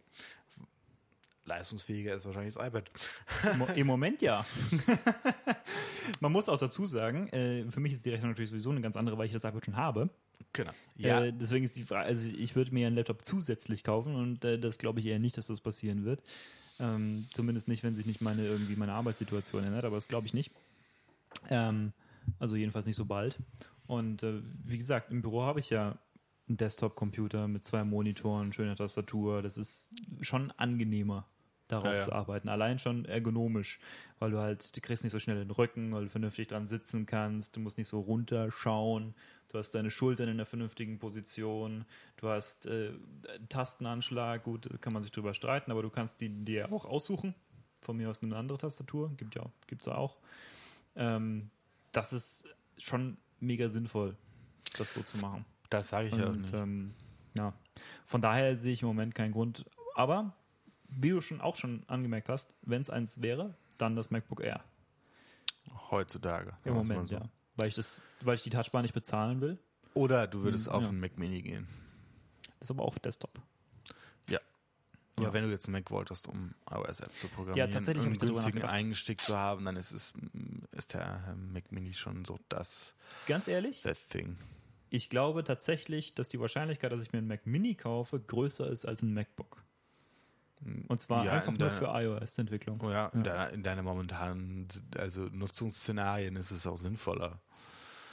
[1.45, 2.89] Leistungsfähiger ist wahrscheinlich das iPad.
[3.75, 4.45] Im- Moment ja.
[6.19, 8.95] Man muss auch dazu sagen, äh, für mich ist die Rechnung natürlich sowieso eine ganz
[8.95, 10.09] andere, weil ich das iPad schon habe.
[10.53, 10.71] Genau.
[11.23, 14.59] Äh, deswegen ist die Frage, also ich würde mir einen Laptop zusätzlich kaufen und äh,
[14.59, 16.21] das glaube ich eher nicht, dass das passieren wird.
[16.79, 20.33] Ähm, zumindest nicht, wenn sich nicht meine irgendwie meine Arbeitssituation ändert, aber das glaube ich
[20.33, 20.51] nicht.
[21.49, 21.93] Ähm,
[22.39, 23.37] also jedenfalls nicht so bald.
[23.87, 25.97] Und äh, wie gesagt, im Büro habe ich ja
[26.47, 29.41] einen Desktop-Computer mit zwei Monitoren, schöner Tastatur.
[29.41, 29.91] Das ist
[30.21, 31.25] schon angenehmer,
[31.67, 32.01] darauf Ja, ja.
[32.01, 32.49] zu arbeiten.
[32.49, 33.79] Allein schon ergonomisch,
[34.19, 37.05] weil du halt, du kriegst nicht so schnell den Rücken, weil du vernünftig dran sitzen
[37.05, 37.55] kannst.
[37.55, 39.15] Du musst nicht so runterschauen.
[39.47, 41.85] Du hast deine Schultern in der vernünftigen Position.
[42.17, 42.91] Du hast äh,
[43.49, 44.43] Tastenanschlag.
[44.43, 47.35] Gut, kann man sich drüber streiten, aber du kannst die dir auch aussuchen.
[47.81, 49.11] Von mir aus eine andere Tastatur.
[49.17, 50.17] Gibt ja, gibt's ja auch.
[50.95, 51.49] Ähm,
[51.91, 52.45] das ist
[52.77, 54.15] schon mega sinnvoll,
[54.77, 55.45] das so zu machen.
[55.73, 56.53] Das sage ich ja auch nicht.
[56.53, 56.93] ähm,
[57.37, 57.53] ja,
[58.05, 59.65] von daher sehe ich im Moment keinen Grund.
[59.95, 60.33] Aber
[60.87, 64.63] wie du schon auch schon angemerkt hast, wenn es eins wäre, dann das MacBook Air.
[65.91, 66.53] Heutzutage.
[66.65, 67.15] Im Moment, so.
[67.15, 67.21] ja.
[67.55, 69.57] Weil ich das, weil ich die Touchbar nicht bezahlen will.
[69.93, 70.89] Oder du würdest auf Ja.
[70.89, 71.67] einen Mac Mini gehen.
[72.59, 73.39] Das ist aber auch Desktop.
[75.15, 75.33] Aber Ja.
[75.33, 78.63] wenn du jetzt einen Mac wolltest, um iOS-App zu programmieren Ja, tatsächlich und einen günstigen.
[78.63, 80.11] Einstieg zu haben, dann ist, es,
[80.71, 82.95] ist der Mac Mini schon so das,
[83.27, 84.37] Ganz ehrlich, that thing.
[84.93, 88.85] Ich glaube tatsächlich, dass die Wahrscheinlichkeit, dass ich mir einen Mac Mini kaufe, größer ist
[88.85, 89.63] als ein MacBook.
[90.87, 92.79] Und zwar Ja, einfach in nur für iOS-Entwicklung.
[92.81, 93.23] Oh ja, in, Ja.
[93.33, 94.67] Deiner, in deiner momentanen
[94.97, 97.39] also Nutzungsszenarien ist es auch sinnvoller.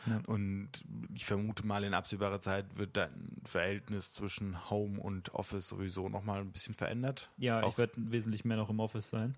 [0.07, 0.21] Ja.
[0.27, 0.71] Und
[1.15, 6.41] ich vermute mal, in absehbarer Zeit wird dein Verhältnis zwischen Home und Office sowieso nochmal
[6.41, 7.31] ein bisschen verändert.
[7.37, 9.37] Ja, Auch- ich werde wesentlich mehr noch im Office sein.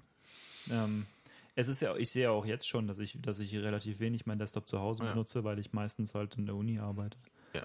[0.71, 1.07] Ähm,
[1.55, 4.27] es ist ja, ich sehe ja auch jetzt schon, dass ich, dass ich relativ wenig
[4.27, 5.11] meinen Desktop zu Hause Ja.
[5.13, 7.19] benutze, weil ich meistens halt in der Uni arbeite.
[7.55, 7.63] Ja.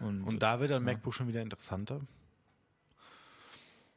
[0.00, 0.92] Und, Und da wird ein Ja.
[0.92, 2.00] MacBook schon wieder interessanter.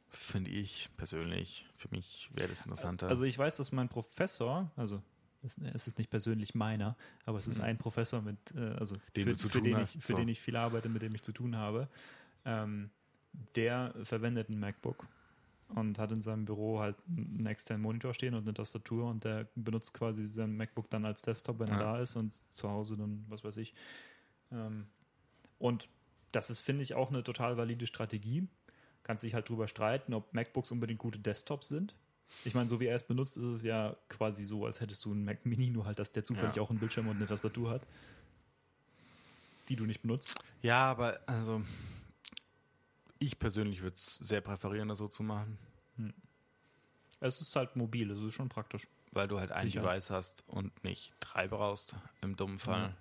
[0.10, 1.66] Finde ich persönlich.
[1.76, 3.08] Für mich wäre das interessanter.
[3.08, 5.02] also ich weiß, dass mein Professor, also
[5.42, 5.58] es,
[5.88, 9.62] ist nicht persönlich meiner, aber es ist ein Professor mit, äh, also Den für, für,
[9.62, 10.18] den hast, ich, für so.
[10.18, 11.90] den ich viel arbeite, mit dem ich zu tun habe,
[12.46, 12.92] ähm,
[13.56, 15.08] der verwendet ein MacBook
[15.76, 19.48] und hat in seinem Büro halt einen externen Monitor stehen und eine Tastatur und der
[19.56, 21.94] benutzt quasi sein MacBook dann als Desktop, wenn er Ja.
[21.94, 23.74] da ist und zu Hause dann, was weiß ich.
[24.52, 24.88] Ähm,
[25.60, 25.88] und
[26.32, 28.48] das ist, finde ich, auch eine total valide Strategie.
[29.04, 31.96] Kannst dich halt drüber streiten, ob MacBooks unbedingt gute Desktops sind.
[32.46, 35.12] Ich meine, so wie er es benutzt, ist es ja quasi so, als hättest du
[35.12, 36.62] einen Mac Mini, nur halt, dass der zufällig Ja.
[36.62, 37.88] auch einen Bildschirm und eine Tastatur hat,
[39.70, 40.44] die du nicht benutzt.
[40.62, 41.62] ja, aber also
[43.26, 45.58] ich persönlich würde es sehr präferieren, das so zu machen,
[47.20, 48.88] Es ist halt mobil, es ist schon praktisch.
[49.12, 49.82] weil du halt ein Sicher.
[49.82, 52.82] Device hast und nicht drei brauchst im dummen Fall.
[52.82, 52.94] Ja.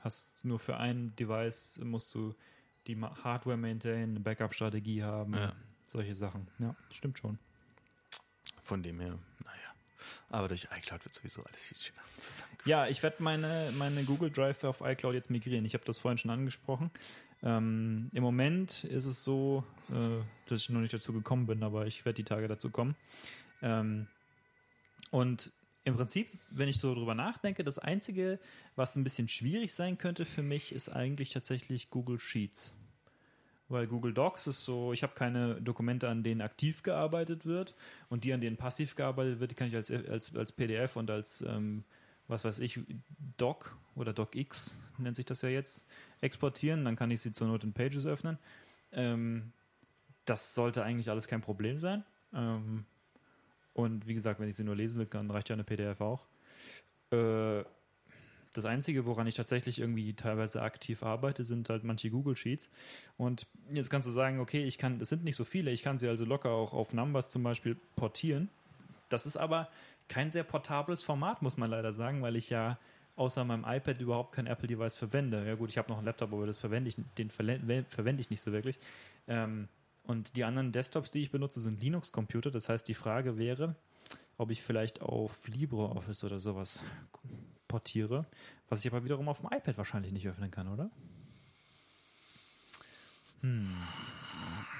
[0.00, 2.34] Hast nur für ein Device musst du
[2.86, 5.54] die Hardware maintainen, eine Backup-Strategie haben, Ja.
[5.86, 6.48] solche Sachen.
[6.58, 7.38] Ja, stimmt schon.
[8.62, 9.74] Von dem her, naja.
[10.30, 12.02] Aber durch iCloud wird sowieso alles viel schöner.
[12.64, 15.64] Ja, ich werde meine, meine Google Drive auf iCloud jetzt migrieren.
[15.64, 16.90] Ich habe das vorhin schon angesprochen.
[17.42, 21.86] Ähm, Im Moment ist es so, äh, dass ich noch nicht dazu gekommen bin, aber
[21.86, 22.96] ich werde die Tage dazu kommen.
[23.62, 24.08] Ähm,
[25.10, 25.50] und
[25.84, 28.38] im Prinzip, wenn ich so drüber nachdenke, das Einzige,
[28.76, 32.74] was ein bisschen schwierig sein könnte für mich, ist eigentlich tatsächlich Google Sheets.
[33.70, 37.74] Weil Google Docs ist so, ich habe keine Dokumente, an denen aktiv gearbeitet wird
[38.08, 41.10] und die, an denen passiv gearbeitet wird, die kann ich als, als, als PDF und
[41.10, 41.84] als, ähm,
[42.28, 42.78] was weiß ich,
[43.36, 45.86] Doc oder DocX nennt sich das ja jetzt,
[46.20, 46.84] exportieren.
[46.84, 48.38] Dann kann ich sie zur Not in Pages öffnen.
[48.92, 49.52] Ähm,
[50.24, 52.04] das sollte eigentlich alles kein Problem sein.
[52.34, 52.84] Ähm,
[53.72, 56.26] und wie gesagt, wenn ich sie nur lesen will, dann reicht ja eine PDF auch.
[57.10, 57.64] Äh,
[58.54, 62.70] das Einzige, woran ich tatsächlich irgendwie teilweise aktiv arbeite, sind halt manche Google Sheets.
[63.16, 65.98] Und jetzt kannst du sagen, okay, ich kann, es sind nicht so viele, ich kann
[65.98, 68.48] sie also locker auch auf Numbers zum Beispiel portieren.
[69.10, 69.68] Das ist aber
[70.08, 72.78] kein sehr portables Format, muss man leider sagen, weil ich ja
[73.16, 75.44] außer meinem iPad überhaupt kein Apple-Device verwende.
[75.46, 78.40] Ja gut, ich habe noch einen Laptop, aber das verwende ich, den verwende ich nicht
[78.40, 78.78] so wirklich.
[79.26, 79.68] Ähm,
[80.04, 82.50] und die anderen Desktops, die ich benutze, sind Linux-Computer.
[82.50, 83.74] Das heißt, die Frage wäre,
[84.38, 86.82] ob ich vielleicht auf LibreOffice oder sowas
[87.66, 88.24] portiere,
[88.68, 90.90] was ich aber wiederum auf dem iPad wahrscheinlich nicht öffnen kann, oder?
[93.42, 93.76] Hm.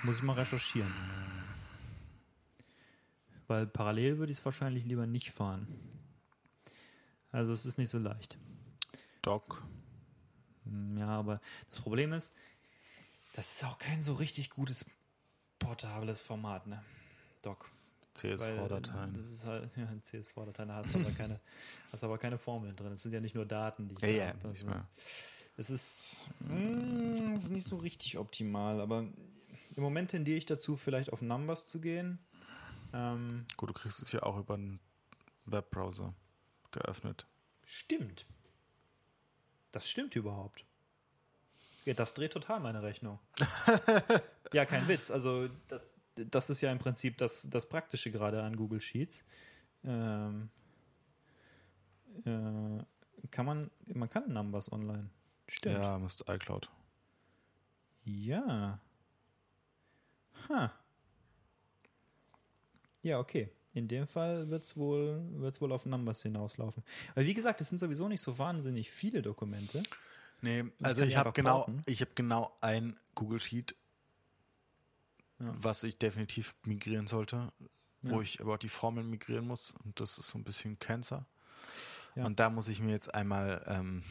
[0.05, 0.93] Muss ich mal recherchieren.
[3.49, 5.67] Weil parallel würde ich es wahrscheinlich lieber nicht fahren.
[7.33, 8.39] Also es ist nicht so leicht.
[9.23, 9.63] Doc.
[10.65, 12.35] Hm, Ja, aber das Problem ist,
[13.35, 14.85] das ist auch kein so richtig gutes
[15.59, 16.83] portables Format, ne?
[17.43, 17.71] Doc.
[18.15, 19.15] CSV-Dateien.
[19.15, 21.41] Das ist halt, ja, CSV-Dateien, da hast du aber keine,
[21.93, 22.93] hast aber keine Formeln drin.
[22.93, 24.53] Es sind ja nicht nur Daten, die ich Ja, ja, hab.
[24.53, 24.85] ich Also,
[25.57, 29.01] es ist, mm, es ist nicht so richtig optimal, aber
[29.77, 32.19] im Moment tendiere ich dazu, vielleicht auf Numbers zu gehen.
[32.93, 34.81] Ähm, Gut, du kriegst es ja auch über einen
[35.45, 36.15] Webbrowser
[36.71, 37.27] geöffnet.
[37.65, 38.27] stimmt.
[39.73, 40.65] Das stimmt überhaupt.
[41.85, 43.19] Ja, das dreht total meine Rechnung.
[44.53, 45.11] ja, kein Witz.
[45.11, 49.25] Also das, das ist ja im Prinzip das, das Praktische gerade an Google Sheets.
[49.85, 50.51] Ähm,
[52.25, 52.83] äh,
[53.31, 55.11] kann man, man kann Numbers online.
[55.47, 55.79] Stimmt.
[55.79, 56.69] Ja, müsste iCloud.
[58.05, 58.81] Ja.
[60.49, 60.73] Ha.
[63.09, 63.49] Ja, okay.
[63.73, 66.83] In dem Fall wird es wohl, wird's wohl auf Numbers hinauslaufen.
[67.15, 69.83] Aber wie gesagt, es sind sowieso nicht so wahnsinnig viele Dokumente.
[70.43, 73.75] Nee, also ich habe genau, ich habe genau ein Google Sheet,
[75.41, 75.55] Ja.
[75.57, 77.53] was ich definitiv migrieren sollte,
[78.03, 78.21] wo Ja.
[78.23, 81.25] ich aber die Formeln migrieren muss und das ist so ein bisschen Cancer.
[82.15, 82.27] Ja.
[82.27, 84.03] Und da muss ich mir jetzt einmal, ähm,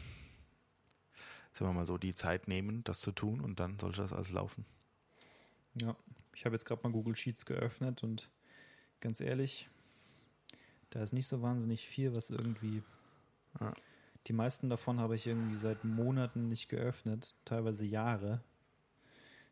[1.53, 4.31] sagen wir mal so, die Zeit nehmen, das zu tun und dann sollte das alles
[4.31, 4.65] laufen.
[5.81, 5.95] Ja.
[6.33, 8.29] Ich habe jetzt gerade mal Google Sheets geöffnet und
[8.99, 9.69] ganz ehrlich,
[10.89, 12.81] da ist nicht so wahnsinnig viel, was irgendwie.
[13.59, 13.73] Ja.
[14.27, 18.41] Die meisten davon habe ich irgendwie seit Monaten nicht geöffnet, teilweise Jahre.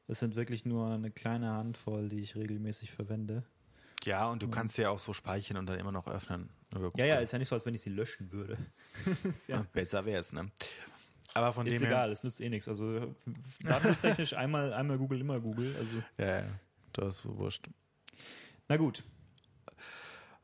[0.08, 3.44] Es sind wirklich nur eine kleine Handvoll, die ich regelmäßig verwende.
[4.04, 6.50] Ja, und du kannst ja auch so speichern und dann immer noch öffnen.
[6.96, 8.58] Ja, ja, ist ja nicht so, als wenn ich sie löschen würde.
[9.48, 10.52] ja, Besser wäre es, ne?
[11.34, 12.68] Aber von ist dem egal, es nützt eh nichts.
[12.68, 13.16] Also
[13.64, 15.76] datenschutztechnisch einmal, einmal Google, immer Google.
[15.78, 16.60] Also, her, ja, ja,
[16.94, 17.68] das ist wurscht.
[18.68, 19.04] na gut.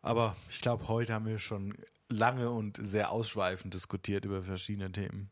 [0.02, 1.76] Aber ich glaube, heute haben wir schon
[2.10, 5.30] lange und sehr ausschweifend diskutiert über verschiedene Themen.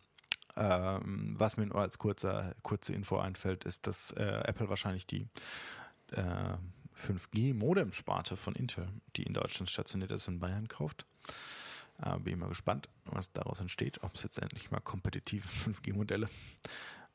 [0.55, 5.27] Ähm, was mir nur als kurzer, kurze Info einfällt, ist, dass äh, Apple wahrscheinlich die
[6.11, 6.55] äh,
[6.95, 11.05] 5G-Modem-Sparte von Intel, die in Deutschland stationiert ist, in Bayern kauft.
[12.01, 16.29] Äh, bin mal gespannt, was daraus entsteht, ob es jetzt endlich mal kompetitive 5G-Modelle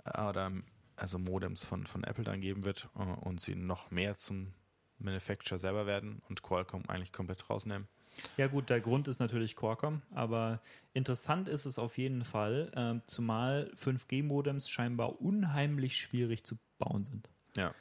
[0.05, 0.53] äh, oder
[0.97, 4.53] also Modems von, von Apple dann geben wird äh, und sie noch mehr zum
[4.99, 7.89] Manufacturer selber werden und Qualcomm eigentlich komplett rausnehmen.
[8.37, 10.61] Ja gut, der Grund ist natürlich Qualcomm, aber
[10.93, 17.29] interessant ist es auf jeden Fall, ähm, zumal 5G-Modems scheinbar unheimlich schwierig zu bauen sind.
[17.57, 17.75] Ja.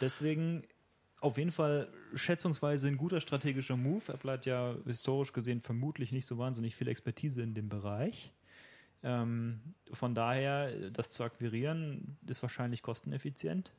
[0.00, 0.62] Deswegen
[1.20, 4.12] auf jeden Fall schätzungsweise ein guter strategischer Move.
[4.12, 8.32] Apple hat ja historisch gesehen vermutlich nicht so wahnsinnig viel Expertise in dem Bereich.
[9.02, 9.60] Ähm,
[9.92, 13.70] von daher, das zu akquirieren, ist wahrscheinlich kosteneffizient.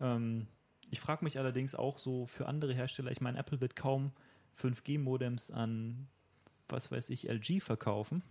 [0.00, 0.46] Ähm,
[0.90, 4.12] ich frage mich allerdings auch so für andere Hersteller, ich meine, Apple wird kaum
[4.60, 6.08] 5G-Modems an,
[6.68, 8.22] was weiß ich, LG verkaufen.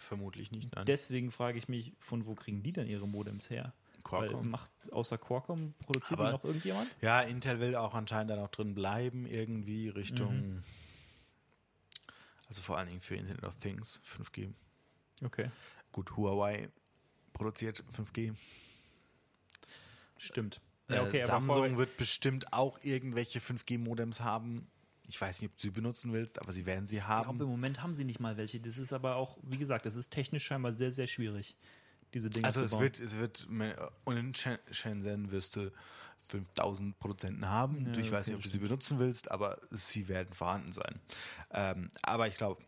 [0.00, 0.84] Vermutlich nicht, nein.
[0.86, 3.72] Deswegen frage ich mich, von wo kriegen die denn ihre Modems her?
[4.10, 4.48] Weil Qualcomm.
[4.50, 6.88] macht außer Qualcomm produziert Aber- noch irgendjemand?
[7.02, 10.64] Ja, Intel will auch anscheinend da noch drin bleiben, irgendwie Richtung, Mhm.
[12.48, 14.50] also vor allen Dingen für Internet of Things, 5G.
[15.24, 15.50] Okay.
[15.92, 16.70] Gut, Huawei
[17.34, 18.34] produziert 5G.
[20.16, 20.60] Stimmt.
[20.88, 24.66] Ja, okay, äh, aber Samsung wird bestimmt auch irgendwelche 5G-Modems haben.
[25.06, 27.40] Ich weiß nicht, ob du sie benutzen willst, aber sie werden sie ich glaube, haben.
[27.40, 28.60] im Moment haben sie nicht mal welche.
[28.60, 31.56] Das ist aber auch, wie gesagt, das ist technisch scheinbar sehr, sehr schwierig,
[32.12, 32.80] diese Dinge Also zu es bauen.
[32.82, 33.48] wird, es wird,
[34.04, 35.70] und in Shen- Shenzhen wirst du
[36.26, 37.86] 5000 Produzenten haben.
[37.86, 41.00] Ja, ich weiß okay, nicht, ob du sie benutzen willst, aber sie werden vorhanden sein.
[41.52, 42.62] Ähm, aber ich glaube,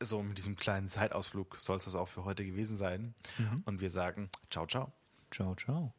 [0.00, 3.14] so mit diesem kleinen Zeitausflug soll es das auch für heute gewesen sein.
[3.38, 3.62] Mhm.
[3.64, 4.92] Und wir sagen, ciao, ciao.
[5.30, 5.94] Ciao, ciao.